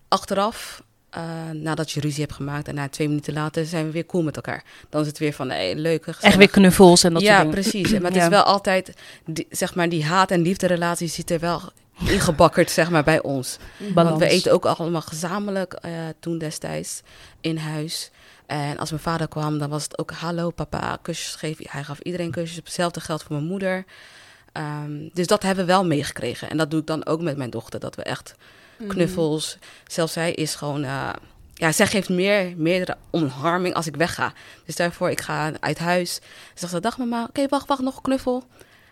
achteraf, 0.08 0.84
eh, 1.14 1.24
nadat 1.54 1.92
je 1.92 2.00
ruzie 2.00 2.22
hebt 2.22 2.36
gemaakt... 2.36 2.68
en 2.68 2.76
na 2.76 2.90
twee 2.90 3.08
minuten 3.08 3.34
later 3.34 3.66
zijn 3.66 3.86
we 3.86 3.92
weer 3.92 4.06
cool 4.06 4.24
met 4.24 4.36
elkaar. 4.36 4.64
Dan 4.90 5.02
is 5.02 5.08
het 5.08 5.18
weer 5.18 5.34
van, 5.34 5.50
hey, 5.50 5.76
leuk, 5.76 6.06
Echt 6.22 6.36
weer 6.36 6.50
knuffels 6.50 7.04
en 7.04 7.14
dat 7.14 7.22
ja, 7.22 7.28
soort 7.42 7.48
dingen. 7.56 7.62
precies. 7.70 7.92
Maar 7.92 8.02
het 8.12 8.14
Ja. 8.20 8.24
is 8.24 8.30
wel 8.30 8.44
altijd, 8.44 8.94
die, 9.26 9.48
zeg 9.50 9.76
maar, 9.76 9.90
die 9.90 10.06
haat- 10.06 10.32
en 10.32 10.42
liefderelatie 10.42 11.08
zit 11.08 11.32
er 11.32 11.40
wel 11.40 11.62
ingebakkerd, 12.08 12.72
zeg 12.72 12.90
maar, 12.90 13.04
bij 13.04 13.22
ons. 13.22 13.58
Want 13.94 14.20
we 14.20 14.28
eten 14.28 14.52
ook 14.52 14.66
allemaal 14.66 15.02
gezamenlijk 15.02 15.74
eh, 15.74 15.92
toen 16.20 16.38
destijds 16.38 17.02
in 17.42 17.58
huis. 17.58 18.12
En 18.46 18.78
als 18.78 18.90
mijn 18.90 19.02
vader 19.02 19.28
kwam, 19.28 19.58
dan 19.60 19.70
was 19.70 19.84
het 19.84 19.98
ook 19.98 20.12
hallo 20.12 20.50
papa, 20.50 20.98
kusjes 21.02 21.36
geven. 21.36 21.66
Hij 21.70 21.84
gaf 21.84 22.00
iedereen 22.00 22.32
kusjes, 22.32 22.56
hetzelfde 22.56 23.00
geldt 23.00 23.24
voor 23.24 23.36
mijn 23.36 23.48
moeder. 23.48 23.86
Ehm, 24.52 25.10
dus 25.14 25.28
dat 25.28 25.44
hebben 25.44 25.66
we 25.66 25.72
wel 25.72 25.86
meegekregen. 25.86 26.50
En 26.50 26.58
dat 26.58 26.72
doe 26.72 26.80
ik 26.80 26.88
dan 26.88 27.06
ook 27.06 27.22
met 27.22 27.38
mijn 27.38 27.50
dochter, 27.50 27.80
dat 27.80 27.96
we 27.96 28.04
echt 28.04 28.36
Mhm. 28.78 28.90
knuffels. 28.90 29.58
Zelfs 29.88 30.14
zij 30.14 30.32
is 30.32 30.56
gewoon, 30.56 30.84
eh, 30.84 31.10
ja, 31.54 31.72
zij 31.72 31.88
geeft 31.88 32.10
meer, 32.10 32.54
meerdere 32.58 32.98
omarming 33.12 33.74
als 33.74 33.88
ik 33.88 33.96
wegga. 33.96 34.34
Dus 34.66 34.76
daarvoor, 34.76 35.10
ik 35.10 35.22
ga 35.22 35.52
uit 35.60 35.80
huis. 35.80 36.14
Ze 36.54 36.68
zegt, 36.68 36.84
dag 36.84 36.98
mama, 36.98 37.24
oké, 37.24 37.48
wacht, 37.48 37.68
wacht, 37.68 37.82
nog 37.82 37.96
een 37.96 38.02
knuffel. 38.02 38.44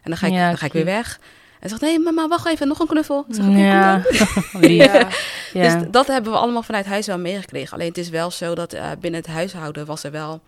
En 0.02 0.10
dan 0.10 0.18
ga 0.18 0.28
ik, 0.28 0.34
Ja, 0.34 0.48
dan 0.48 0.58
ga 0.58 0.66
ik 0.66 0.74
weer 0.74 0.86
weg. 0.86 1.20
En 1.60 1.70
ze 1.70 1.76
zegt, 1.78 1.82
nee 1.82 2.00
mama, 2.00 2.28
wacht 2.28 2.48
even, 2.48 2.68
nog 2.68 2.80
een 2.80 2.88
knuffel. 2.88 3.26
Ik 3.28 3.36
zeg, 3.36 3.46
ja. 3.58 4.04
Ja. 4.60 5.10
ja. 5.54 5.78
Dus 5.78 5.88
dat 5.92 6.08
hebben 6.08 6.32
we 6.32 6.38
allemaal 6.38 6.64
vanuit 6.64 6.86
huis 6.86 7.06
wel 7.06 7.20
meegekregen. 7.20 7.74
Alleen 7.74 7.88
het 7.88 7.98
is 7.98 8.10
wel 8.10 8.32
zo 8.32 8.56
dat 8.56 8.74
eh, 8.74 8.90
binnen 9.00 9.20
het 9.20 9.30
huishouden 9.30 9.86
was 9.86 10.04
er 10.04 10.12
wel 10.12 10.42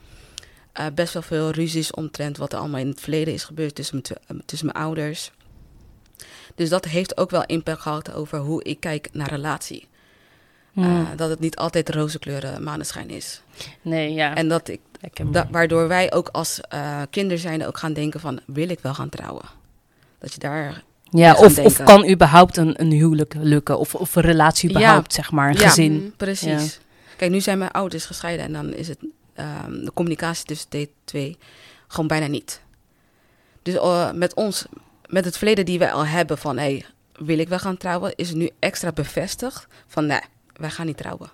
eh, 0.73 0.85
best 0.95 1.13
wel 1.13 1.21
veel 1.21 1.51
ruzies 1.51 1.91
omtrent 1.91 2.37
wat 2.37 2.53
er 2.53 2.59
allemaal 2.59 2.79
in 2.79 2.87
het 2.87 3.01
verleden 3.01 3.33
is 3.33 3.43
gebeurd 3.43 3.75
tussen 3.75 4.01
tussen 4.45 4.67
mijn 4.73 4.85
ouders. 4.85 5.31
Dus 6.55 6.69
dat 6.69 6.85
heeft 6.85 7.17
ook 7.17 7.29
wel 7.29 7.43
impact 7.45 7.81
gehad 7.81 8.13
over 8.13 8.39
hoe 8.39 8.63
ik 8.63 8.79
kijk 8.79 9.09
naar 9.11 9.29
relatie. 9.29 9.87
Mm. 10.71 10.83
Eh, 11.01 11.07
dat 11.15 11.29
het 11.29 11.39
niet 11.39 11.55
altijd 11.55 11.89
roze 11.89 12.19
kleuren 12.19 12.63
maneschijn 12.63 13.09
is. 13.09 13.41
nee, 13.81 14.13
ja. 14.13 14.35
En 14.35 14.47
dat 14.47 14.67
ik, 14.67 14.79
da- 15.31 15.47
waardoor 15.51 15.87
wij 15.87 16.13
ook 16.13 16.29
als 16.31 16.59
kinderen 17.09 17.39
zijn 17.39 17.65
ook 17.65 17.77
gaan 17.77 17.93
denken 17.93 18.19
van, 18.19 18.39
wil 18.45 18.69
ik 18.69 18.79
wel 18.79 18.93
gaan 18.93 19.09
trouwen? 19.09 19.45
Dat 20.19 20.33
je 20.33 20.39
daar... 20.39 20.83
ja, 21.09 21.35
of, 21.35 21.59
of 21.59 21.83
kan 21.83 22.09
überhaupt 22.09 22.57
een, 22.57 22.81
een 22.81 22.91
huwelijk 22.91 23.33
lukken? 23.37 23.79
Of, 23.79 23.95
of 23.95 24.15
een 24.15 24.21
relatie 24.21 24.69
Ja. 24.69 24.75
überhaupt, 24.75 25.13
zeg 25.13 25.31
maar, 25.31 25.49
een 25.49 25.57
Ja. 25.57 25.67
gezin. 25.67 25.93
Mhm. 25.93 26.09
Precies. 26.17 26.79
Kijk, 27.17 27.31
nu 27.31 27.41
zijn 27.41 27.57
mijn 27.57 27.71
ouders 27.71 28.05
gescheiden 28.05 28.45
en 28.45 28.53
dan 28.53 28.73
is 28.73 28.87
het 28.87 28.97
ehm, 29.33 29.71
de 29.85 29.91
communicatie 29.93 30.45
tussen 30.45 30.67
de 30.69 30.89
twee 31.03 31.37
gewoon 31.87 32.07
bijna 32.07 32.27
niet. 32.27 32.61
Dus 33.61 33.73
eh, 33.75 34.11
met 34.11 34.33
ons, 34.33 34.65
met 35.13 35.25
het 35.25 35.37
verleden 35.37 35.65
die 35.65 35.79
wij 35.79 35.91
al 35.91 36.05
hebben 36.05 36.37
van, 36.37 36.57
hey, 36.57 36.85
wil 37.15 37.37
ik 37.39 37.47
wel 37.49 37.59
gaan 37.59 37.77
trouwen, 37.77 38.13
is 38.15 38.27
het 38.29 38.37
nu 38.37 38.49
extra 38.59 38.91
bevestigd 38.91 39.67
van, 39.87 40.05
nee, 40.05 40.19
wij 40.53 40.69
gaan 40.69 40.85
niet 40.85 40.97
trouwen. 40.97 41.29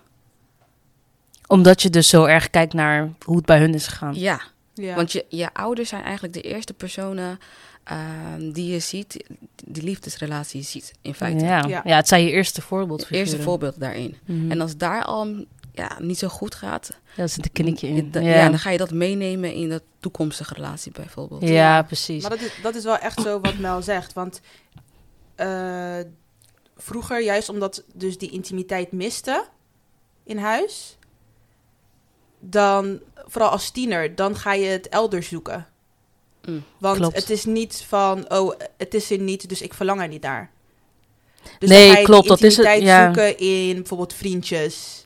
Omdat 1.46 1.82
je 1.82 1.90
dus 1.90 2.08
zo 2.08 2.24
erg 2.24 2.50
kijkt 2.50 2.72
naar 2.72 3.08
hoe 3.24 3.36
het 3.36 3.46
bij 3.46 3.58
hun 3.58 3.74
is 3.74 3.86
gegaan. 3.86 4.14
Ja, 4.14 4.40
Ja. 4.74 4.94
want 4.94 5.12
je, 5.12 5.24
je 5.28 5.48
ouders 5.52 5.88
zijn 5.88 6.02
eigenlijk 6.02 6.34
de 6.34 6.40
eerste 6.40 6.72
personen 6.72 7.38
ehm, 7.84 8.52
die 8.52 8.72
je 8.72 8.78
ziet, 8.78 9.24
die 9.64 9.82
liefdesrelatie 9.82 10.62
ziet, 10.62 10.92
in 11.02 11.14
feite. 11.14 11.44
Ja. 11.44 11.64
Ja. 11.68 11.80
Ja. 11.84 11.96
het 11.96 12.08
zijn 12.08 12.24
je 12.24 12.30
eerste 12.30 12.62
voorbeeld. 12.62 13.10
Eerste 13.10 13.42
voorbeeld 13.42 13.80
daarin. 13.80 14.16
Mhm. 14.24 14.50
En 14.50 14.60
als 14.60 14.76
daar 14.76 15.04
al 15.04 15.44
ja, 15.72 15.96
niet 15.98 16.18
zo 16.18 16.28
goed 16.28 16.54
gaat, 16.54 16.98
Ja, 17.16 17.22
er 17.22 17.28
zit 17.28 17.44
een 17.44 17.52
knikje 17.52 17.88
in. 17.88 18.08
Ja, 18.12 18.20
ja. 18.20 18.48
dan 18.48 18.58
ga 18.58 18.70
je 18.70 18.78
dat 18.78 18.90
meenemen 18.90 19.52
in 19.52 19.68
de 19.68 19.82
toekomstige 20.00 20.54
relatie 20.54 20.92
bijvoorbeeld. 20.92 21.42
Ja, 21.42 21.82
precies. 21.82 22.22
Maar 22.22 22.30
dat 22.30 22.40
is, 22.40 22.52
dat 22.62 22.74
is 22.74 22.84
wel 22.84 22.98
echt 22.98 23.20
zo 23.20 23.40
wat 23.40 23.58
Mel 23.58 23.82
zegt. 23.82 24.12
Want 24.12 24.40
eh, 25.34 25.98
vroeger, 26.76 27.22
juist 27.22 27.48
omdat 27.48 27.84
dus 27.94 28.18
die 28.18 28.30
intimiteit 28.30 28.92
miste 28.92 29.44
in 30.24 30.38
huis, 30.38 30.98
dan, 32.38 33.00
vooral 33.14 33.50
als 33.50 33.70
tiener, 33.70 34.14
dan 34.14 34.36
ga 34.36 34.52
je 34.52 34.66
het 34.66 34.88
elders 34.88 35.28
zoeken. 35.28 35.66
Mm. 36.44 36.64
Want 36.78 36.96
Klopt. 36.96 37.16
het 37.16 37.30
is 37.30 37.44
niet 37.44 37.84
van, 37.88 38.32
oh, 38.32 38.52
het 38.76 38.94
is 38.94 39.10
er 39.10 39.18
niet, 39.18 39.48
dus 39.48 39.62
ik 39.62 39.74
verlang 39.74 40.00
er 40.00 40.08
niet 40.08 40.22
naar. 40.22 40.50
Dus 41.58 41.68
Nee, 41.68 41.86
dan 41.86 41.94
ga 41.94 42.00
je 42.00 42.06
klopt, 42.06 42.28
dat 42.28 42.42
is 42.42 42.56
het, 42.56 42.66
intimiteit 42.66 42.82
ja. 42.82 43.04
zoeken 43.04 43.38
in 43.38 43.74
bijvoorbeeld 43.74 44.14
vriendjes. 44.14 44.99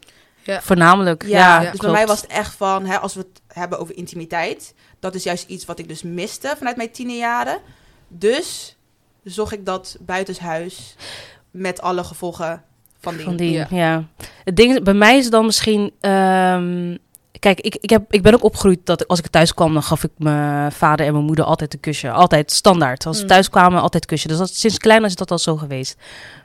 Voornamelijk, 0.46 1.22
Ja, 1.26 1.62
ja, 1.62 1.70
dus 1.70 1.80
bij 1.80 1.90
mij 1.90 2.06
was 2.06 2.20
het 2.20 2.30
echt 2.30 2.54
van, 2.54 2.86
hè, 2.86 2.98
als 2.98 3.14
we 3.14 3.20
het 3.20 3.42
hebben 3.48 3.78
over 3.78 3.96
intimiteit, 3.96 4.74
dat 5.00 5.14
is 5.14 5.22
juist 5.22 5.48
iets 5.48 5.64
wat 5.64 5.78
ik 5.78 5.88
dus 5.88 6.02
miste 6.02 6.54
vanuit 6.58 6.76
mijn 6.76 6.90
tienerjaren. 6.90 7.58
Dus 8.08 8.76
zocht 9.24 9.52
ik 9.52 9.66
dat 9.66 9.96
buitenshuis 10.00 10.94
met 11.50 11.80
alle 11.80 12.04
gevolgen 12.04 12.62
van 13.00 13.16
die. 13.16 13.24
Van 13.24 13.36
die, 13.36 13.50
Ja. 13.52 13.66
ja. 13.70 14.04
Het 14.44 14.56
ding, 14.56 14.72
is, 14.72 14.82
bij 14.82 14.94
mij 14.94 15.18
is 15.18 15.30
dan 15.30 15.46
misschien... 15.46 15.92
ehm, 16.00 16.96
kijk, 17.44 17.60
ik, 17.60 17.76
ik, 17.80 17.90
heb, 17.90 18.02
ik 18.10 18.22
ben 18.22 18.34
ook 18.34 18.42
opgegroeid 18.44 18.78
dat 18.84 19.08
als 19.08 19.18
ik 19.18 19.26
thuis 19.26 19.54
kwam... 19.54 19.72
dan 19.72 19.82
gaf 19.82 20.04
ik 20.04 20.10
mijn 20.16 20.72
vader 20.72 21.06
en 21.06 21.12
mijn 21.12 21.24
moeder 21.24 21.44
altijd 21.44 21.74
een 21.74 21.80
kusje. 21.80 22.10
Altijd 22.10 22.52
standaard. 22.52 23.06
Als 23.06 23.16
ze 23.16 23.22
Mm. 23.22 23.28
thuis 23.28 23.50
kwamen, 23.50 23.80
altijd 23.80 24.06
kusje. 24.06 24.28
Dus 24.28 24.38
dat, 24.38 24.54
sinds 24.54 24.78
klein 24.78 25.04
is 25.04 25.14
dat 25.14 25.30
al 25.30 25.38
zo 25.38 25.56
geweest. 25.56 25.96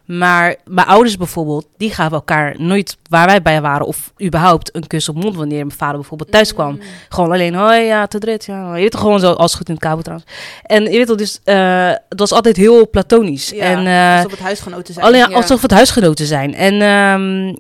Maar 0.06 0.56
mijn 0.66 0.88
ouders 0.88 1.18
bijvoorbeeld, 1.18 1.68
die 1.78 1.92
gaven 1.94 2.12
elkaar 2.14 2.56
nooit... 2.58 2.98
waar 3.10 3.26
wij 3.26 3.42
bij 3.42 3.62
waren 3.62 3.86
of 3.88 4.14
überhaupt 4.24 4.76
een 4.76 4.88
kus 4.88 5.10
op 5.10 5.16
mond... 5.16 5.36
wanneer 5.36 5.66
mijn 5.66 5.78
vader 5.78 5.96
bijvoorbeeld 5.96 6.32
thuis 6.32 6.54
kwam. 6.54 6.72
Mm. 6.72 6.82
Gewoon 7.10 7.32
alleen, 7.32 7.56
hoi, 7.56 7.82
ja, 7.82 8.08
te 8.08 8.20
drit, 8.20 8.46
ja. 8.46 8.76
Je 8.76 8.82
weet 8.82 8.92
toch 8.92 9.02
gewoon 9.02 9.20
zo, 9.20 9.32
als 9.32 9.56
goed 9.56 9.68
in 9.68 9.74
het 9.74 9.84
kabel 9.84 10.02
trouwens. 10.02 10.30
En 10.64 10.84
je 10.84 10.98
weet 10.98 11.08
toch, 11.08 11.18
dus 11.18 11.40
eh, 11.44 11.88
het 12.10 12.20
was 12.20 12.32
altijd 12.32 12.56
heel 12.58 12.90
platonisch. 12.90 13.50
Ja, 13.50 13.64
en, 13.64 13.88
eh, 13.88 14.16
alsof 14.16 14.32
het 14.32 14.40
huisgenoten 14.40 14.94
zijn. 14.94 15.06
Alleen 15.06 15.30
Ja. 15.30 15.36
alsof 15.36 15.62
het 15.62 15.72
huisgenoten 15.72 16.26
zijn. 16.26 16.54
En, 16.56 16.82
ehm, 16.82 17.56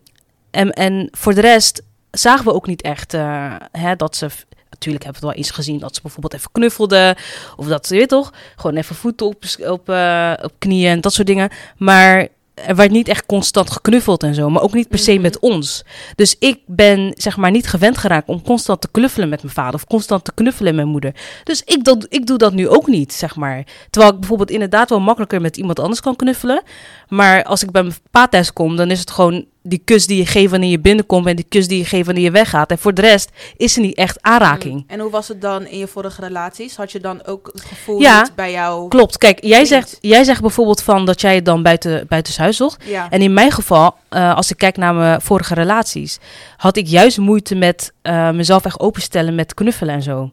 en, 0.51 0.71
en 0.71 1.07
voor 1.11 1.33
de 1.33 1.41
rest 1.41 1.81
zagen 2.11 2.45
we 2.45 2.53
ook 2.53 2.67
niet 2.67 2.81
echt 2.81 3.13
eh, 3.13 3.55
hè, 3.71 3.95
dat 3.95 4.15
ze... 4.15 4.27
Natuurlijk 4.69 5.03
hebben 5.03 5.21
we 5.21 5.27
het 5.27 5.35
wel 5.37 5.45
eens 5.45 5.55
gezien 5.55 5.79
dat 5.79 5.95
ze 5.95 6.01
bijvoorbeeld 6.01 6.33
even 6.33 6.51
knuffelden. 6.51 7.15
Of 7.55 7.67
dat 7.67 7.87
ze, 7.87 7.95
weet 7.95 8.09
toch, 8.09 8.33
gewoon 8.55 8.75
even 8.75 8.95
voeten 8.95 9.25
op, 9.25 9.43
op, 9.59 9.89
eh, 9.89 10.33
op 10.41 10.51
knieën 10.57 10.91
en 10.91 11.01
dat 11.01 11.13
soort 11.13 11.27
dingen. 11.27 11.49
Maar 11.77 12.27
er 12.53 12.75
werd 12.75 12.91
niet 12.91 13.07
echt 13.07 13.25
constant 13.25 13.71
geknuffeld 13.71 14.23
en 14.23 14.33
zo. 14.35 14.49
Maar 14.49 14.61
ook 14.61 14.73
niet 14.73 14.87
per 14.89 14.99
se 14.99 15.11
Mhm. 15.13 15.21
met 15.21 15.39
ons. 15.39 15.83
Dus 16.15 16.35
ik 16.39 16.59
ben 16.65 17.13
zeg 17.17 17.37
maar 17.37 17.51
niet 17.51 17.67
gewend 17.67 17.97
geraakt 17.97 18.27
om 18.27 18.41
constant 18.41 18.81
te 18.81 18.87
knuffelen 18.91 19.29
met 19.29 19.41
mijn 19.43 19.53
vader. 19.53 19.73
Of 19.73 19.85
constant 19.85 20.23
te 20.23 20.31
knuffelen 20.33 20.65
met 20.75 20.81
mijn 20.81 20.93
moeder. 20.93 21.15
Dus 21.43 21.61
ik, 21.65 21.83
dat, 21.83 22.05
ik 22.09 22.25
doe 22.25 22.37
dat 22.37 22.53
nu 22.53 22.67
ook 22.67 22.87
niet, 22.87 23.13
zeg 23.13 23.35
maar. 23.35 23.63
Terwijl 23.89 24.13
ik 24.13 24.19
bijvoorbeeld 24.19 24.51
inderdaad 24.51 24.89
wel 24.89 24.99
makkelijker 24.99 25.41
met 25.41 25.57
iemand 25.57 25.79
anders 25.79 26.01
kan 26.01 26.15
knuffelen. 26.15 26.61
Maar 27.07 27.43
als 27.43 27.63
ik 27.63 27.71
bij 27.71 27.91
mijn 28.11 28.25
pa 28.25 28.27
thuis 28.27 28.53
kom, 28.53 28.75
dan 28.75 28.91
is 28.91 28.99
het 28.99 29.11
gewoon 29.11 29.45
die 29.63 29.81
kus 29.85 30.07
die 30.07 30.17
je 30.17 30.25
geeft 30.25 30.51
wanneer 30.51 30.69
je 30.69 30.79
binnenkomt. 30.79 31.27
En 31.27 31.35
die 31.35 31.45
kus 31.49 31.67
die 31.67 31.77
je 31.77 31.85
geeft 31.85 32.05
wanneer 32.05 32.23
je 32.23 32.31
weggaat. 32.31 32.71
En 32.71 32.77
voor 32.77 32.93
de 32.93 33.01
rest 33.01 33.29
is 33.57 33.75
er 33.75 33.81
niet 33.81 33.95
echt 33.97 34.17
aanraking. 34.21 34.83
En 34.87 34.99
hoe 34.99 35.09
was 35.11 35.27
het 35.27 35.41
dan 35.41 35.65
in 35.65 35.77
je 35.77 35.87
vorige 35.87 36.21
relaties? 36.21 36.75
Had 36.75 36.91
je 36.91 36.99
dan 36.99 37.25
ook 37.25 37.49
het 37.53 37.61
gevoel 37.61 37.99
Ja. 38.01 38.21
niet 38.21 38.35
bij 38.35 38.51
jou? 38.51 38.87
Klopt. 38.87 39.17
Kijk, 39.17 39.43
jij 39.43 39.65
zegt, 39.65 39.97
jij 40.01 40.23
zegt 40.23 40.41
bijvoorbeeld 40.41 40.81
van 40.83 41.05
dat 41.05 41.21
jij 41.21 41.35
het 41.35 41.45
dan 41.45 41.63
buiten, 41.63 42.05
buitenshuis 42.07 42.57
zocht. 42.57 42.83
Ja. 42.85 43.09
En 43.09 43.21
in 43.21 43.33
mijn 43.33 43.51
geval, 43.51 43.95
eh, 44.09 44.35
als 44.35 44.51
ik 44.51 44.57
kijk 44.57 44.77
naar 44.77 44.93
mijn 44.95 45.21
vorige 45.21 45.53
relaties, 45.53 46.19
had 46.57 46.77
ik 46.77 46.87
juist 46.87 47.17
moeite 47.17 47.55
met 47.55 47.93
eh, 48.01 48.31
mezelf 48.31 48.65
echt 48.65 48.79
openstellen 48.79 49.35
met 49.35 49.53
knuffelen 49.53 49.95
en 49.95 50.01
zo. 50.03 50.31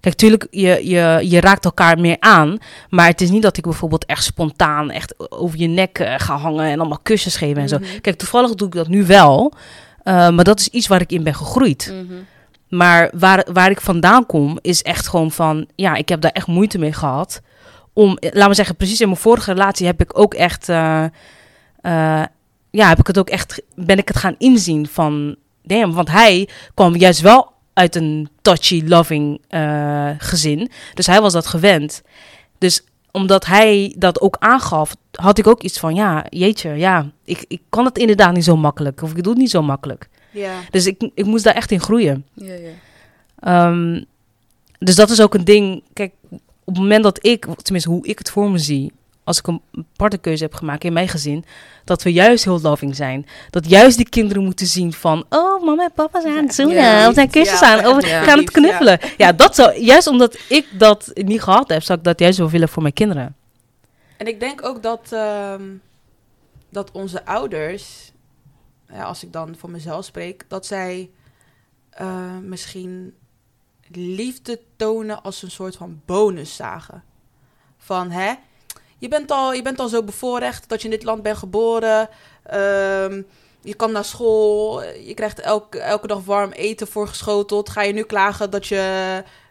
Kijk, 0.00 0.14
tuurlijk, 0.14 0.46
je, 0.50 0.88
je, 0.88 1.20
je 1.22 1.40
raakt 1.40 1.64
elkaar 1.64 1.98
meer 2.00 2.16
aan. 2.20 2.58
Maar 2.90 3.06
het 3.06 3.20
is 3.20 3.30
niet 3.30 3.42
dat 3.42 3.56
ik 3.56 3.62
bijvoorbeeld 3.64 4.04
echt 4.06 4.24
spontaan 4.24 4.90
echt 4.90 5.30
over 5.30 5.58
je 5.58 5.66
nek 5.66 5.98
eh, 5.98 6.14
ga 6.16 6.36
hangen 6.36 6.64
en 6.64 6.78
allemaal 6.78 6.98
kusjes 7.02 7.36
geven 7.36 7.62
en 7.62 7.68
zo. 7.68 7.78
Mhm. 7.78 8.00
Kijk, 8.00 8.16
toevallig 8.16 8.54
doe 8.54 8.66
ik 8.66 8.74
dat 8.74 8.88
nu 8.88 9.06
wel. 9.06 9.52
eh, 10.02 10.28
maar 10.30 10.44
dat 10.44 10.60
is 10.60 10.68
iets 10.68 10.86
waar 10.86 11.00
ik 11.00 11.12
in 11.12 11.22
ben 11.22 11.34
gegroeid. 11.34 11.92
Mhm. 11.94 12.14
Maar 12.68 13.10
waar, 13.14 13.46
waar 13.52 13.70
ik 13.70 13.80
vandaan 13.80 14.26
kom, 14.26 14.58
is 14.60 14.82
echt 14.82 15.08
gewoon 15.08 15.30
van... 15.30 15.66
Ja, 15.74 15.94
ik 15.94 16.08
heb 16.08 16.20
daar 16.20 16.30
echt 16.30 16.46
moeite 16.46 16.78
mee 16.78 16.92
gehad. 16.92 17.40
Om, 17.92 18.16
eh, 18.16 18.30
laat 18.32 18.48
me 18.48 18.54
zeggen, 18.54 18.76
precies 18.76 19.00
in 19.00 19.08
mijn 19.08 19.20
vorige 19.20 19.52
relatie 19.52 19.86
heb 19.86 20.00
ik 20.00 20.18
ook 20.18 20.34
echt... 20.34 20.66
ja, 22.70 22.88
heb 22.88 22.98
ik 22.98 23.06
het 23.06 23.18
ook 23.18 23.28
echt... 23.28 23.62
Ben 23.74 23.98
ik 23.98 24.08
het 24.08 24.16
gaan 24.16 24.34
inzien 24.38 24.86
van... 24.86 25.36
Damn, 25.62 25.92
want 25.94 26.10
hij 26.10 26.48
kwam 26.74 26.96
juist 26.96 27.20
wel 27.20 27.52
uit 27.78 27.96
een 27.96 28.28
touchy, 28.42 28.82
loving 28.86 29.40
eh, 29.48 30.10
gezin. 30.18 30.70
Dus 30.94 31.06
hij 31.06 31.20
was 31.20 31.32
dat 31.32 31.46
gewend. 31.46 32.02
Dus 32.58 32.82
omdat 33.10 33.46
hij 33.46 33.94
dat 33.98 34.20
ook 34.20 34.36
aangaf, 34.38 34.96
had 35.12 35.38
ik 35.38 35.46
ook 35.46 35.62
iets 35.62 35.78
van... 35.78 35.94
Ja, 35.94 36.26
jeetje, 36.28 36.70
ja, 36.70 37.10
ik, 37.24 37.44
ik 37.48 37.60
kan 37.68 37.84
het 37.84 37.98
inderdaad 37.98 38.34
niet 38.34 38.44
zo 38.44 38.56
makkelijk. 38.56 39.02
Of 39.02 39.10
ik 39.14 39.22
doe 39.22 39.32
het 39.32 39.42
niet 39.42 39.50
zo 39.50 39.62
makkelijk. 39.62 40.08
Ja. 40.30 40.52
Dus 40.70 40.86
ik, 40.86 41.10
ik 41.14 41.24
moest 41.24 41.44
daar 41.44 41.54
echt 41.54 41.70
in 41.70 41.80
groeien. 41.80 42.26
Ja, 42.34 42.54
ja. 42.54 42.70
Ehm, 43.38 44.02
dus 44.78 44.94
dat 44.94 45.10
is 45.10 45.20
ook 45.20 45.34
een 45.34 45.44
ding. 45.44 45.82
Kijk, 45.92 46.12
op 46.64 46.74
het 46.74 46.78
moment 46.78 47.02
dat 47.02 47.26
ik, 47.26 47.46
tenminste 47.62 47.90
hoe 47.90 48.06
ik 48.06 48.18
het 48.18 48.30
voor 48.30 48.50
me 48.50 48.58
zie, 48.58 48.92
als 49.28 49.38
ik 49.38 49.46
een 49.46 49.62
partnerkeuze 49.96 50.44
heb 50.44 50.54
gemaakt 50.54 50.84
in 50.84 50.92
mijn 50.92 51.08
gezin, 51.08 51.44
dat 51.84 52.02
we 52.02 52.12
juist 52.12 52.44
heel 52.44 52.60
loving 52.60 52.96
zijn. 52.96 53.26
Dat 53.50 53.68
juist 53.68 53.96
die 53.96 54.08
kinderen 54.08 54.44
moeten 54.44 54.66
zien 54.66 54.92
van, 54.92 55.24
oh, 55.28 55.64
mama 55.64 55.82
en 55.82 55.92
papa 55.94 56.20
zijn 56.20 56.36
aan 56.36 56.44
het 56.44 56.54
zoenen, 56.54 56.76
Ja, 56.76 57.08
of 57.08 57.14
zijn 57.14 57.30
kusjes 57.30 57.60
ja, 57.60 57.78
aan, 57.78 57.96
of 57.96 58.06
ja. 58.06 58.22
gaan 58.22 58.38
het 58.38 58.50
knuffelen. 58.50 58.98
Ja. 59.16 59.32
dat 59.32 59.54
zou, 59.54 59.80
juist 59.80 60.06
omdat 60.06 60.38
ik 60.48 60.66
dat 60.72 61.10
niet 61.14 61.42
gehad 61.42 61.68
heb, 61.68 61.82
zou 61.82 61.98
ik 61.98 62.04
dat 62.04 62.18
juist 62.18 62.38
wel 62.38 62.50
willen 62.50 62.68
voor 62.68 62.82
mijn 62.82 62.94
kinderen. 62.94 63.36
En 64.16 64.26
ik 64.26 64.40
denk 64.40 64.64
ook 64.64 64.82
dat, 64.82 65.12
ehm, 65.12 65.62
dat 66.68 66.90
onze 66.90 67.24
ouders, 67.24 68.12
ja, 68.92 69.02
als 69.02 69.22
ik 69.22 69.32
dan 69.32 69.56
voor 69.58 69.70
mezelf 69.70 70.04
spreek, 70.04 70.44
dat 70.48 70.66
zij 70.66 71.10
eh, 71.90 72.38
misschien 72.42 73.14
liefde 73.90 74.60
tonen 74.76 75.22
als 75.22 75.42
een 75.42 75.50
soort 75.50 75.76
van 75.76 76.00
bonus 76.04 76.56
zagen. 76.56 77.02
Van 77.78 78.10
hè, 78.10 78.34
je 78.98 79.08
bent 79.08 79.30
al, 79.30 79.52
je 79.52 79.62
bent 79.62 79.80
al 79.80 79.88
zo 79.88 80.02
bevoorrecht 80.02 80.68
dat 80.68 80.78
je 80.82 80.84
in 80.88 80.94
dit 80.94 81.04
land 81.04 81.22
bent 81.22 81.36
geboren. 81.38 82.08
ehm, 82.42 83.22
je 83.62 83.74
kan 83.74 83.92
naar 83.92 84.04
school, 84.04 84.82
je 84.82 85.14
krijgt 85.14 85.40
elke, 85.40 85.78
elke 85.78 86.06
dag 86.06 86.18
warm 86.24 86.50
eten 86.52 86.86
voorgeschoteld. 86.88 87.68
Ga 87.70 87.82
je 87.82 87.92
nu 87.92 88.02
klagen 88.02 88.50
dat 88.50 88.66
je 88.66 88.82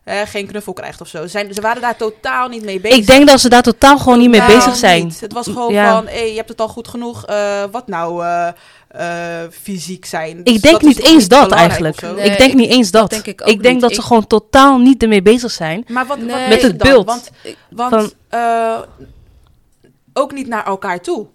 hè, 0.04 0.26
geen 0.26 0.48
knuffel 0.48 0.74
krijgt 0.74 1.02
of 1.02 1.08
zo? 1.08 1.22
Ze 1.22 1.28
Zijn, 1.28 1.54
ze 1.54 1.62
waren 1.62 1.82
daar 1.82 1.98
totaal 1.98 2.48
niet 2.48 2.64
mee 2.64 2.80
bezig. 2.80 2.98
Ik 2.98 3.08
denk 3.08 3.28
dat 3.28 3.40
ze 3.40 3.50
daar 3.50 3.62
totaal 3.62 3.98
gewoon 3.98 4.20
niet 4.20 4.30
mee 4.30 4.46
bezig 4.46 4.76
zijn. 4.76 5.04
niet. 5.04 5.20
Het 5.20 5.34
was 5.34 5.46
gewoon 5.48 5.74
Ja. 5.74 5.92
van, 5.94 6.08
hey, 6.08 6.30
je 6.30 6.36
hebt 6.36 6.50
het 6.50 6.62
al 6.62 6.68
goed 6.68 6.88
genoeg. 6.88 7.26
eh, 7.26 7.64
wat 7.72 7.88
nou 7.88 8.24
eh, 8.26 8.48
eh, 8.88 9.50
fysiek 9.52 10.06
zijn? 10.06 10.38
Ik 10.38 10.46
Dus 10.46 10.62
denk 10.62 10.82
niet 10.82 11.04
eens 11.04 11.28
dat 11.28 11.52
eigenlijk. 11.52 12.02
Nee, 12.02 12.12
ik 12.12 12.38
denk 12.38 12.52
ik- 12.52 12.58
niet 12.58 12.70
eens 12.70 12.92
dat. 12.92 13.10
denk 13.10 13.26
ik 13.26 13.42
ook 13.42 13.48
ik 13.48 13.62
denk 13.62 13.74
niet. 13.74 13.82
dat 13.84 13.94
ze 13.94 14.00
Ik- 14.00 14.06
gewoon 14.06 14.28
totaal 14.28 14.78
niet 14.78 15.02
ermee 15.02 15.22
bezig 15.22 15.52
zijn. 15.52 15.86
Maar 15.88 16.06
wat, 16.06 16.18
Nee. 16.18 16.48
Met 16.50 16.62
het 16.62 16.80
dan? 16.80 16.90
beeld. 16.90 17.06
Want, 17.06 17.30
want 17.70 17.94
Van- 17.94 18.12
eh, 18.30 18.80
ook 20.18 20.32
niet 20.32 20.48
naar 20.48 20.66
elkaar 20.66 21.02
toe. 21.02 21.28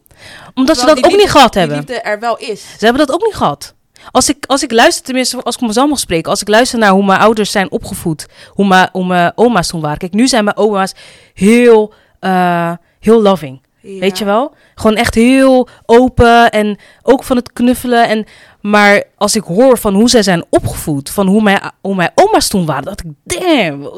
Omdat 0.54 0.78
ze 0.78 0.86
dat 0.86 0.96
die 0.96 1.04
ook 1.04 1.16
niet 1.16 1.30
gehad 1.30 1.52
die 1.52 1.60
hebben. 1.60 1.78
liefde 1.78 2.00
er 2.00 2.20
wel 2.20 2.36
is. 2.38 2.60
Ze 2.60 2.84
hebben 2.84 3.06
dat 3.06 3.14
ook 3.14 3.24
niet 3.24 3.34
gehad. 3.34 3.74
Als 4.10 4.28
ik, 4.28 4.44
als 4.46 4.62
ik 4.62 4.72
luister, 4.72 5.04
tenminste, 5.04 5.42
als 5.42 5.54
ik 5.54 5.60
mezelf 5.60 5.88
mag 5.88 5.98
spreken, 5.98 6.30
als 6.30 6.40
ik 6.40 6.48
luister 6.48 6.78
naar 6.78 6.90
hoe 6.90 7.04
mijn 7.04 7.20
ouders 7.20 7.50
zijn 7.50 7.70
opgevoed, 7.70 8.26
hoe 8.48 8.66
mijn, 8.66 8.88
hoe 8.92 9.06
mijn 9.06 9.32
oma's 9.34 9.68
toen 9.68 9.80
waren. 9.80 9.98
Kijk, 9.98 10.12
nu 10.12 10.28
zijn 10.28 10.44
mijn 10.44 10.56
oma's 10.56 10.92
heel, 11.34 11.94
eh, 12.20 12.72
heel 13.00 13.22
loving. 13.22 13.60
Ja. 13.80 13.98
Weet 13.98 14.18
je 14.18 14.24
wel? 14.24 14.54
Gewoon 14.74 14.96
echt 14.96 15.14
heel 15.14 15.68
open 15.86 16.50
en 16.50 16.78
ook 17.02 17.24
van 17.24 17.36
het 17.36 17.52
knuffelen. 17.52 18.08
En, 18.08 18.26
maar 18.60 19.02
als 19.16 19.36
ik 19.36 19.42
hoor 19.42 19.78
van 19.78 19.94
hoe 19.94 20.10
zij 20.10 20.22
zijn 20.22 20.44
opgevoed, 20.50 21.10
van 21.10 21.26
hoe 21.26 21.42
mijn, 21.42 21.60
hoe 21.80 21.94
mijn 21.94 22.11
oma's 22.32 22.48
toen 22.48 22.66
waren, 22.66 22.84
dacht 22.84 23.04
ik, 23.04 23.10
damn, 23.24 23.90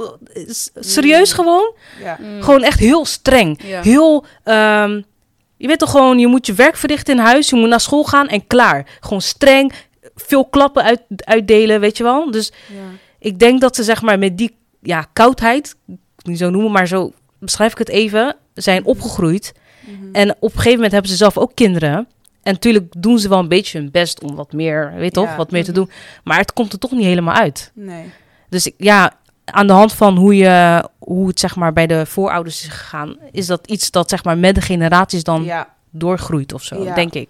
serieus 0.75 1.31
Mm. 1.31 1.35
gewoon? 1.37 1.75
Ja. 2.03 2.19
Mm. 2.21 2.43
Gewoon 2.43 2.63
echt 2.63 2.79
heel 2.79 3.05
streng. 3.05 3.61
Ja. 3.65 3.83
Heel, 3.83 4.25
ehm, 4.45 5.01
je 5.57 5.67
weet 5.67 5.79
toch 5.79 5.91
gewoon, 5.91 6.19
je 6.19 6.27
moet 6.27 6.47
je 6.47 6.53
werk 6.53 6.77
verrichten 6.77 7.15
in 7.15 7.21
huis, 7.25 7.51
je 7.51 7.57
moet 7.57 7.69
naar 7.69 7.81
school 7.81 8.05
gaan 8.05 8.29
en 8.29 8.47
klaar. 8.47 8.87
Gewoon 9.01 9.21
streng, 9.23 9.73
veel 10.15 10.45
klappen 10.45 10.83
uit, 10.83 11.01
uitdelen, 11.17 11.81
weet 11.81 11.97
je 11.97 12.03
wel? 12.03 12.31
Dus 12.31 12.53
Ja. 12.69 12.77
ik 13.19 13.39
denk 13.39 13.61
dat 13.61 13.77
ze 13.77 13.83
zeg 13.83 14.03
maar 14.03 14.19
met 14.19 14.39
die 14.39 14.57
ja, 14.83 15.07
koudheid, 15.13 15.77
niet 16.23 16.39
zo 16.39 16.51
noemen, 16.51 16.73
maar 16.73 16.87
zo 16.87 17.13
beschrijf 17.39 17.73
ik 17.73 17.79
het 17.79 17.89
even, 17.89 18.37
zijn 18.55 18.85
opgegroeid. 18.85 19.53
Mhm. 19.81 20.09
En 20.13 20.31
op 20.31 20.43
een 20.43 20.51
gegeven 20.51 20.73
moment 20.75 20.93
hebben 20.93 21.11
ze 21.11 21.17
zelf 21.17 21.39
ook 21.39 21.55
kinderen. 21.55 21.95
En 22.43 22.53
natuurlijk 22.53 22.93
doen 22.99 23.19
ze 23.19 23.29
wel 23.29 23.39
een 23.39 23.49
beetje 23.49 23.79
hun 23.79 23.91
best 23.91 24.23
om 24.23 24.35
wat 24.35 24.53
meer, 24.53 24.93
weet 24.97 25.13
toch, 25.13 25.37
wat 25.37 25.51
meer 25.51 25.65
te 25.65 25.71
Mhm. 25.71 25.79
doen. 25.81 25.91
Maar 26.25 26.39
het 26.39 26.53
komt 26.53 26.73
er 26.73 26.79
toch 26.79 26.91
niet 26.91 27.05
helemaal 27.05 27.35
uit. 27.35 27.71
Nee. 27.75 28.13
Dus 28.55 28.67
ik, 28.67 28.75
ja, 28.77 29.13
aan 29.45 29.67
de 29.67 29.73
hand 29.73 29.93
van 29.93 30.17
hoe, 30.17 30.37
je, 30.37 30.85
hoe 30.99 31.29
het 31.29 31.41
zeg 31.41 31.57
maar 31.57 31.73
bij 31.73 31.87
de 31.87 32.07
voorouders 32.07 32.63
is 32.63 32.69
gegaan, 32.69 33.17
is 33.33 33.47
dat 33.47 33.67
iets 33.67 33.91
dat 33.91 34.09
zeg 34.11 34.25
maar 34.25 34.39
met 34.39 34.55
de 34.55 34.61
generaties 34.61 35.23
dan 35.25 35.45
Ja. 35.45 35.69
doorgroeit 35.91 36.53
of 36.53 36.63
zo, 36.63 36.83
Ja. 36.85 36.95
denk 36.95 37.13
ik. 37.15 37.29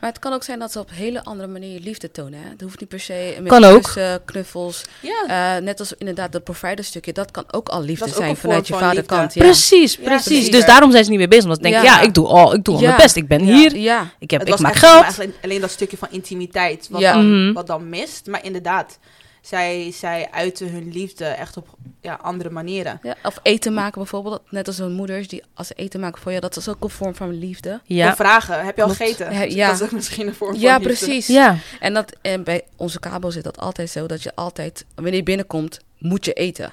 Maar 0.00 0.10
het 0.10 0.18
kan 0.18 0.32
ook 0.32 0.42
zijn 0.42 0.58
dat 0.58 0.72
ze 0.72 0.78
op 0.78 0.88
een 0.90 0.94
hele 0.96 1.24
andere 1.24 1.48
manier 1.48 1.80
liefde 1.80 2.10
tonen. 2.10 2.40
Hè? 2.42 2.48
Het 2.50 2.60
hoeft 2.60 2.80
niet 2.80 2.88
per 2.88 3.00
se 3.00 3.36
met 3.40 3.48
Kan 3.48 3.64
ook. 3.64 3.82
kussen, 3.82 4.24
knuffels. 4.24 4.82
Ja. 5.00 5.56
Eh, 5.56 5.62
net 5.62 5.80
als 5.80 5.92
inderdaad 5.92 6.32
dat 6.32 6.44
providerstukje. 6.44 7.12
Dat 7.12 7.30
kan 7.30 7.44
ook 7.50 7.68
al 7.68 7.82
liefde 7.82 8.04
Dat 8.04 8.14
ook 8.16 8.22
zijn 8.22 8.36
vanuit 8.36 8.66
je 8.66 8.72
van 8.72 8.82
vaderkant. 8.82 9.34
Ja. 9.34 9.42
Precies, 9.42 9.94
Ja, 9.94 10.02
precies. 10.02 10.26
precies. 10.26 10.50
Dus 10.50 10.64
daarom 10.66 10.90
zijn 10.90 11.04
ze 11.04 11.10
niet 11.10 11.18
mee 11.18 11.28
bezig. 11.28 11.44
Omdat 11.44 11.58
ze 11.58 11.70
denken, 11.70 11.82
ja, 11.82 11.96
Ja. 12.00 12.00
ik 12.06 12.14
doe 12.14 12.26
al, 12.26 12.54
ik 12.54 12.64
doe 12.64 12.74
al 12.74 12.80
mijn 12.80 12.96
best. 12.96 13.16
Ik 13.16 13.28
ben 13.28 13.46
Ja. 13.46 13.54
hier, 13.54 13.76
Ja, 13.76 14.06
ik, 14.18 14.30
heb, 14.30 14.40
Het 14.40 14.48
ik 14.48 14.58
maak 14.58 14.74
geld. 14.74 15.04
alleen, 15.18 15.34
alleen 15.42 15.60
dat 15.60 15.70
stukje 15.70 15.96
van 15.96 16.08
intimiteit 16.10 16.88
wat, 16.90 17.00
Ja. 17.00 17.12
dan, 17.12 17.42
Mhm. 17.44 17.52
wat 17.52 17.66
dan 17.66 17.88
mist. 17.88 18.26
Maar 18.26 18.44
inderdaad, 18.44 18.98
zij, 19.46 19.90
zij 19.92 20.28
uiten 20.30 20.70
hun 20.70 20.92
liefde 20.92 21.24
echt 21.24 21.56
op 21.56 21.68
ja, 22.00 22.18
andere 22.22 22.50
manieren. 22.50 22.98
ja. 23.02 23.14
Of 23.22 23.38
eten 23.42 23.74
maken 23.74 23.98
bijvoorbeeld. 24.00 24.40
Net 24.50 24.66
als 24.66 24.78
hun 24.78 24.92
moeders 24.92 25.28
die 25.28 25.42
als 25.54 25.66
ze 25.66 25.74
eten 25.74 26.00
maken 26.00 26.20
voor 26.22 26.32
je. 26.32 26.40
Dat 26.40 26.56
is 26.56 26.68
ook 26.68 26.82
een 26.84 26.90
vorm 26.90 27.14
van 27.14 27.38
liefde. 27.38 27.80
Ja, 27.84 28.08
Of 28.10 28.16
vragen, 28.16 28.64
heb 28.64 28.76
je 28.76 28.82
al 28.82 28.88
gegeten? 28.88 29.32
Ja, 29.32 29.42
ja. 29.42 29.66
Dat 29.66 29.76
is 29.80 29.82
ook 29.82 29.92
misschien 29.92 30.26
een 30.26 30.34
vorm 30.34 30.52
van 30.52 30.60
Ja, 30.60 30.76
liefde. 30.76 30.88
precies. 30.88 31.26
ja. 31.26 31.56
En, 31.80 31.94
dat, 31.94 32.16
en 32.22 32.44
bij 32.44 32.62
onze 32.76 32.98
kabel 33.00 33.30
zit 33.30 33.44
dat 33.44 33.58
altijd 33.58 33.90
zo. 33.90 34.06
Dat 34.06 34.22
je 34.22 34.34
altijd, 34.34 34.84
wanneer 34.94 35.14
je 35.14 35.22
binnenkomt, 35.22 35.80
moet 35.98 36.24
je 36.24 36.32
eten. 36.32 36.72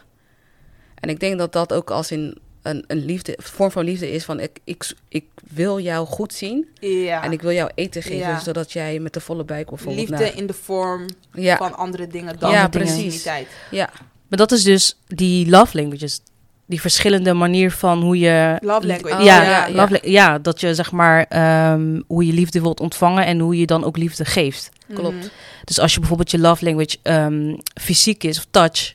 En 0.95 1.09
ik 1.09 1.19
denk 1.19 1.37
dat 1.37 1.53
dat 1.53 1.73
ook 1.73 1.91
als 1.91 2.11
in 2.11 2.37
een, 2.63 2.83
een 2.87 3.05
liefde, 3.05 3.37
vorm 3.41 3.71
van 3.71 3.83
liefde 3.83 4.11
is 4.11 4.23
van 4.23 4.39
ik, 4.39 4.59
ik, 4.63 4.91
ik 5.09 5.25
wil 5.53 5.79
jou 5.79 6.07
goed 6.07 6.33
zien. 6.33 6.67
Ja. 6.79 7.23
En 7.23 7.31
ik 7.31 7.41
wil 7.41 7.51
jou 7.51 7.71
eten 7.75 8.01
geven, 8.03 8.17
Ja. 8.17 8.39
zodat 8.39 8.71
jij 8.71 8.99
met 8.99 9.13
de 9.13 9.19
volle 9.19 9.43
buik 9.43 9.69
bijvoorbeeld 9.69 10.09
Liefde 10.09 10.23
naar- 10.25 10.35
in 10.37 10.47
de 10.47 10.53
vorm 10.53 11.05
Ja, 11.33 11.57
van 11.57 11.75
andere 11.77 12.07
dingen 12.07 12.39
dan 12.39 12.51
Ja, 12.51 12.63
de 12.63 12.69
precies. 12.77 13.03
intimiteit. 13.03 13.47
ja, 13.71 13.89
Maar 14.27 14.37
dat 14.37 14.51
is 14.51 14.63
dus 14.63 14.97
die 15.07 15.49
love 15.49 15.77
languages. 15.77 16.21
Die 16.65 16.81
verschillende 16.81 17.33
manier 17.33 17.71
van 17.71 18.01
hoe 18.01 18.19
je... 18.19 18.57
Love 18.61 18.87
language. 18.87 19.15
Oh, 19.17 19.23
ja, 19.23 19.43
ja, 19.43 19.67
ja, 19.67 19.87
ja. 19.91 19.99
ja, 20.01 20.39
dat 20.39 20.59
je 20.59 20.75
zeg 20.75 20.91
maar 20.91 21.25
ehm, 21.29 22.01
hoe 22.07 22.25
je 22.25 22.33
liefde 22.33 22.61
wilt 22.61 22.79
ontvangen 22.79 23.25
en 23.25 23.39
hoe 23.39 23.59
je 23.59 23.65
dan 23.65 23.83
ook 23.83 23.97
liefde 23.97 24.25
geeft. 24.25 24.69
klopt. 24.93 25.15
Mhm. 25.15 25.27
Dus 25.63 25.79
als 25.79 25.93
je 25.93 25.99
bijvoorbeeld 25.99 26.31
je 26.31 26.39
love 26.39 26.65
language 26.65 26.97
ehm, 27.01 27.55
fysiek 27.81 28.23
is 28.23 28.37
of 28.37 28.45
touch, 28.51 28.93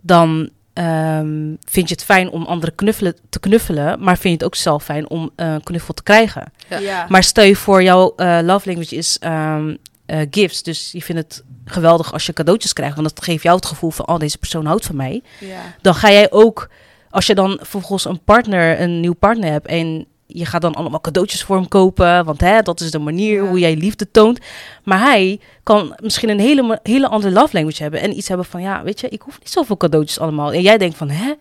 dan 0.00 0.50
ehm, 0.76 1.54
vind 1.64 1.88
je 1.88 1.94
het 1.94 2.04
fijn 2.04 2.30
om 2.30 2.44
anderen 2.44 2.74
knuffelen, 2.74 3.16
te 3.28 3.40
knuffelen, 3.40 4.00
maar 4.00 4.18
vind 4.18 4.22
je 4.22 4.30
het 4.30 4.44
ook 4.44 4.54
zelf 4.54 4.84
fijn 4.84 5.10
om 5.10 5.30
eh, 5.36 5.52
een 5.52 5.62
knuffel 5.62 5.94
te 5.94 6.02
krijgen. 6.02 6.52
Ja. 6.68 6.78
Ja. 6.78 7.06
Maar 7.08 7.22
stel 7.22 7.44
je 7.44 7.56
voor, 7.56 7.82
jouw 7.82 8.12
eh, 8.16 8.38
love 8.42 8.68
language 8.68 8.96
is 8.96 9.18
ehm, 9.18 9.76
eh, 10.06 10.20
gifts, 10.30 10.62
dus 10.62 10.92
je 10.92 11.02
vindt 11.02 11.22
het 11.22 11.44
geweldig 11.64 12.12
als 12.12 12.26
je 12.26 12.32
cadeautjes 12.32 12.72
krijgt, 12.72 12.96
want 12.96 13.08
dat 13.08 13.24
geeft 13.24 13.42
jou 13.42 13.56
het 13.56 13.66
gevoel 13.66 13.90
van, 13.90 14.08
oh, 14.08 14.18
deze 14.18 14.38
persoon 14.38 14.66
houdt 14.66 14.86
van 14.86 14.96
mij. 14.96 15.22
ja. 15.40 15.60
Dan 15.80 15.94
ga 15.94 16.10
jij 16.10 16.30
ook, 16.30 16.70
als 17.10 17.26
je 17.26 17.34
dan 17.34 17.58
vervolgens 17.60 18.04
een 18.04 18.24
partner, 18.24 18.80
een 18.80 19.00
nieuw 19.00 19.14
partner 19.14 19.50
hebt 19.50 19.66
en 19.66 20.06
je 20.26 20.46
gaat 20.46 20.60
dan 20.62 20.74
allemaal 20.74 21.00
cadeautjes 21.00 21.42
voor 21.42 21.56
hem 21.56 21.68
kopen, 21.68 22.24
want 22.24 22.40
hè, 22.40 22.62
dat 22.62 22.80
is 22.80 22.90
de 22.90 22.98
manier 22.98 23.42
Ja. 23.42 23.48
hoe 23.48 23.58
jij 23.58 23.76
liefde 23.76 24.10
toont. 24.10 24.38
Maar 24.84 24.98
hij 25.00 25.40
kan 25.62 25.96
misschien 26.02 26.28
een 26.28 26.40
hele, 26.40 26.80
hele 26.82 27.08
andere 27.08 27.32
love 27.32 27.52
language 27.52 27.82
hebben 27.82 28.00
en 28.00 28.16
iets 28.16 28.28
hebben 28.28 28.46
van, 28.46 28.60
ja, 28.62 28.82
weet 28.82 29.00
je, 29.00 29.08
ik 29.08 29.22
hoef 29.22 29.38
niet 29.38 29.50
zoveel 29.50 29.76
cadeautjes 29.76 30.18
allemaal. 30.20 30.52
En 30.52 30.62
jij 30.62 30.78
denkt 30.78 30.96
van, 30.96 31.10
hè, 31.10 31.32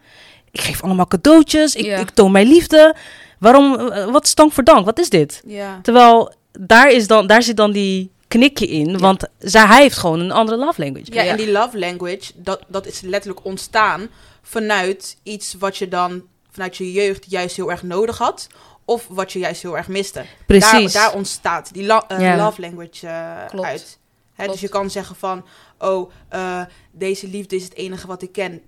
ik 0.52 0.62
geef 0.62 0.84
allemaal 0.84 1.08
cadeautjes, 1.08 1.76
ik, 1.76 1.86
Ja. 1.86 1.98
ik 1.98 2.10
toon 2.10 2.32
mijn 2.32 2.48
liefde. 2.48 2.96
Waarom, 3.40 3.76
eh, 3.80 4.12
wat 4.12 4.26
is 4.26 4.36
dank 4.36 4.52
voor 4.52 4.64
dank? 4.64 4.86
Wat 4.86 5.00
is 5.00 5.10
dit? 5.10 5.42
ja. 5.48 5.80
Terwijl 5.82 6.34
daar, 6.60 6.92
is 6.92 7.08
dan, 7.08 7.28
daar 7.28 7.44
zit 7.44 7.58
dan 7.58 7.72
die 7.72 8.12
knikje 8.28 8.68
in, 8.68 8.98
want 8.98 9.24
zij, 9.40 9.66
hij 9.66 9.82
heeft 9.82 9.98
gewoon 9.98 10.20
een 10.20 10.32
andere 10.32 10.58
love 10.58 10.82
language. 10.84 11.14
Ja, 11.14 11.22
Ja. 11.24 11.32
en 11.32 11.38
die 11.38 11.52
love 11.52 11.80
language, 11.80 12.32
dat, 12.36 12.62
dat 12.68 12.86
is 12.88 13.02
letterlijk 13.02 13.46
ontstaan 13.46 14.08
vanuit 14.42 15.18
iets 15.24 15.56
wat 15.60 15.78
je 15.78 15.88
dan 15.88 16.22
vanuit 16.52 16.78
je 16.78 16.92
jeugd 16.92 17.26
juist 17.30 17.56
heel 17.56 17.72
erg 17.72 17.84
nodig 17.84 18.18
had. 18.18 18.48
Of 18.86 19.08
wat 19.10 19.32
je 19.32 19.40
juist 19.40 19.62
heel 19.62 19.78
erg 19.78 19.88
miste. 19.88 20.26
Precies. 20.46 20.94
Daar, 20.94 21.04
daar 21.04 21.14
ontstaat 21.16 21.74
die 21.74 21.86
la- 21.86 22.06
eh, 22.08 22.20
Ja. 22.20 22.36
love 22.46 22.62
language 22.62 23.08
eh, 23.08 23.46
Klopt. 23.48 23.68
uit. 23.68 24.00
Hè, 24.34 24.44
Klopt. 24.44 24.52
dus 24.52 24.62
je 24.62 24.70
kan 24.70 24.90
zeggen 24.90 25.16
van, 25.16 25.46
oh, 25.80 26.12
eh, 26.30 26.62
deze 26.92 27.28
liefde 27.28 27.56
is 27.56 27.64
het 27.64 27.74
enige 27.76 28.08
wat 28.08 28.22
ik 28.22 28.32
ken. 28.32 28.62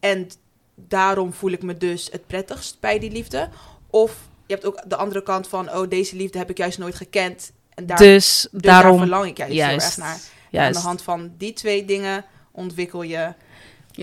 En 0.00 0.28
daarom 0.74 1.32
voel 1.32 1.50
ik 1.50 1.62
me 1.62 1.74
dus 1.76 2.08
het 2.12 2.26
prettigst 2.26 2.80
bij 2.80 2.98
die 2.98 3.10
liefde. 3.10 3.48
Of 3.90 4.16
je 4.46 4.54
hebt 4.54 4.66
ook 4.66 4.82
de 4.86 4.96
andere 4.96 5.22
kant 5.22 5.48
van, 5.48 5.70
oh, 5.70 5.88
deze 5.88 6.16
liefde 6.16 6.38
heb 6.38 6.50
ik 6.50 6.58
juist 6.58 6.78
nooit 6.78 6.94
gekend. 6.94 7.52
En 7.74 7.86
daar, 7.86 7.96
dus, 7.98 8.48
dus 8.50 8.62
daar 8.62 8.82
daarom, 8.82 8.98
verlang 8.98 9.26
ik 9.26 9.36
juist, 9.36 9.52
heel 9.52 9.62
juist, 9.62 9.86
erg 9.86 9.96
naar. 9.96 10.18
En 10.50 10.60
aan 10.66 10.72
de 10.72 10.78
hand 10.78 11.02
van 11.02 11.32
die 11.38 11.52
twee 11.52 11.84
dingen 11.84 12.24
ontwikkel 12.52 13.02
je 13.02 13.34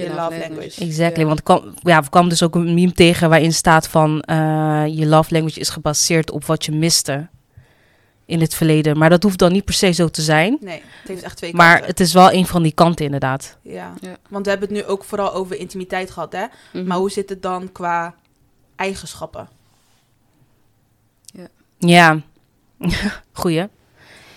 je 0.02 0.10
love 0.14 0.38
language. 0.38 0.82
Exactly, 0.86 1.22
Ja. 1.22 1.28
want 1.28 1.44
kwam, 1.44 1.74
ja, 1.82 1.98
er 1.98 2.10
kwam 2.10 2.30
dus 2.30 2.44
ook 2.44 2.56
een 2.56 2.74
meme 2.74 2.92
tegen 2.92 3.30
waarin 3.30 3.54
staat 3.54 3.88
van 3.88 4.22
eh, 4.22 4.84
je 4.88 5.06
love 5.06 5.34
language 5.34 5.60
is 5.60 5.70
gebaseerd 5.70 6.32
op 6.32 6.46
wat 6.46 6.66
je 6.66 6.72
miste 6.72 7.28
in 8.26 8.42
het 8.42 8.54
verleden. 8.54 8.98
Maar 8.98 9.10
dat 9.10 9.24
hoeft 9.24 9.40
dan 9.40 9.52
niet 9.52 9.66
per 9.66 9.74
se 9.74 9.92
zo 9.92 10.08
te 10.08 10.22
zijn. 10.22 10.58
Nee, 10.62 10.82
het 11.00 11.08
heeft 11.08 11.24
echt 11.24 11.38
twee 11.38 11.54
Maar 11.54 11.72
kanten. 11.72 11.88
het 11.90 12.00
is 12.00 12.14
wel 12.14 12.32
een 12.32 12.46
van 12.48 12.64
die 12.64 12.72
kanten 12.72 13.06
inderdaad. 13.06 13.58
Ja. 13.62 13.94
Ja. 14.00 14.16
want 14.30 14.46
we 14.46 14.52
hebben 14.52 14.70
het 14.70 14.78
nu 14.78 14.86
ook 14.86 15.04
vooral 15.04 15.34
over 15.34 15.56
intimiteit 15.60 16.12
gehad, 16.12 16.32
hè? 16.32 16.46
Mhm. 16.74 16.88
Maar 16.88 16.98
hoe 16.98 17.12
zit 17.12 17.30
het 17.30 17.42
dan 17.42 17.72
qua 17.72 18.16
eigenschappen? 18.76 19.48
Ja, 21.80 22.22
goeie. 23.34 23.68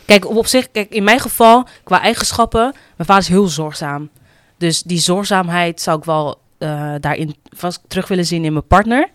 Kijk, 0.05 0.29
op, 0.29 0.37
op 0.37 0.46
zich, 0.46 0.70
kijk, 0.70 0.90
in 0.94 1.05
mijn 1.05 1.20
geval, 1.20 1.66
qua 1.85 2.01
eigenschappen, 2.01 2.62
mijn 2.96 3.09
vader 3.09 3.23
is 3.23 3.29
heel 3.29 3.46
zorgzaam. 3.46 4.11
Dus 4.61 4.83
die 4.83 4.99
zorgzaamheid 4.99 5.81
zou 5.81 5.99
ik 5.99 6.05
wel 6.05 6.40
eh, 6.59 6.94
daarin 7.01 7.35
vast 7.57 7.81
terug 7.88 8.09
willen 8.09 8.27
zien 8.27 8.44
in 8.44 8.53
mijn 8.53 8.66
partner. 8.66 9.09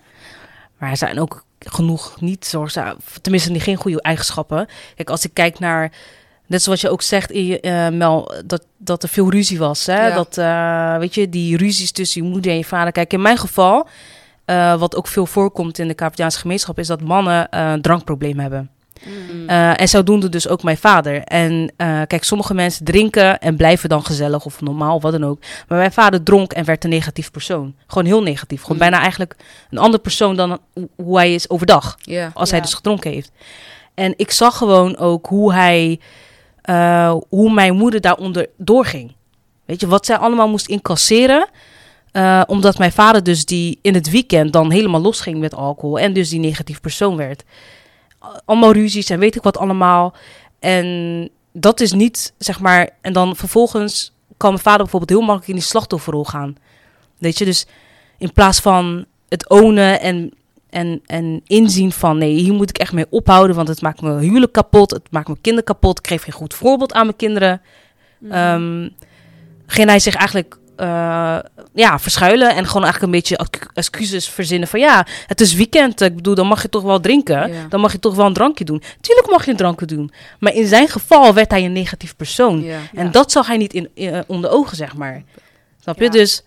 Maar 0.78 0.90
er 0.90 0.98
zijn 0.98 1.20
ook 1.20 1.46
genoeg 1.60 2.22
niet 2.22 2.46
zorgzaam. 2.46 2.98
Tenminste, 3.22 3.52
niet 3.52 3.64
geen 3.64 3.76
goede 3.76 4.02
eigenschappen. 4.02 4.68
Kijk, 4.96 5.10
als 5.10 5.26
ik 5.26 5.34
kijk 5.34 5.60
naar. 5.60 5.92
Net 6.48 6.64
zoals 6.64 6.82
je 6.82 6.90
ook 6.90 7.02
zegt, 7.02 7.32
eh, 7.32 7.90
Mel, 7.90 8.34
dat, 8.46 8.66
dat 8.78 9.04
er 9.04 9.10
veel 9.10 9.30
ruzie 9.30 9.58
was. 9.58 9.86
Hè? 9.86 10.08
Ja. 10.08 10.16
Dat, 10.16 10.38
eh, 10.38 10.98
weet 10.98 11.16
je, 11.16 11.30
die 11.30 11.58
ruzies 11.58 11.92
tussen 11.92 12.24
je 12.24 12.30
moeder 12.30 12.52
en 12.52 12.58
je 12.58 12.66
vader. 12.66 12.92
Kijk, 12.92 13.14
in 13.14 13.22
mijn 13.22 13.38
geval, 13.38 13.88
wat 14.78 14.96
ook 14.96 15.08
veel 15.08 15.26
voorkomt 15.26 15.80
in 15.80 15.88
de 15.88 15.96
Capedaanse 15.96 16.40
gemeenschap, 16.40 16.80
is 16.80 16.88
dat 16.88 17.02
mannen 17.02 17.48
een 17.60 17.82
drankprobleem 17.82 18.40
hebben. 18.40 18.70
Mm. 19.06 19.50
Eh, 19.50 19.82
en 19.82 19.88
zodoende 19.90 20.30
dus 20.30 20.48
ook 20.48 20.64
mijn 20.64 20.78
vader. 20.78 21.22
En 21.24 21.74
eh, 21.78 22.02
kijk, 22.08 22.24
sommige 22.24 22.54
mensen 22.54 22.86
drinken 22.86 23.40
en 23.40 23.56
blijven 23.56 23.90
dan 23.90 24.06
gezellig 24.06 24.46
of 24.46 24.62
normaal 24.62 24.96
of 24.96 25.02
wat 25.02 25.12
dan 25.12 25.24
ook. 25.26 25.40
Maar 25.68 25.78
mijn 25.78 25.92
vader 25.92 26.24
dronk 26.24 26.54
en 26.54 26.66
werd 26.66 26.84
een 26.84 26.90
negatief 26.90 27.32
persoon. 27.32 27.76
Gewoon 27.88 28.06
heel 28.06 28.22
negatief. 28.24 28.62
Gewoon 28.62 28.78
Mm. 28.78 28.84
bijna 28.84 29.00
eigenlijk 29.00 29.36
een 29.70 29.78
andere 29.78 30.04
persoon 30.04 30.36
dan 30.36 30.60
hoe- 30.96 31.18
hij 31.18 31.34
is 31.34 31.50
overdag. 31.50 31.98
Als 32.34 32.52
hij 32.52 32.62
dus 32.62 32.74
gedronken 32.74 33.12
heeft. 33.12 33.32
En 33.94 34.14
ik 34.18 34.32
zag 34.32 34.58
gewoon 34.58 34.98
ook 34.98 35.26
hoe 35.26 35.54
hij, 35.54 36.00
eh, 36.62 37.16
hoe 37.30 37.54
mijn 37.54 37.76
moeder 37.76 38.02
daaronder 38.02 38.48
doorging. 38.58 39.14
Weet 39.66 39.80
je, 39.80 39.88
wat 39.88 40.06
zij 40.06 40.18
allemaal 40.18 40.50
moest 40.50 40.68
incasseren. 40.68 41.48
eh, 42.12 42.42
omdat 42.48 42.78
mijn 42.78 42.92
vader 42.92 43.24
dus 43.24 43.46
die 43.46 43.80
in 43.82 43.94
het 43.94 44.10
weekend 44.10 44.54
dan 44.54 44.72
helemaal 44.72 45.02
losging 45.02 45.40
met 45.40 45.56
alcohol. 45.56 46.00
En 46.00 46.14
dus 46.14 46.30
die 46.30 46.40
negatief 46.40 46.82
persoon 46.82 47.16
werd. 47.18 47.44
Allemaal 48.46 48.72
ruzies 48.72 49.10
en 49.10 49.20
weet 49.20 49.36
ik 49.36 49.44
wat 49.44 49.58
allemaal. 49.58 50.14
En 50.60 51.30
dat 51.52 51.80
is 51.80 51.92
niet, 51.92 52.34
zeg 52.38 52.60
maar... 52.60 52.90
En 53.02 53.14
dan 53.14 53.36
vervolgens 53.36 54.14
kan 54.38 54.50
mijn 54.50 54.64
vader 54.64 54.82
bijvoorbeeld 54.82 55.12
heel 55.12 55.20
makkelijk 55.28 55.48
in 55.48 55.56
die 55.56 55.64
slachtofferrol 55.64 56.26
gaan. 56.26 56.56
Weet 57.18 57.38
je, 57.38 57.46
dus 57.46 57.68
in 58.18 58.34
plaats 58.34 58.60
van 58.60 59.06
het 59.30 59.50
ownen 59.50 60.00
en, 60.00 60.34
en, 60.70 61.02
en 61.06 61.42
inzien 61.46 61.92
van... 61.92 62.18
nee, 62.18 62.34
hier 62.34 62.54
moet 62.54 62.70
ik 62.70 62.78
echt 62.78 62.94
mee 62.94 63.06
ophouden... 63.10 63.56
want 63.56 63.68
het 63.68 63.82
maakt 63.82 64.02
mijn 64.02 64.20
huwelijk 64.20 64.52
kapot, 64.52 64.92
het 64.92 65.12
maakt 65.12 65.28
mijn 65.28 65.42
kinderen 65.42 65.66
kapot... 65.66 66.00
ik 66.00 66.08
geef 66.08 66.24
geen 66.24 66.34
goed 66.34 66.54
voorbeeld 66.54 66.94
aan 66.94 67.06
mijn 67.06 67.18
kinderen... 67.18 67.62
Mhm. 68.20 68.32
Ehm, 68.32 68.90
ging 69.66 69.88
hij 69.88 70.00
zich 70.00 70.16
eigenlijk 70.16 70.58
eh, 70.76 71.38
ja, 71.74 72.00
verschuilen 72.00 72.50
en 72.56 72.66
gewoon 72.68 72.84
eigenlijk 72.84 73.02
een 73.04 73.20
beetje 73.20 73.48
excuses 73.74 74.30
verzinnen 74.30 74.68
van 74.68 74.80
ja, 74.80 75.06
het 75.28 75.42
is 75.42 75.54
weekend, 75.54 76.02
ik 76.02 76.16
bedoel, 76.16 76.36
dan 76.36 76.48
mag 76.48 76.62
je 76.62 76.70
toch 76.70 76.84
wel 76.84 77.00
drinken, 77.00 77.54
Ja. 77.54 77.66
dan 77.70 77.80
mag 77.80 77.92
je 77.92 78.00
toch 78.00 78.16
wel 78.16 78.26
een 78.26 78.34
drankje 78.34 78.66
doen. 78.66 78.84
Tuurlijk 79.02 79.30
mag 79.30 79.46
je 79.46 79.52
een 79.52 79.58
drankje 79.58 79.86
doen, 79.86 80.12
maar 80.40 80.54
in 80.54 80.68
zijn 80.68 80.88
geval 80.88 81.34
werd 81.34 81.52
hij 81.52 81.66
een 81.66 81.72
negatief 81.74 82.16
persoon. 82.16 82.64
Ja. 82.64 82.80
En 82.94 83.06
Ja. 83.06 83.12
dat 83.12 83.32
zag 83.32 83.48
hij 83.48 83.58
niet 83.58 83.74
in, 83.74 83.90
in- 83.94 84.24
onder 84.28 84.50
ogen, 84.52 84.78
zeg 84.78 84.96
maar. 84.96 85.24
Snap 85.82 85.98
je? 85.98 86.04
Ja. 86.04 86.10
Dus 86.10 86.44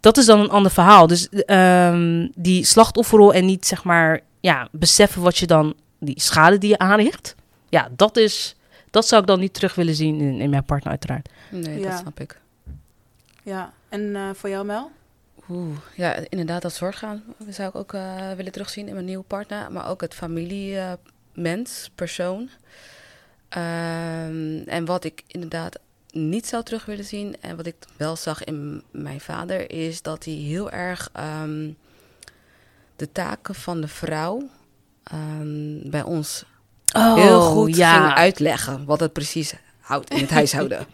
dat 0.00 0.16
is 0.16 0.24
dan 0.26 0.40
een 0.40 0.50
ander 0.50 0.70
verhaal. 0.72 1.06
Dus 1.06 1.28
ehm, 1.28 2.26
die 2.34 2.64
slachtofferrol 2.64 3.32
en 3.34 3.44
niet, 3.46 3.66
zeg 3.66 3.84
maar, 3.84 4.20
ja, 4.40 4.68
beseffen 4.72 5.22
wat 5.22 5.38
je 5.38 5.46
dan, 5.46 5.74
die 6.00 6.20
schade 6.20 6.58
die 6.58 6.68
je 6.70 6.78
aanricht. 6.78 7.34
Ja, 7.68 7.88
dat 7.96 8.16
is, 8.16 8.56
dat 8.90 9.06
zou 9.08 9.20
ik 9.20 9.26
dan 9.26 9.40
niet 9.40 9.54
terug 9.54 9.74
willen 9.74 9.94
zien 9.94 10.20
in, 10.20 10.40
in 10.40 10.50
mijn 10.50 10.64
partner, 10.64 10.90
uiteraard. 10.90 11.28
Nee, 11.50 11.80
Ja. 11.80 11.88
dat 11.90 11.98
snap 11.98 12.20
ik. 12.20 12.40
Ja, 13.48 13.72
en 13.88 14.16
eh, 14.16 14.30
voor 14.34 14.48
jou, 14.48 14.64
Mel? 14.64 14.90
Oeh, 15.48 15.76
ja, 15.94 16.14
inderdaad, 16.28 16.62
dat 16.62 16.72
zorggaan 16.72 17.22
zou 17.48 17.68
ik 17.68 17.74
ook 17.74 17.92
eh, 17.92 18.32
willen 18.32 18.52
terugzien 18.52 18.88
in 18.88 18.94
mijn 18.94 19.06
nieuwe 19.06 19.24
partner. 19.24 19.72
Maar 19.72 19.88
ook 19.88 20.00
het 20.00 20.14
familiemens, 20.14 21.90
persoon. 21.94 22.48
Ehm, 23.48 24.62
en 24.66 24.84
wat 24.84 25.04
ik 25.04 25.22
inderdaad 25.26 25.78
niet 26.10 26.46
zou 26.46 26.62
terug 26.62 26.84
willen 26.84 27.04
zien... 27.04 27.36
en 27.40 27.56
wat 27.56 27.66
ik 27.66 27.74
wel 27.96 28.16
zag 28.16 28.44
in 28.44 28.82
mijn 28.90 29.20
vader... 29.20 29.70
is 29.70 30.02
dat 30.02 30.24
hij 30.24 30.34
heel 30.34 30.70
erg 30.70 31.10
ehm, 31.12 31.70
de 32.96 33.12
taken 33.12 33.54
van 33.54 33.80
de 33.80 33.88
vrouw... 33.88 34.48
ehm, 35.02 35.90
bij 35.90 36.02
ons 36.02 36.44
heel 36.92 37.40
goed 37.40 37.70
Oh, 37.70 37.76
ja. 37.76 38.00
ging 38.00 38.18
uitleggen 38.18 38.84
wat 38.84 39.00
het 39.00 39.12
precies 39.12 39.54
houdt 39.80 40.10
in 40.10 40.20
het 40.20 40.30
huishouden. 40.30 40.86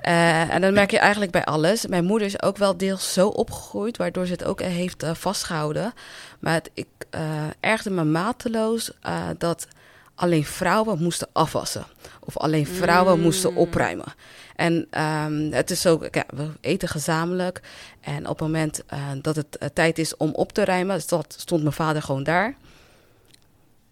Eh, 0.00 0.54
en 0.54 0.60
dan 0.60 0.72
merk 0.72 0.90
je 0.90 0.98
eigenlijk 0.98 1.32
bij 1.32 1.44
alles. 1.44 1.86
Mijn 1.86 2.04
moeder 2.04 2.26
is 2.26 2.42
ook 2.42 2.56
wel 2.56 2.76
deels 2.76 3.12
zo 3.12 3.28
opgegroeid, 3.28 3.96
waardoor 3.96 4.26
ze 4.26 4.32
het 4.32 4.44
ook 4.44 4.60
heeft 4.62 5.02
eh, 5.02 5.14
vastgehouden. 5.14 5.92
Maar 6.38 6.54
het, 6.54 6.70
ik 6.74 6.86
uh, 7.10 7.20
ergde 7.60 7.90
me 7.90 8.04
mateloos 8.04 8.90
dat 9.38 9.66
alleen 10.14 10.44
vrouwen 10.44 11.02
moesten 11.02 11.28
afwassen. 11.32 11.84
Of 12.20 12.36
alleen 12.36 12.66
vrouwen 12.66 13.16
mm. 13.16 13.22
moesten 13.22 13.54
opruimen. 13.54 14.14
En 14.56 14.88
um, 15.02 15.52
het 15.52 15.70
is 15.70 15.80
zo, 15.80 16.00
ja, 16.10 16.24
we 16.26 16.48
eten 16.60 16.88
gezamenlijk. 16.88 17.60
En 18.00 18.22
op 18.28 18.38
het 18.38 18.40
moment 18.40 18.82
dat 19.22 19.36
het 19.36 19.70
tijd 19.74 19.98
is 19.98 20.16
om 20.16 20.30
op 20.34 20.52
te 20.52 20.64
ruimen, 20.64 21.00
stond, 21.00 21.34
stond 21.38 21.62
mijn 21.62 21.74
vader 21.74 22.02
gewoon 22.02 22.22
daar. 22.22 22.56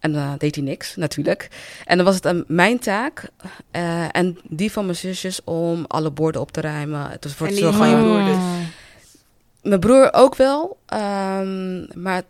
En 0.04 0.12
dan 0.12 0.34
deed 0.38 0.54
hij 0.54 0.64
niks, 0.64 0.96
natuurlijk. 0.96 1.48
En 1.84 1.96
dan 1.96 2.06
was 2.06 2.14
het 2.14 2.24
um, 2.24 2.44
mijn 2.46 2.78
taak 2.78 3.30
uh, 3.72 4.16
en 4.16 4.38
die 4.48 4.72
van 4.72 4.84
mijn 4.84 4.96
zusjes 4.96 5.40
om 5.44 5.84
alle 5.88 6.10
borden 6.10 6.40
op 6.40 6.52
te 6.52 6.60
ruimen. 6.60 7.10
Het 7.10 7.24
was 7.24 7.32
voor 7.32 7.46
en 7.46 7.52
het 7.52 7.62
die 7.62 7.72
van 7.72 7.88
je 7.88 7.96
broer 7.96 8.24
dus? 8.24 8.36
Mijn 9.62 9.80
broer 9.80 10.12
ook 10.12 10.34
wel, 10.34 10.78
um, 10.94 11.86
maar 11.94 12.22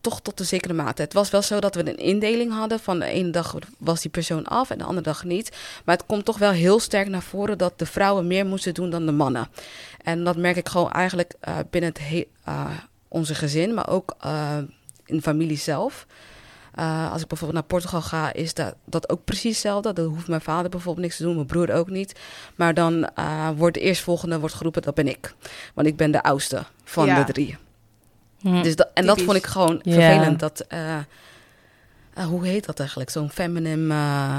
toch 0.00 0.20
tot 0.20 0.40
een 0.40 0.46
zekere 0.46 0.72
mate. 0.74 1.02
Het 1.02 1.12
was 1.12 1.30
wel 1.30 1.42
zo 1.42 1.60
dat 1.60 1.74
we 1.74 1.88
een 1.88 1.96
indeling 1.96 2.52
hadden 2.52 2.80
van 2.80 2.98
de 2.98 3.06
ene 3.06 3.30
dag 3.30 3.54
was 3.78 4.00
die 4.00 4.10
persoon 4.10 4.44
af 4.44 4.70
en 4.70 4.78
de 4.78 4.84
andere 4.84 5.06
dag 5.06 5.24
niet. 5.24 5.56
Maar 5.84 5.96
het 5.96 6.06
komt 6.06 6.24
toch 6.24 6.38
wel 6.38 6.50
heel 6.50 6.80
sterk 6.80 7.08
naar 7.08 7.22
voren 7.22 7.58
dat 7.58 7.78
de 7.78 7.86
vrouwen 7.86 8.26
meer 8.26 8.46
moesten 8.46 8.74
doen 8.74 8.90
dan 8.90 9.06
de 9.06 9.12
mannen. 9.12 9.48
En 10.02 10.24
dat 10.24 10.36
merk 10.36 10.56
ik 10.56 10.68
gewoon 10.68 10.92
eigenlijk 10.92 11.34
uh, 11.48 11.56
binnen 11.70 11.90
het 11.90 12.00
he- 12.02 12.28
uh, 12.48 12.70
onze 13.08 13.34
gezin, 13.34 13.74
maar 13.74 13.88
ook 13.88 14.16
in 15.06 15.16
de 15.16 15.22
familie 15.22 15.58
zelf. 15.58 16.06
Uh, 16.78 17.12
als 17.12 17.22
ik 17.22 17.28
bijvoorbeeld 17.28 17.60
naar 17.60 17.68
Portugal 17.68 18.02
ga, 18.02 18.32
is 18.32 18.54
dat, 18.54 18.74
dat 18.84 19.08
ook 19.08 19.24
precies 19.24 19.52
hetzelfde. 19.52 19.92
Dan 19.92 20.04
hoeft 20.04 20.28
mijn 20.28 20.40
vader 20.40 20.70
bijvoorbeeld 20.70 21.04
niks 21.04 21.16
te 21.16 21.22
doen, 21.22 21.34
mijn 21.34 21.46
broer 21.46 21.72
ook 21.72 21.90
niet. 21.90 22.20
Maar 22.56 22.74
dan 22.74 23.08
uh, 23.18 23.50
wordt 23.56 23.74
de 23.74 23.80
eerstvolgende 23.80 24.38
wordt 24.38 24.54
geroepen, 24.54 24.82
dat 24.82 24.94
ben 24.94 25.08
ik. 25.08 25.34
Want 25.74 25.86
ik 25.86 25.96
ben 25.96 26.10
de 26.10 26.22
oudste 26.22 26.64
van 26.84 27.06
ja. 27.06 27.22
de 27.22 27.32
drie. 27.32 27.56
Hm. 28.40 28.62
Dus 28.62 28.76
dat, 28.76 28.90
en 28.94 29.06
dat 29.06 29.20
vond 29.20 29.36
ik 29.36 29.46
gewoon 29.46 29.80
vervelend. 29.82 30.40
Dat, 30.40 30.64
uh, 30.68 30.98
hoe 32.26 32.46
heet 32.46 32.66
dat 32.66 32.78
eigenlijk? 32.78 33.10
Zo'n 33.10 33.30
feminine... 33.30 33.94
uh, 33.94 34.38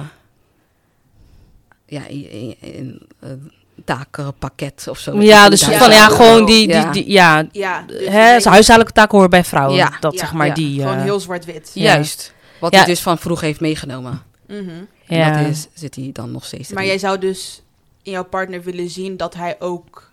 ja, 1.86 2.06
in, 2.08 2.32
in, 2.60 3.02
in 3.20 3.52
takenpakket 3.86 4.88
of 4.90 5.00
zo. 5.00 5.22
Ja, 5.22 5.50
dus 5.50 5.64
van 5.64 5.92
ja, 5.92 6.08
gewoon 6.08 6.46
die, 6.46 6.68
die, 6.68 6.76
Ja. 6.76 6.92
die 6.92 7.10
ja, 7.12 7.48
Ja, 7.52 7.84
dus 7.88 8.08
hè, 8.08 8.34
dus- 8.36 8.46
huishoudelijke 8.46 9.00
taken 9.00 9.16
horen 9.16 9.30
bij 9.30 9.44
vrouwen. 9.44 9.76
Ja, 9.76 9.98
dat 10.00 10.14
ja, 10.14 10.20
zeg 10.20 10.34
maar 10.34 10.48
ja. 10.48 10.54
die. 10.54 10.82
Gewoon 10.82 10.98
eh, 10.98 11.04
heel 11.04 11.20
zwart-wit. 11.20 11.72
Ja. 11.74 11.84
Juist. 11.84 12.34
Wat 12.60 12.72
Ja. 12.72 12.78
hij 12.78 12.88
dus 12.88 13.00
van 13.00 13.18
vroeg 13.18 13.42
heeft 13.42 13.60
meegenomen. 13.60 14.22
Mhm. 14.48 14.70
ja. 15.06 15.32
En 15.34 15.44
dat 15.44 15.52
is, 15.52 15.68
zit 15.74 15.96
hij 15.96 16.10
dan 16.14 16.32
nog 16.32 16.46
steeds 16.46 16.70
Maar 16.70 16.78
erin. 16.84 16.90
jij 16.90 16.98
zou 17.10 17.20
dus 17.20 17.62
in 18.04 18.12
jouw 18.12 18.26
partner 18.26 18.64
willen 18.64 18.90
zien 18.90 19.18
dat 19.18 19.34
hij 19.34 19.56
ook, 19.60 20.10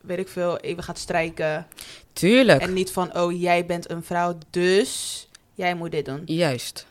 weet 0.00 0.18
ik 0.18 0.28
veel, 0.28 0.58
even 0.58 0.82
gaat 0.82 0.98
strijken. 0.98 1.66
Tuurlijk. 2.12 2.60
En 2.62 2.72
niet 2.72 2.90
van, 2.90 3.16
oh, 3.18 3.40
jij 3.40 3.66
bent 3.66 3.90
een 3.90 4.02
vrouw, 4.02 4.38
dus 4.50 5.28
jij 5.54 5.74
moet 5.74 5.90
dit 5.90 6.04
doen. 6.04 6.22
Juist. 6.24 6.86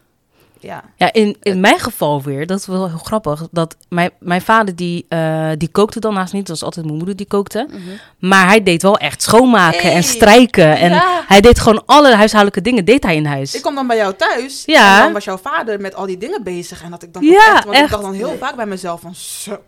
Ja. 0.63 0.83
Ja, 0.95 1.13
in, 1.13 1.37
in 1.41 1.59
mijn 1.59 1.79
geval 1.79 2.21
weer, 2.21 2.47
dat 2.47 2.59
is 2.59 2.65
wel 2.65 2.87
heel 2.87 2.97
grappig. 2.97 3.47
Dat 3.51 3.75
mijn, 3.89 4.11
mijn 4.19 4.41
vader 4.41 4.75
die, 4.75 5.05
eh, 5.09 5.49
die 5.57 5.67
kookte 5.67 5.99
dan 5.99 6.13
naast 6.13 6.33
niet. 6.33 6.47
Dat 6.47 6.55
was 6.59 6.63
altijd 6.63 6.85
mijn 6.85 6.97
moeder 6.97 7.15
die 7.15 7.25
kookte. 7.25 7.67
Mhm. 7.69 7.79
Maar 8.19 8.47
hij 8.47 8.63
deed 8.63 8.81
wel 8.81 8.97
echt 8.97 9.21
schoonmaken 9.21 9.81
Hey. 9.81 9.91
en 9.93 10.03
strijken. 10.03 10.77
En 10.77 10.89
Ja. 10.91 11.23
hij 11.27 11.41
deed 11.41 11.59
gewoon 11.59 11.83
alle 11.85 12.15
huishoudelijke 12.15 12.61
dingen 12.69 12.85
deed 12.85 13.03
hij 13.03 13.15
in 13.15 13.25
huis. 13.25 13.55
Ik 13.55 13.61
kwam 13.61 13.75
dan 13.75 13.87
bij 13.87 13.97
jou 13.97 14.13
thuis 14.15 14.63
Ja. 14.65 14.97
en 14.97 15.03
dan 15.03 15.13
was 15.13 15.23
jouw 15.23 15.37
vader 15.37 15.81
met 15.81 15.95
al 15.95 16.05
die 16.05 16.17
dingen 16.17 16.43
bezig. 16.43 16.83
En 16.83 16.91
dat 16.91 17.03
ik 17.03 17.13
dan 17.13 17.23
Ja, 17.23 17.37
ook 17.37 17.53
echt, 17.55 17.63
want 17.65 17.77
ik 17.77 17.89
dacht 17.89 18.03
dan 18.03 18.13
heel 18.13 18.35
vaak 18.39 18.55
bij 18.55 18.65
mezelf 18.65 19.01
van, 19.01 19.15
zo, 19.15 19.61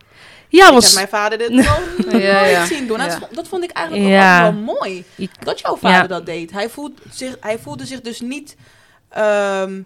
ja, 0.48 0.64
ik 0.66 0.70
want 0.72 0.84
heb 0.84 0.94
mijn 0.94 1.08
vader 1.08 1.38
dit 1.38 1.48
gewoon 1.66 2.20
Ja, 2.20 2.32
nooit 2.40 2.50
ja. 2.50 2.66
zien 2.66 2.86
doen. 2.86 2.98
Dat, 2.98 3.18
dat 3.32 3.48
vond 3.48 3.64
ik 3.64 3.70
eigenlijk 3.70 4.06
ook 4.06 4.42
wel 4.42 4.52
mooi. 4.52 5.04
Dat 5.44 5.60
jouw 5.60 5.76
vader 5.76 6.08
dat 6.08 6.26
deed. 6.26 6.52
Hij, 6.52 6.68
voelt 6.68 6.92
zich, 7.10 7.36
hij 7.40 7.58
voelde 7.58 7.86
zich 7.86 8.00
dus 8.00 8.20
niet 8.20 8.56
ehm, 9.08 9.80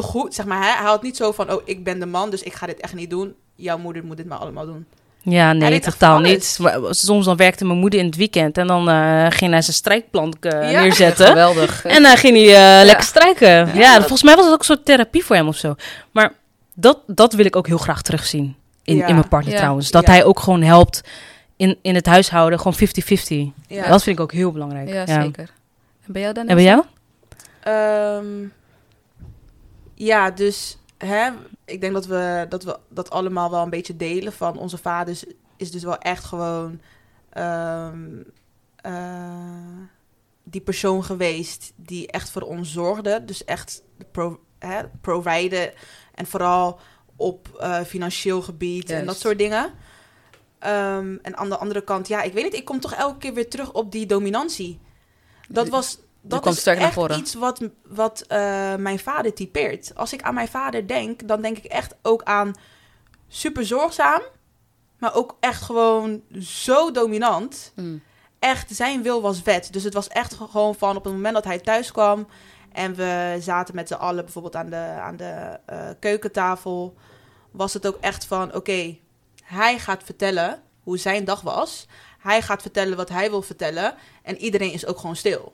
te 0.00 0.02
goed. 0.02 0.34
Zeg 0.34 0.46
maar, 0.46 0.58
hij, 0.58 0.72
hij 0.76 0.86
had 0.86 1.02
niet 1.02 1.16
zo 1.16 1.32
van, 1.32 1.52
oh, 1.52 1.62
ik 1.64 1.84
ben 1.84 2.00
de 2.00 2.06
man, 2.06 2.30
dus 2.30 2.42
ik 2.42 2.52
ga 2.52 2.66
dit 2.66 2.80
echt 2.80 2.94
niet 2.94 3.10
doen. 3.10 3.34
Jouw 3.54 3.78
moeder 3.78 4.04
moet 4.04 4.16
dit 4.16 4.26
maar 4.26 4.38
allemaal 4.38 4.66
doen. 4.66 4.86
Ja, 5.24 5.52
nee, 5.52 5.80
totaal 5.80 6.18
niet. 6.18 6.58
Maar 6.60 6.78
Soms 6.90 7.24
dan 7.24 7.36
werkte 7.36 7.64
mijn 7.64 7.78
moeder 7.78 7.98
in 8.00 8.06
het 8.06 8.16
weekend 8.16 8.58
en 8.58 8.66
dan 8.66 8.88
eh, 8.88 9.26
ging 9.28 9.50
hij 9.50 9.62
zijn 9.62 9.76
strijkplank 9.76 10.44
eh, 10.44 10.70
Ja. 10.72 10.80
neerzetten. 10.80 11.26
Geweldig. 11.26 11.84
En 11.84 12.02
dan 12.02 12.16
ging 12.16 12.36
hij 12.36 12.80
eh, 12.80 12.84
lekker 12.86 13.04
strijken. 13.04 13.48
Ja, 13.74 13.90
dat- 13.92 13.98
volgens 14.00 14.22
mij 14.22 14.34
was 14.34 14.44
het 14.44 14.52
ook 14.52 14.58
een 14.58 14.64
soort 14.64 14.84
therapie 14.84 15.24
voor 15.24 15.36
hem 15.36 15.48
of 15.48 15.56
zo. 15.56 15.74
Maar 16.12 16.32
dat, 16.74 16.98
dat 17.06 17.32
wil 17.32 17.44
ik 17.44 17.56
ook 17.56 17.66
heel 17.66 17.78
graag 17.78 18.02
terugzien 18.02 18.56
in, 18.84 18.96
Ja. 18.96 19.06
in 19.06 19.14
mijn 19.14 19.28
partner 19.28 19.52
Ja. 19.52 19.58
trouwens. 19.58 19.90
Dat 19.90 20.06
Ja. 20.06 20.12
hij 20.12 20.24
ook 20.24 20.40
gewoon 20.40 20.62
helpt 20.62 21.00
in, 21.56 21.78
in 21.82 21.94
het 21.94 22.06
huishouden. 22.06 22.58
Gewoon 22.58 22.74
50-50. 22.74 23.52
Ja. 23.66 23.88
Dat 23.88 24.02
vind 24.02 24.16
ik 24.16 24.22
ook 24.22 24.32
heel 24.32 24.52
belangrijk. 24.52 24.88
Ja, 24.88 25.06
zeker. 25.22 25.50
En 26.06 26.12
bij 26.12 26.22
jou 26.22 26.34
dan? 26.34 26.46
En 26.46 26.54
bij 26.54 26.64
jou? 26.64 26.82
Ehm, 27.62 28.24
ja, 30.04 30.30
dus 30.30 30.78
hè, 30.98 31.30
ik 31.64 31.80
denk 31.80 31.92
dat 31.92 32.06
we, 32.06 32.46
dat 32.48 32.64
we 32.64 32.78
dat 32.88 33.10
allemaal 33.10 33.50
wel 33.50 33.62
een 33.62 33.70
beetje 33.70 33.96
delen. 33.96 34.32
Van 34.32 34.58
onze 34.58 34.78
vaders 34.78 35.24
is 35.56 35.70
dus 35.70 35.82
wel 35.82 35.98
echt 35.98 36.24
gewoon 36.24 36.80
ehm, 37.30 38.22
eh, 38.76 39.78
die 40.42 40.60
persoon 40.60 41.04
geweest 41.04 41.72
die 41.76 42.06
echt 42.06 42.30
voor 42.30 42.42
ons 42.42 42.72
zorgde. 42.72 43.24
Dus 43.24 43.44
echt 43.44 43.82
pro, 44.12 44.40
hè, 44.58 44.82
providen. 45.00 45.72
En 46.14 46.26
vooral 46.26 46.80
op 47.16 47.48
eh, 47.60 47.80
financieel 47.80 48.42
gebied 48.42 48.90
en 48.90 49.06
dat 49.06 49.20
soort 49.20 49.38
dingen. 49.38 49.72
Ehm, 50.58 51.16
en 51.22 51.36
aan 51.36 51.48
de 51.48 51.58
andere 51.58 51.84
kant, 51.84 52.08
ja, 52.08 52.22
ik 52.22 52.32
weet 52.32 52.44
niet, 52.44 52.54
ik 52.54 52.64
kom 52.64 52.80
toch 52.80 52.94
elke 52.94 53.18
keer 53.18 53.34
weer 53.34 53.48
terug 53.48 53.72
op 53.72 53.92
die 53.92 54.06
dominantie. 54.06 54.80
Dat 55.48 55.68
was. 55.68 55.98
Dat 56.22 56.46
is 56.46 56.64
naar 56.64 56.76
echt 56.76 56.92
voren. 56.92 57.18
iets 57.18 57.34
wat, 57.34 57.68
wat 57.86 58.24
eh, 58.28 58.74
mijn 58.74 58.98
vader 58.98 59.34
typeert. 59.34 59.92
Als 59.94 60.12
ik 60.12 60.22
aan 60.22 60.34
mijn 60.34 60.48
vader 60.48 60.86
denk, 60.86 61.28
dan 61.28 61.42
denk 61.42 61.56
ik 61.56 61.64
echt 61.64 61.94
ook 62.02 62.22
aan 62.22 62.52
super 63.28 63.66
zorgzaam, 63.66 64.22
maar 64.98 65.14
ook 65.14 65.36
echt 65.40 65.62
gewoon 65.62 66.22
zo 66.40 66.90
dominant 66.90 67.72
Mm. 67.74 68.02
echt, 68.38 68.74
zijn 68.74 69.02
wil 69.02 69.22
was 69.22 69.42
wet. 69.42 69.72
Dus 69.72 69.84
het 69.84 69.94
was 69.94 70.08
echt 70.08 70.34
gewoon 70.34 70.74
van 70.74 70.96
op 70.96 71.04
het 71.04 71.12
moment 71.12 71.34
dat 71.34 71.44
hij 71.44 71.58
thuis 71.58 71.92
kwam 71.92 72.26
en 72.72 72.94
we 72.94 73.36
zaten 73.40 73.74
met 73.74 73.88
z'n 73.88 73.94
allen 73.94 74.24
bijvoorbeeld 74.24 74.56
aan 74.56 74.70
de, 74.70 74.76
aan 74.76 75.16
de 75.16 75.58
eh, 75.66 75.88
keukentafel, 76.00 76.94
was 77.50 77.74
het 77.74 77.86
ook 77.86 77.98
echt 78.00 78.24
van: 78.24 78.54
oké, 78.54 78.96
hij 79.42 79.78
gaat 79.78 80.02
vertellen 80.04 80.62
hoe 80.82 80.98
zijn 80.98 81.24
dag 81.24 81.40
was. 81.40 81.86
Hij 82.18 82.42
gaat 82.42 82.62
vertellen 82.62 82.96
wat 82.96 83.08
hij 83.08 83.30
wil 83.30 83.42
vertellen. 83.42 83.94
En 84.22 84.36
iedereen 84.36 84.72
is 84.72 84.86
ook 84.86 84.98
gewoon 84.98 85.16
stil. 85.16 85.52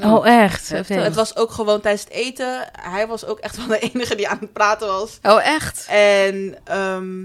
Oh, 0.00 0.26
echt? 0.26 0.68
Het 0.68 1.14
was 1.14 1.36
ook 1.36 1.50
gewoon 1.50 1.80
tijdens 1.80 2.04
het 2.04 2.12
eten. 2.12 2.68
Hij 2.72 3.06
was 3.06 3.24
ook 3.24 3.38
echt 3.38 3.56
wel 3.66 3.66
de 3.66 3.78
enige 3.78 4.14
die 4.14 4.28
aan 4.28 4.38
het 4.40 4.52
praten 4.52 4.86
was. 4.88 5.18
Oh, 5.22 5.46
echt? 5.46 5.86
En 5.90 6.58
ehm, 6.64 7.24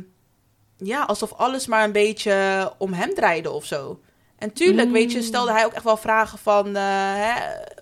ja, 0.77 1.03
alsof 1.03 1.33
alles 1.33 1.67
maar 1.67 1.83
een 1.83 1.91
beetje 1.91 2.71
om 2.77 2.93
hem 2.93 3.13
draaide 3.13 3.51
of 3.51 3.65
zo. 3.65 3.99
En 4.37 4.53
tuurlijk, 4.53 4.87
Mm. 4.87 4.93
weet 4.93 5.11
je, 5.11 5.21
stelde 5.21 5.51
hij 5.51 5.65
ook 5.65 5.73
echt 5.73 5.83
wel 5.83 5.97
vragen 5.97 6.37
van 6.37 6.75
eh, 6.75 6.83
hè, 7.15 7.33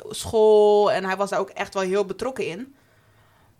school. 0.09 0.91
En 0.91 1.05
hij 1.05 1.17
was 1.17 1.29
daar 1.29 1.39
ook 1.39 1.49
echt 1.49 1.73
wel 1.73 1.83
heel 1.83 2.05
betrokken 2.05 2.47
in. 2.47 2.75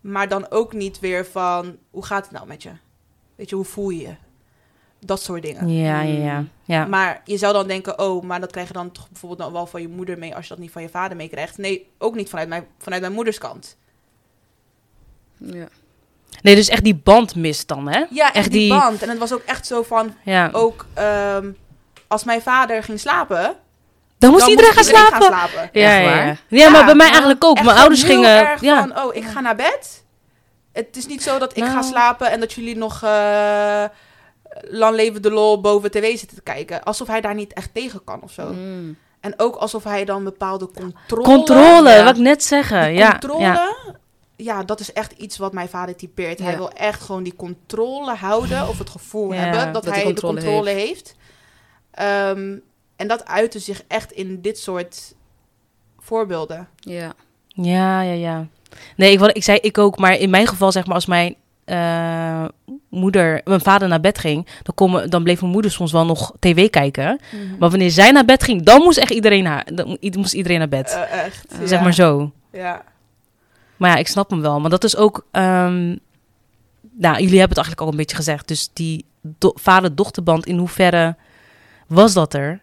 Maar 0.02 0.28
dan 0.28 0.52
ook 0.52 0.74
niet 0.74 1.00
weer 1.00 1.26
van, 1.26 1.78
hoe 1.92 2.06
gaat 2.06 2.24
het 2.24 2.32
nou 2.32 2.48
met 2.48 2.64
je? 2.64 2.72
Weet 3.36 3.50
je, 3.50 3.56
hoe 3.56 3.66
voel 3.66 3.90
je 3.90 4.02
je? 4.02 4.16
Dat 5.06 5.22
soort 5.22 5.41
dingen. 5.41 5.70
Ja, 5.70 6.02
ja, 6.02 6.24
ja. 6.26 6.44
ja. 6.63 6.86
Maar 6.86 7.22
je 7.26 7.38
zou 7.38 7.54
dan 7.54 7.68
denken, 7.68 8.00
oh, 8.00 8.24
maar 8.24 8.39
dat 8.39 8.52
krijg 8.52 8.68
je 8.68 8.74
dan 8.74 8.91
toch 8.91 9.10
bijvoorbeeld 9.10 9.41
dan 9.41 9.52
wel 9.52 9.65
van 9.65 9.82
je 9.82 9.88
moeder 9.88 10.18
mee... 10.18 10.36
als 10.36 10.44
je 10.44 10.50
dat 10.50 10.58
niet 10.63 10.72
van 10.72 10.82
je 10.82 10.89
vader 10.89 11.18
meekrijgt. 11.18 11.58
Nee, 11.58 11.89
ook 11.98 12.15
niet 12.15 12.30
vanuit 12.30 12.48
mijn, 12.50 12.65
vanuit 12.80 13.02
mijn 13.02 13.13
moeders 13.13 13.38
kant. 13.38 13.78
Ja. 15.38 15.68
Nee, 16.41 16.56
dus 16.56 16.68
echt 16.70 16.84
die 16.84 16.96
band 16.96 17.36
mist 17.36 17.68
dan, 17.68 17.88
hè? 17.88 18.06
Ja, 18.10 18.26
echt, 18.26 18.36
Echt 18.36 18.52
die, 18.52 18.60
die- 18.72 18.80
band. 18.80 19.02
En 19.02 19.10
het 19.10 19.18
was 19.18 19.34
ook 19.34 19.41
echt 19.46 19.68
zo 19.68 19.84
van, 19.84 20.13
Ja. 20.24 20.50
ook 20.52 20.86
ehm, 20.94 21.52
als 22.08 22.24
mijn 22.24 22.41
vader 22.41 22.84
ging 22.84 23.00
slapen. 23.00 23.56
dan 24.18 24.30
moest 24.30 24.41
dan 24.41 24.50
iedereen 24.50 24.74
gaan 24.74 24.84
slapen. 24.84 25.22
slapen. 25.28 25.70
Ja, 25.72 25.98
Echt 25.98 26.04
ja, 26.06 26.26
ja. 26.26 26.36
ja, 26.48 26.70
maar 26.70 26.80
Ja, 26.80 26.86
bij 26.86 26.96
mij 26.96 27.10
eigenlijk 27.10 27.44
ook. 27.44 27.63
Mijn 27.63 27.78
ouders 27.78 28.02
heel 28.04 28.12
gingen... 28.15 28.48
erg 28.48 28.62
Ja. 28.62 28.80
van, 28.80 29.00
oh, 29.04 29.15
ik 29.15 29.24
ga 29.26 29.39
naar 29.39 29.56
bed. 29.56 30.04
Het 30.74 30.98
is 30.98 31.06
niet 31.06 31.24
zo 31.24 31.38
dat 31.39 31.58
ik 31.58 31.63
ga 31.63 31.74
Nou. 31.74 31.84
slapen 31.86 32.32
en 32.32 32.39
dat 32.39 32.54
jullie 32.54 32.76
nog 32.78 33.04
eh 33.04 33.84
lang 34.62 34.96
leven 34.96 35.22
de 35.22 35.32
lol 35.32 35.62
boven 35.62 35.91
tv 35.91 36.18
zitten 36.18 36.38
te 36.38 36.44
kijken. 36.44 36.84
Alsof 36.84 37.08
hij 37.08 37.22
daar 37.22 37.36
niet 37.36 37.54
echt 37.54 37.70
tegen 37.74 38.04
kan 38.04 38.22
of 38.22 38.32
zo. 38.32 38.54
Mm. 38.54 38.98
En 39.20 39.34
ook 39.38 39.56
alsof 39.56 39.84
hij 39.84 40.06
dan 40.06 40.24
bepaalde 40.24 40.70
controle... 40.72 41.24
Controle, 41.24 41.89
Ja. 41.89 42.04
wat 42.04 42.15
ik 42.15 42.22
net 42.22 42.44
zeggen. 42.44 42.88
Die 42.88 42.98
Ja, 42.98 43.10
controle, 43.12 43.41
ja. 43.44 43.74
ja. 44.36 44.63
dat 44.63 44.80
is 44.80 44.94
echt 44.94 45.12
iets 45.12 45.38
wat 45.38 45.54
mijn 45.54 45.70
vader 45.70 45.96
typeert. 45.96 46.39
Hij 46.39 46.58
wil 46.58 46.72
echt 46.72 47.02
gewoon 47.02 47.24
die 47.24 47.36
controle 47.36 48.15
houden 48.15 48.68
of 48.68 48.78
het 48.78 48.89
gevoel 48.89 49.34
hebben 49.34 49.74
dat, 49.74 49.84
dat 49.84 49.94
hij 49.94 50.13
de 50.13 50.22
controle 50.22 50.70
heeft. 50.70 51.15
Ehm, 51.91 52.58
en 52.96 53.08
dat 53.08 53.26
uitte 53.26 53.60
zich 53.60 53.84
echt 53.88 54.12
in 54.12 54.41
dit 54.41 54.60
soort 54.60 55.15
voorbeelden. 56.00 56.68
Ja. 56.76 57.13
Ja, 57.48 58.02
ja, 58.02 58.13
ja. 58.13 58.48
Nee, 58.96 59.12
ik, 59.12 59.22
ik 59.22 59.44
zei 59.44 59.58
ik 59.58 59.78
ook, 59.78 59.98
maar 59.98 60.18
in 60.18 60.30
mijn 60.30 60.48
geval, 60.48 60.72
zeg 60.72 60.86
maar, 60.86 60.96
als 60.96 61.06
mijn 61.06 61.36
eh, 61.65 62.45
moeder, 62.89 63.41
mijn 63.43 63.62
vader 63.62 63.88
naar 63.88 63.99
bed 63.99 64.17
ging, 64.19 64.47
dan, 64.63 64.75
kon, 64.75 65.10
dan 65.10 65.23
bleef 65.23 65.39
mijn 65.41 65.51
moeder 65.54 65.71
soms 65.71 65.91
wel 65.91 66.06
nog 66.06 66.34
tv 66.39 66.69
kijken. 66.69 67.19
Maar 67.60 67.69
wanneer 67.69 67.91
zij 67.91 68.12
naar 68.12 68.25
bed 68.25 68.43
ging, 68.43 68.63
dan 68.63 68.82
moest 68.82 68.97
echt 68.97 69.12
iedereen 69.12 69.43
naar, 69.43 69.67
dan 69.73 69.88
mo- 69.88 69.97
moest 70.17 70.34
iedereen 70.34 70.60
naar 70.60 70.69
bed. 70.69 70.93
Eh, 70.93 71.23
echt. 71.25 71.45
Eh, 71.51 71.58
zeg 71.60 71.78
ja. 71.78 71.84
maar 71.84 71.93
zo. 71.93 72.32
Ja. 72.51 72.84
Maar 73.78 73.89
ja, 73.89 73.95
ik 73.95 74.08
snap 74.08 74.30
hem 74.30 74.41
wel. 74.41 74.60
Maar 74.60 74.69
dat 74.69 74.84
is 74.84 74.95
ook. 74.95 75.25
ehm, 75.32 75.95
nou, 76.97 77.13
jullie 77.21 77.39
hebben 77.39 77.58
het 77.58 77.58
eigenlijk 77.58 77.82
al 77.82 77.88
een 77.88 77.95
beetje 77.97 78.15
gezegd. 78.15 78.47
Dus 78.47 78.69
die 78.73 79.06
do- 79.21 79.54
vader-dochterband, 79.56 80.45
in 80.45 80.58
hoeverre 80.58 81.15
was 81.88 82.13
dat 82.13 82.34
er? 82.34 82.60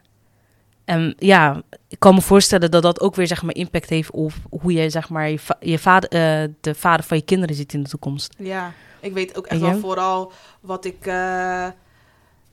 En 0.85 1.15
ja, 1.19 1.63
ik 1.89 1.99
kan 1.99 2.15
me 2.15 2.21
voorstellen 2.21 2.71
dat 2.71 2.83
dat 2.83 3.01
ook 3.01 3.15
weer 3.15 3.27
zeg 3.27 3.43
maar 3.43 3.55
impact 3.55 3.89
heeft 3.89 4.11
op 4.11 4.33
hoe 4.51 4.73
je 4.73 4.91
zeg 4.91 5.09
maar 5.09 5.29
je, 5.31 5.39
va- 5.39 5.57
je 5.61 5.79
vader, 5.79 6.11
eh, 6.11 6.49
de 6.61 6.75
vader 6.75 7.05
van 7.07 7.17
je 7.17 7.23
kinderen 7.23 7.57
ziet 7.57 7.73
in 7.73 7.83
de 7.83 7.89
toekomst. 7.89 8.35
ja, 8.39 8.73
ik 9.01 9.13
weet 9.13 9.37
ook 9.37 9.47
echt 9.47 9.61
wel 9.61 9.79
vooral 9.79 10.33
wat 10.61 10.85
ik, 10.85 11.07
eh, 11.07 11.67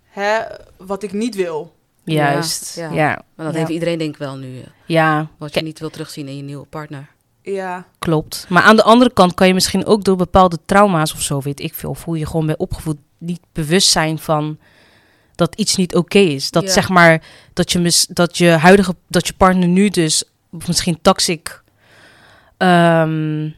hè, 0.10 0.40
wat 0.78 1.04
ik 1.04 1.14
niet 1.14 1.36
wil. 1.36 1.78
Juist. 2.04 2.76
ja. 2.76 2.90
Ja, 2.90 2.96
ja. 2.96 3.22
Maar 3.36 3.46
dat 3.46 3.54
Ja. 3.54 3.60
heeft 3.60 3.72
iedereen 3.72 3.98
denk 3.98 4.14
ik 4.14 4.20
wel 4.20 4.36
nu. 4.38 4.60
eh, 4.60 4.66
ja 4.86 5.28
Wat 5.38 5.54
je 5.54 5.62
niet 5.62 5.80
wil 5.80 5.90
terugzien 5.90 6.28
in 6.28 6.36
je 6.38 6.44
nieuwe 6.44 6.66
partner. 6.66 7.08
Ja, 7.42 7.86
klopt. 8.00 8.46
Maar 8.50 8.64
aan 8.64 8.76
de 8.76 8.84
andere 8.84 9.14
kant 9.14 9.34
kan 9.34 9.48
je 9.48 9.54
misschien 9.54 9.86
ook 9.86 10.04
door 10.04 10.16
bepaalde 10.16 10.58
trauma's 10.66 11.14
of 11.14 11.22
zo, 11.22 11.42
weet 11.42 11.60
ik 11.60 11.74
veel, 11.74 11.96
hoe 12.06 12.18
je 12.18 12.26
gewoon 12.26 12.46
bent 12.46 12.58
opgevoed, 12.60 12.98
niet 13.18 13.40
bewust 13.52 13.90
zijn 13.90 14.20
van 14.20 14.58
dat 15.40 15.56
iets 15.56 15.76
niet 15.76 15.96
oké 15.96 16.18
is. 16.20 16.52
Dat 16.52 16.64
Ja. 16.64 16.70
zeg 16.72 16.90
maar 16.90 17.22
dat 17.54 17.72
je, 17.72 17.80
mis, 17.80 18.06
dat 18.10 18.38
je 18.38 18.48
huidige, 18.50 18.96
dat 19.08 19.28
je 19.28 19.34
partner 19.34 19.68
nu 19.68 19.90
dus 19.90 20.24
misschien 20.66 21.00
toxic 21.02 21.62
ehm, 22.58 23.50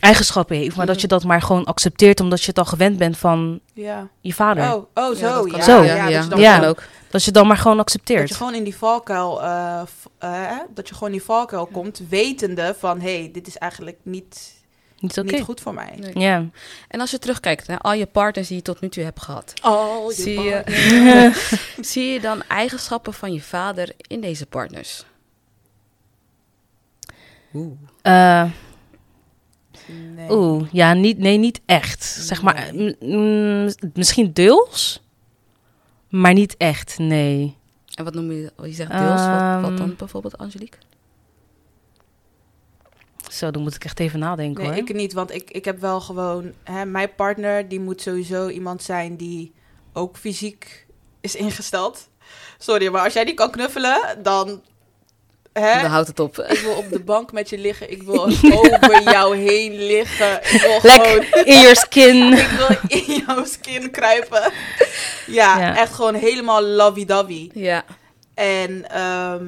eigenschappen 0.00 0.56
heeft, 0.56 0.76
maar 0.76 0.86
dat 0.86 0.94
Mhm. 0.94 1.04
je 1.04 1.08
dat 1.10 1.24
maar 1.24 1.42
gewoon 1.42 1.64
accepteert 1.64 2.20
omdat 2.20 2.40
je 2.40 2.46
het 2.48 2.58
al 2.58 2.64
gewend 2.64 2.98
bent 2.98 3.16
van 3.18 3.60
ja. 3.74 4.08
je 4.20 4.32
vader. 4.34 4.74
Oh, 4.74 4.84
oh 4.94 5.14
zo. 5.16 5.26
Ja, 5.26 5.34
dat 5.34 5.50
kan 5.50 5.62
Zo. 5.62 5.78
ook. 5.78 5.84
Ja, 5.84 5.94
Ja, 5.94 6.04
dat 6.04 6.22
je 6.24 6.28
dan 6.28 6.60
dat 6.60 6.64
ook. 6.68 6.82
Dat 7.10 7.24
je 7.24 7.30
dan 7.30 7.46
maar 7.46 7.56
gewoon 7.56 7.76
Dat 7.76 7.86
accepteert. 7.86 8.28
je 8.28 8.34
gewoon 8.34 8.54
in 8.54 8.64
die 8.64 8.76
valkuil, 8.76 9.42
eh, 9.42 9.80
eh, 10.18 10.50
dat 10.74 10.88
je 10.88 10.94
gewoon 10.94 11.08
in 11.12 11.16
die 11.18 11.24
valkuil 11.26 11.66
komt, 11.66 12.00
wetende 12.08 12.74
van, 12.78 13.00
hé, 13.00 13.18
hey, 13.18 13.30
dit 13.32 13.46
is 13.46 13.56
eigenlijk 13.58 13.98
niet, 14.02 14.53
niet 15.22 15.42
goed 15.42 15.60
voor 15.60 15.74
mij. 15.74 15.94
Nee. 15.98 16.18
Ja. 16.18 16.44
En 16.88 17.00
als 17.00 17.10
je 17.10 17.18
terugkijkt 17.18 17.66
naar 17.68 17.78
al 17.78 17.92
je 17.92 18.06
partners 18.06 18.48
die 18.48 18.56
je 18.56 18.62
tot 18.62 18.80
nu 18.80 18.88
toe 18.88 19.02
hebt 19.04 19.22
gehad. 19.22 19.52
Oh, 19.62 20.10
Zie 20.10 20.40
je, 20.40 20.62
zie 21.80 22.04
je 22.12 22.20
dan 22.20 22.42
eigenschappen 22.42 23.12
van 23.14 23.32
je 23.32 23.40
vader 23.40 23.92
in 23.96 24.20
deze 24.20 24.46
partners? 24.46 25.04
Oeh. 27.54 27.72
Eh, 28.02 28.50
Nee. 30.14 30.30
Oeh, 30.32 30.68
ja, 30.72 30.92
niet, 30.92 31.18
nee, 31.18 31.36
niet 31.38 31.60
echt. 31.66 32.04
Zeg 32.04 32.42
maar, 32.42 32.74
Nee. 32.74 32.96
m- 33.00 33.06
mm, 33.16 33.72
misschien 33.94 34.32
deels, 34.32 35.02
maar 36.08 36.32
niet 36.32 36.56
echt, 36.56 36.98
nee. 36.98 37.56
En 37.94 38.04
wat 38.04 38.14
noem 38.14 38.32
je, 38.32 38.52
je 38.62 38.72
zegt 38.72 38.90
deels, 38.90 39.20
wat, 39.26 39.60
wat 39.70 39.76
dan 39.78 39.88
Ehm. 39.88 39.96
bijvoorbeeld, 39.96 40.38
Angelique? 40.38 40.78
Zo, 43.34 43.50
dan 43.50 43.62
moet 43.62 43.74
ik 43.74 43.84
echt 43.84 44.00
even 44.00 44.18
nadenken 44.18 44.62
Nee, 44.62 44.72
hoor. 44.72 44.88
ik 44.90 44.94
niet, 44.94 45.12
want 45.12 45.34
ik, 45.34 45.50
ik 45.50 45.64
heb 45.64 45.80
wel 45.80 46.00
gewoon... 46.00 46.52
Hè, 46.64 46.84
mijn 46.84 47.14
partner, 47.14 47.68
die 47.68 47.80
moet 47.80 48.00
sowieso 48.00 48.48
iemand 48.48 48.82
zijn 48.82 49.16
die 49.16 49.52
ook 49.92 50.16
fysiek 50.16 50.86
is 51.20 51.34
ingesteld. 51.34 52.08
Sorry, 52.58 52.88
maar 52.88 53.02
als 53.04 53.12
jij 53.12 53.24
die 53.24 53.34
kan 53.34 53.50
knuffelen, 53.50 54.18
dan... 54.22 54.62
Hè, 55.52 55.80
Dan 55.82 55.90
houdt 55.90 56.08
het 56.08 56.20
op. 56.20 56.38
ik 56.38 56.58
wil 56.58 56.74
op 56.74 56.90
de 56.90 57.00
bank 57.00 57.32
met 57.32 57.48
je 57.50 57.58
liggen. 57.58 57.90
Ik 57.90 58.02
wil 58.02 58.24
over 58.58 59.02
jou 59.02 59.36
heen 59.36 59.72
liggen. 59.86 60.36
Ik 60.54 60.60
wil 60.60 60.80
gewoon... 60.80 61.24
In 61.44 61.60
your 61.60 61.76
skin. 61.76 62.32
Ik 62.38 62.48
wil 62.48 62.76
in 62.88 63.22
jouw 63.26 63.44
skin 63.44 63.90
kruipen. 63.90 64.52
Ja, 65.26 65.58
Ja. 65.58 65.76
echt 65.76 65.92
gewoon 65.94 66.14
helemaal 66.14 66.62
lovey-dovey. 66.62 67.50
Ja. 67.54 67.84
En 68.34 68.90
ehm, 68.90 69.46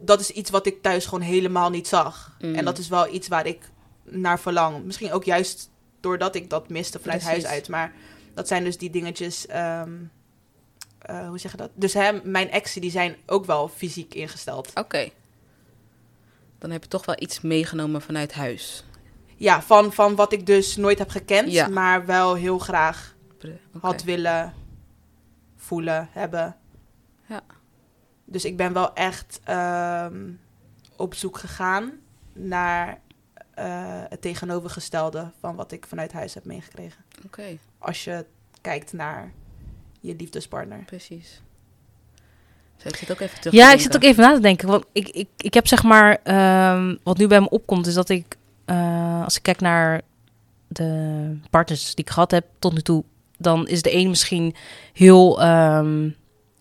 dat 0.00 0.20
is 0.20 0.30
iets 0.30 0.50
wat 0.50 0.66
ik 0.66 0.82
thuis 0.82 1.04
gewoon 1.04 1.24
helemaal 1.24 1.70
niet 1.70 1.88
zag. 1.88 2.36
Mm. 2.40 2.54
En 2.54 2.64
dat 2.64 2.78
is 2.78 2.88
wel 2.88 3.14
iets 3.14 3.28
waar 3.28 3.46
ik 3.46 3.70
naar 4.04 4.40
verlang. 4.40 4.84
Misschien 4.84 5.12
ook 5.12 5.24
juist 5.24 5.70
doordat 6.00 6.34
ik 6.34 6.50
dat 6.50 6.68
miste 6.68 6.98
vanuit 7.00 7.22
Precies. 7.22 7.42
huis 7.42 7.54
uit. 7.54 7.68
Maar 7.68 7.92
dat 8.34 8.48
zijn 8.48 8.64
dus 8.64 8.78
die 8.78 8.90
dingetjes. 8.90 9.46
ehm, 9.46 9.92
eh, 10.98 11.28
hoe 11.28 11.38
zeg 11.38 11.50
je 11.50 11.56
dat? 11.56 11.70
Dus 11.74 11.94
hè, 11.94 12.12
mijn 12.22 12.50
exen 12.50 12.80
die 12.80 12.90
zijn 12.90 13.16
ook 13.26 13.44
wel 13.44 13.68
fysiek 13.68 14.14
ingesteld. 14.14 14.70
Oké. 14.74 15.08
Dan 16.58 16.70
heb 16.70 16.82
je 16.82 16.88
toch 16.88 17.04
wel 17.06 17.16
iets 17.18 17.40
meegenomen 17.40 18.02
vanuit 18.02 18.32
huis. 18.32 18.84
Ja, 19.36 19.62
van, 19.62 19.92
van 19.92 20.14
wat 20.14 20.32
ik 20.32 20.46
dus 20.46 20.76
nooit 20.76 20.98
heb 20.98 21.10
gekend. 21.10 21.52
Ja. 21.52 21.68
Maar 21.68 22.06
wel 22.06 22.34
heel 22.34 22.58
graag 22.58 23.14
had 23.80 24.02
willen 24.02 24.54
voelen, 25.56 26.08
hebben. 26.12 26.56
Dus 28.30 28.44
ik 28.44 28.56
ben 28.56 28.72
wel 28.72 28.94
echt 28.94 29.40
ehm, 29.44 30.28
op 30.96 31.14
zoek 31.14 31.38
gegaan 31.38 31.92
naar 32.32 32.98
eh, 33.54 34.02
het 34.08 34.20
tegenovergestelde 34.22 35.30
van 35.40 35.56
wat 35.56 35.72
ik 35.72 35.86
vanuit 35.86 36.12
huis 36.12 36.34
heb 36.34 36.44
meegekregen. 36.44 37.04
Oké, 37.26 37.58
Als 37.78 38.04
je 38.04 38.24
kijkt 38.60 38.92
naar 38.92 39.32
je 40.00 40.14
liefdespartner. 40.16 40.82
precies. 40.84 41.42
Dus 42.76 42.92
ik 42.92 42.96
zit 42.98 43.10
ook 43.10 43.20
even 43.20 43.40
terug 43.40 43.54
Ja, 43.54 43.68
te 43.68 43.74
ik 43.74 43.80
zit 43.80 43.96
ook 43.96 44.02
even 44.02 44.22
na 44.22 44.34
te 44.34 44.40
denken. 44.40 44.68
Want 44.68 44.84
ik, 44.92 45.08
ik, 45.08 45.28
ik 45.36 45.54
heb 45.54 45.66
zeg 45.66 45.82
maar, 45.82 46.18
ehm, 46.22 46.96
wat 47.02 47.18
nu 47.18 47.26
bij 47.26 47.40
me 47.40 47.48
opkomt, 47.48 47.86
is 47.86 47.94
dat 47.94 48.08
ik, 48.08 48.36
eh, 48.64 49.24
als 49.24 49.36
ik 49.36 49.42
kijk 49.42 49.60
naar 49.60 50.00
de 50.68 51.36
partners 51.50 51.94
die 51.94 52.04
ik 52.04 52.10
gehad 52.10 52.30
heb 52.30 52.44
tot 52.58 52.72
nu 52.72 52.80
toe, 52.80 53.04
dan 53.38 53.68
is 53.68 53.82
de 53.82 53.94
een 53.94 54.08
misschien 54.08 54.54
heel 54.92 55.40
ehm, 55.42 56.10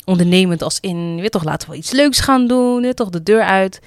ondernemend 0.09 0.61
als 0.61 0.79
in, 0.79 1.17
weet 1.21 1.31
toch, 1.31 1.43
laten 1.43 1.69
we 1.69 1.75
iets 1.75 1.91
leuks 1.91 2.19
gaan 2.19 2.47
doen, 2.47 2.81
weet 2.81 2.95
toch, 2.95 3.09
de 3.09 3.23
deur 3.23 3.43
uit. 3.43 3.79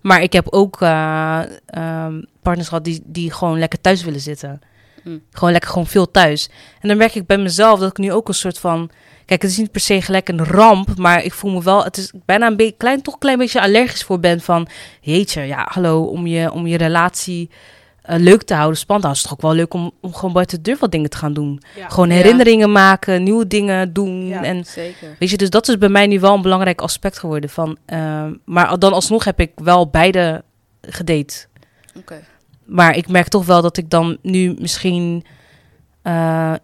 Maar 0.00 0.22
ik 0.22 0.32
heb 0.32 0.46
ook 0.50 0.82
eh, 0.82 1.42
ehm, 1.66 2.22
partners 2.42 2.68
gehad 2.68 2.84
die, 2.84 3.02
die 3.04 3.32
gewoon 3.32 3.58
lekker 3.58 3.80
thuis 3.80 4.04
willen 4.04 4.20
zitten. 4.20 4.60
Mm. 5.04 5.22
Gewoon 5.30 5.52
lekker 5.52 5.70
gewoon 5.70 5.86
veel 5.86 6.10
thuis. 6.10 6.48
En 6.80 6.88
dan 6.88 6.96
merk 6.96 7.14
ik 7.14 7.26
bij 7.26 7.38
mezelf 7.38 7.80
dat 7.80 7.90
ik 7.90 7.98
nu 7.98 8.12
ook 8.12 8.28
een 8.28 8.34
soort 8.34 8.58
van... 8.58 8.90
Kijk, 9.24 9.42
het 9.42 9.50
is 9.50 9.56
niet 9.56 9.70
per 9.70 9.80
se 9.80 10.02
gelijk 10.02 10.28
een 10.28 10.44
ramp, 10.44 10.96
maar 10.96 11.24
ik 11.24 11.32
voel 11.32 11.50
me 11.50 11.62
wel... 11.62 11.84
Het 11.84 11.96
is 11.96 12.12
bijna 12.24 12.46
een 12.46 12.56
beetje 12.56 12.76
klein, 12.76 13.02
toch 13.02 13.14
een 13.14 13.20
klein 13.20 13.38
beetje 13.38 13.60
allergisch 13.60 14.02
voor 14.02 14.20
ben 14.20 14.40
van... 14.40 14.68
Jeetje, 15.00 15.42
ja, 15.42 15.68
hallo, 15.70 16.02
om 16.02 16.26
je, 16.26 16.52
om 16.52 16.66
je 16.66 16.76
relatie 16.76 17.50
eh, 18.06 18.18
leuk 18.18 18.42
te 18.42 18.54
houden, 18.54 18.78
spannend 18.78 19.04
te 19.04 19.08
houden... 19.08 19.12
is 19.12 19.18
het 19.18 19.28
toch 19.28 19.32
ook 19.32 19.42
wel 19.42 19.54
leuk 19.54 19.74
om, 19.74 19.92
om 20.00 20.14
gewoon 20.14 20.32
buiten 20.32 20.56
de 20.56 20.62
deur 20.62 20.76
wat 20.80 20.90
dingen 20.92 21.10
te 21.10 21.16
gaan 21.16 21.32
doen. 21.32 21.62
Ja. 21.76 21.88
Gewoon 21.88 22.08
Ja. 22.08 22.14
herinneringen 22.14 22.72
maken, 22.72 23.22
nieuwe 23.22 23.46
dingen 23.46 23.92
doen. 23.92 24.26
Ja. 24.26 24.42
En 24.42 24.64
Zeker. 24.64 25.16
weet 25.18 25.30
je, 25.30 25.36
dus 25.36 25.50
dat 25.50 25.68
is 25.68 25.78
bij 25.78 25.88
mij 25.88 26.06
nu 26.06 26.20
wel 26.20 26.34
een 26.34 26.42
belangrijk 26.42 26.80
aspect 26.80 27.18
geworden. 27.18 27.50
Van, 27.50 27.76
ehm, 27.86 28.32
maar 28.44 28.78
dan 28.78 28.92
alsnog 28.92 29.24
heb 29.24 29.40
ik 29.40 29.52
wel 29.54 29.88
beide 29.90 30.44
gedate. 30.80 31.46
Oké. 31.96 32.22
Maar 32.64 32.96
ik 32.96 33.08
merk 33.08 33.28
toch 33.28 33.46
wel 33.46 33.62
dat 33.62 33.76
ik 33.76 33.90
dan 33.90 34.16
nu 34.22 34.54
misschien 34.58 35.24
eh, 36.02 36.54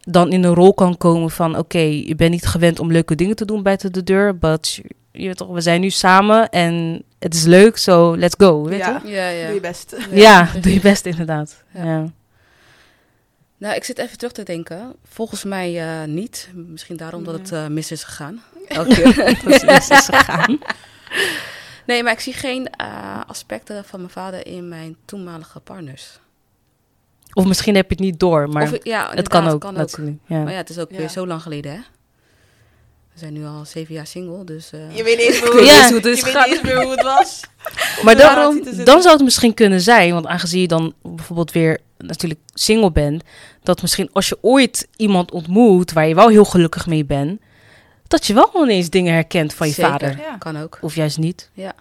dan 0.00 0.32
in 0.32 0.44
een 0.44 0.54
rol 0.54 0.74
kan 0.74 0.96
komen 0.96 1.30
van... 1.30 1.58
oké, 1.58 1.78
je 1.78 2.14
bent 2.16 2.30
niet 2.30 2.46
gewend 2.46 2.80
om 2.80 2.92
leuke 2.92 3.14
dingen 3.14 3.36
te 3.36 3.44
doen 3.44 3.62
buiten 3.62 3.92
de 3.92 4.02
deur... 4.02 4.38
but 4.38 4.80
je 5.12 5.26
weet 5.26 5.36
toch, 5.36 5.48
we 5.48 5.60
zijn 5.60 5.80
nu 5.80 5.90
samen 5.90 6.48
en 6.48 7.02
het 7.24 7.34
is 7.34 7.44
leuk, 7.44 7.76
so 7.76 8.16
let's 8.16 8.34
go, 8.38 8.64
weet 8.64 8.78
Ja. 8.78 9.00
je? 9.04 9.10
Ja, 9.10 9.28
ja. 9.28 9.44
Doe 9.46 9.54
je 9.54 9.60
best. 9.60 9.96
Ja, 10.10 10.48
doe 10.62 10.72
je 10.72 10.80
best 10.80 11.06
inderdaad. 11.06 11.62
Ja. 11.70 11.84
Ja. 11.84 12.06
Nou, 13.58 13.74
ik 13.76 13.84
zit 13.84 13.98
even 13.98 14.18
terug 14.18 14.32
te 14.32 14.42
denken. 14.42 14.94
Volgens 15.04 15.44
mij 15.44 15.80
eh, 16.02 16.08
niet. 16.08 16.48
Misschien 16.54 16.96
daarom 16.96 17.24
dat 17.24 17.34
het 17.34 17.52
eh, 17.52 17.66
mis 17.66 17.90
is 17.90 18.04
gegaan. 18.04 18.42
Elke 18.68 18.94
keer. 18.94 19.14
Dat 19.44 19.64
mis 19.64 19.88
is 19.90 20.04
gegaan. 20.12 20.58
Nee, 21.86 22.02
maar 22.02 22.12
ik 22.12 22.20
zie 22.20 22.32
geen 22.32 22.66
eh, 22.70 23.20
aspecten 23.26 23.84
van 23.84 24.00
mijn 24.00 24.12
vader 24.12 24.46
in 24.46 24.68
mijn 24.68 24.96
toenmalige 25.04 25.60
partners. 25.60 26.18
Of 27.32 27.44
misschien 27.44 27.74
heb 27.74 27.88
je 27.88 27.94
het 27.94 28.04
niet 28.04 28.20
door, 28.20 28.48
maar 28.48 28.62
Of, 28.62 28.84
ja, 28.84 29.10
het 29.14 29.28
kan 29.28 29.48
ook, 29.48 29.72
natuurlijk. 29.72 30.16
Ja. 30.26 30.42
Maar 30.42 30.52
ja, 30.52 30.58
het 30.58 30.70
is 30.70 30.78
ook 30.78 30.90
Ja. 30.90 30.96
weer 30.96 31.08
zo 31.08 31.26
lang 31.26 31.42
geleden, 31.42 31.72
hè? 31.72 31.78
We 33.14 33.20
zijn 33.20 33.32
nu 33.32 33.44
al 33.46 33.64
zeven 33.64 33.94
jaar 33.94 34.06
single, 34.06 34.44
dus... 34.44 34.70
eh, 34.72 34.96
Je 34.96 35.02
weet 35.02 35.16
niet 35.18 35.26
eens 35.26 35.40
meer 35.40 35.50
hoe 35.50 35.60
hoe, 35.60 35.70
het 35.70 35.76
het 35.76 35.84
is, 35.84 35.88
hoe 35.88 35.96
het 35.96 36.06
is 36.06 36.20
je 36.20 36.26
Je 36.26 36.32
weet 36.32 36.34
weet 36.34 36.46
niet 36.46 36.54
eens 36.54 36.62
meer 36.72 36.82
hoe 36.82 36.90
het 36.92 37.02
was. 37.02 37.40
Maar 38.04 38.16
de 38.16 38.82
dan, 38.84 39.02
zou 39.02 39.14
het 39.14 39.24
misschien 39.24 39.54
kunnen 39.54 39.80
zijn, 39.80 40.12
want 40.12 40.26
aangezien 40.26 40.60
je 40.60 40.68
dan 40.68 40.94
bijvoorbeeld 41.02 41.52
weer 41.52 41.78
natuurlijk 41.98 42.40
single 42.54 42.92
bent, 42.92 43.22
dat 43.62 43.82
misschien 43.82 44.10
als 44.12 44.28
je 44.28 44.38
ooit 44.40 44.88
iemand 44.96 45.30
ontmoet 45.32 45.92
waar 45.92 46.06
je 46.06 46.14
wel 46.14 46.28
heel 46.28 46.44
gelukkig 46.44 46.86
mee 46.86 47.04
bent, 47.04 47.40
dat 48.08 48.26
je 48.26 48.34
wel 48.34 48.50
ineens 48.54 48.90
dingen 48.90 49.12
herkent 49.14 49.54
van 49.54 49.66
je 49.66 49.72
zeker. 49.72 49.90
vader. 49.90 50.18
Ja. 50.18 50.36
Kan 50.38 50.56
ook. 50.62 50.78
Of 50.80 50.94
juist 50.94 51.18
niet. 51.18 51.50
Ja. 51.52 51.72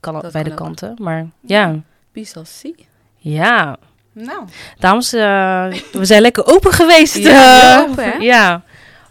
Kan 0.00 0.20
Dat 0.20 0.32
beide 0.32 0.54
kan 0.54 0.68
ook. 0.68 0.76
kanten. 0.76 1.04
Maar 1.04 1.26
ja, 1.46 1.80
Wie 2.12 2.24
zal 2.26 2.44
zien? 2.46 2.76
ja. 3.16 3.76
Nou, 4.14 4.44
Dames, 4.78 5.12
eh, 5.12 5.66
we 5.92 6.04
zijn 6.04 6.22
lekker 6.22 6.46
open 6.46 6.72
geweest. 6.72 7.16
Ja, 7.16 7.82
eh, 7.82 7.90
open, 7.90 8.04
hè? 8.04 8.10
ja. 8.16 8.62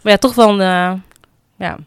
Maar 0.02 0.12
ja, 0.12 0.18
toch 0.18 0.34
wel 0.34 0.48
een, 0.48 0.60
eh, 0.60 0.92
ja, 1.56 1.78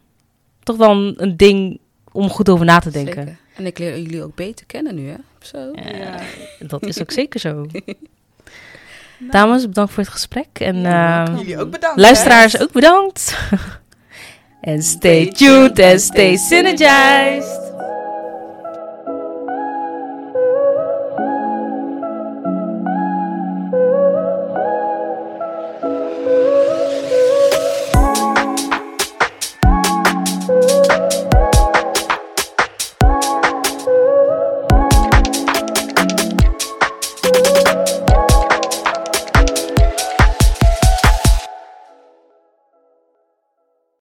toch 0.64 0.78
wel 0.78 1.14
een, 1.18 1.38
ding 1.38 1.80
om 2.12 2.30
goed 2.30 2.50
over 2.50 2.66
na 2.66 2.80
te 2.80 2.92
denken. 2.92 3.16
Zeker. 3.16 3.38
En 3.56 3.66
ik 3.66 3.80
leer 3.80 4.00
jullie 4.00 4.24
ook 4.24 4.36
beter 4.36 4.66
kennen 4.66 4.96
nu, 4.96 5.08
hè? 5.10 5.16
Zo. 5.42 5.58
Ja, 5.74 5.96
Ja. 5.98 6.20
Dat 6.60 6.86
is 6.86 7.02
ook 7.02 7.12
zeker 7.12 7.40
zo. 7.40 7.66
Dames, 9.32 9.68
bedankt 9.68 9.94
voor 9.94 10.04
het 10.04 10.12
gesprek. 10.12 10.48
En 10.54 10.76
Ja, 10.76 11.28
eh, 11.28 11.38
jullie 11.38 11.60
ook 11.60 11.72
bedankt. 11.72 12.00
luisteraars 12.00 12.54
hè. 12.54 12.62
ook 12.62 12.72
bedankt. 12.72 13.38
en 14.62 14.84
stay 14.84 15.28
tuned 15.32 15.80
and 15.80 16.02
stay 16.02 16.36
synergized. 16.38 17.65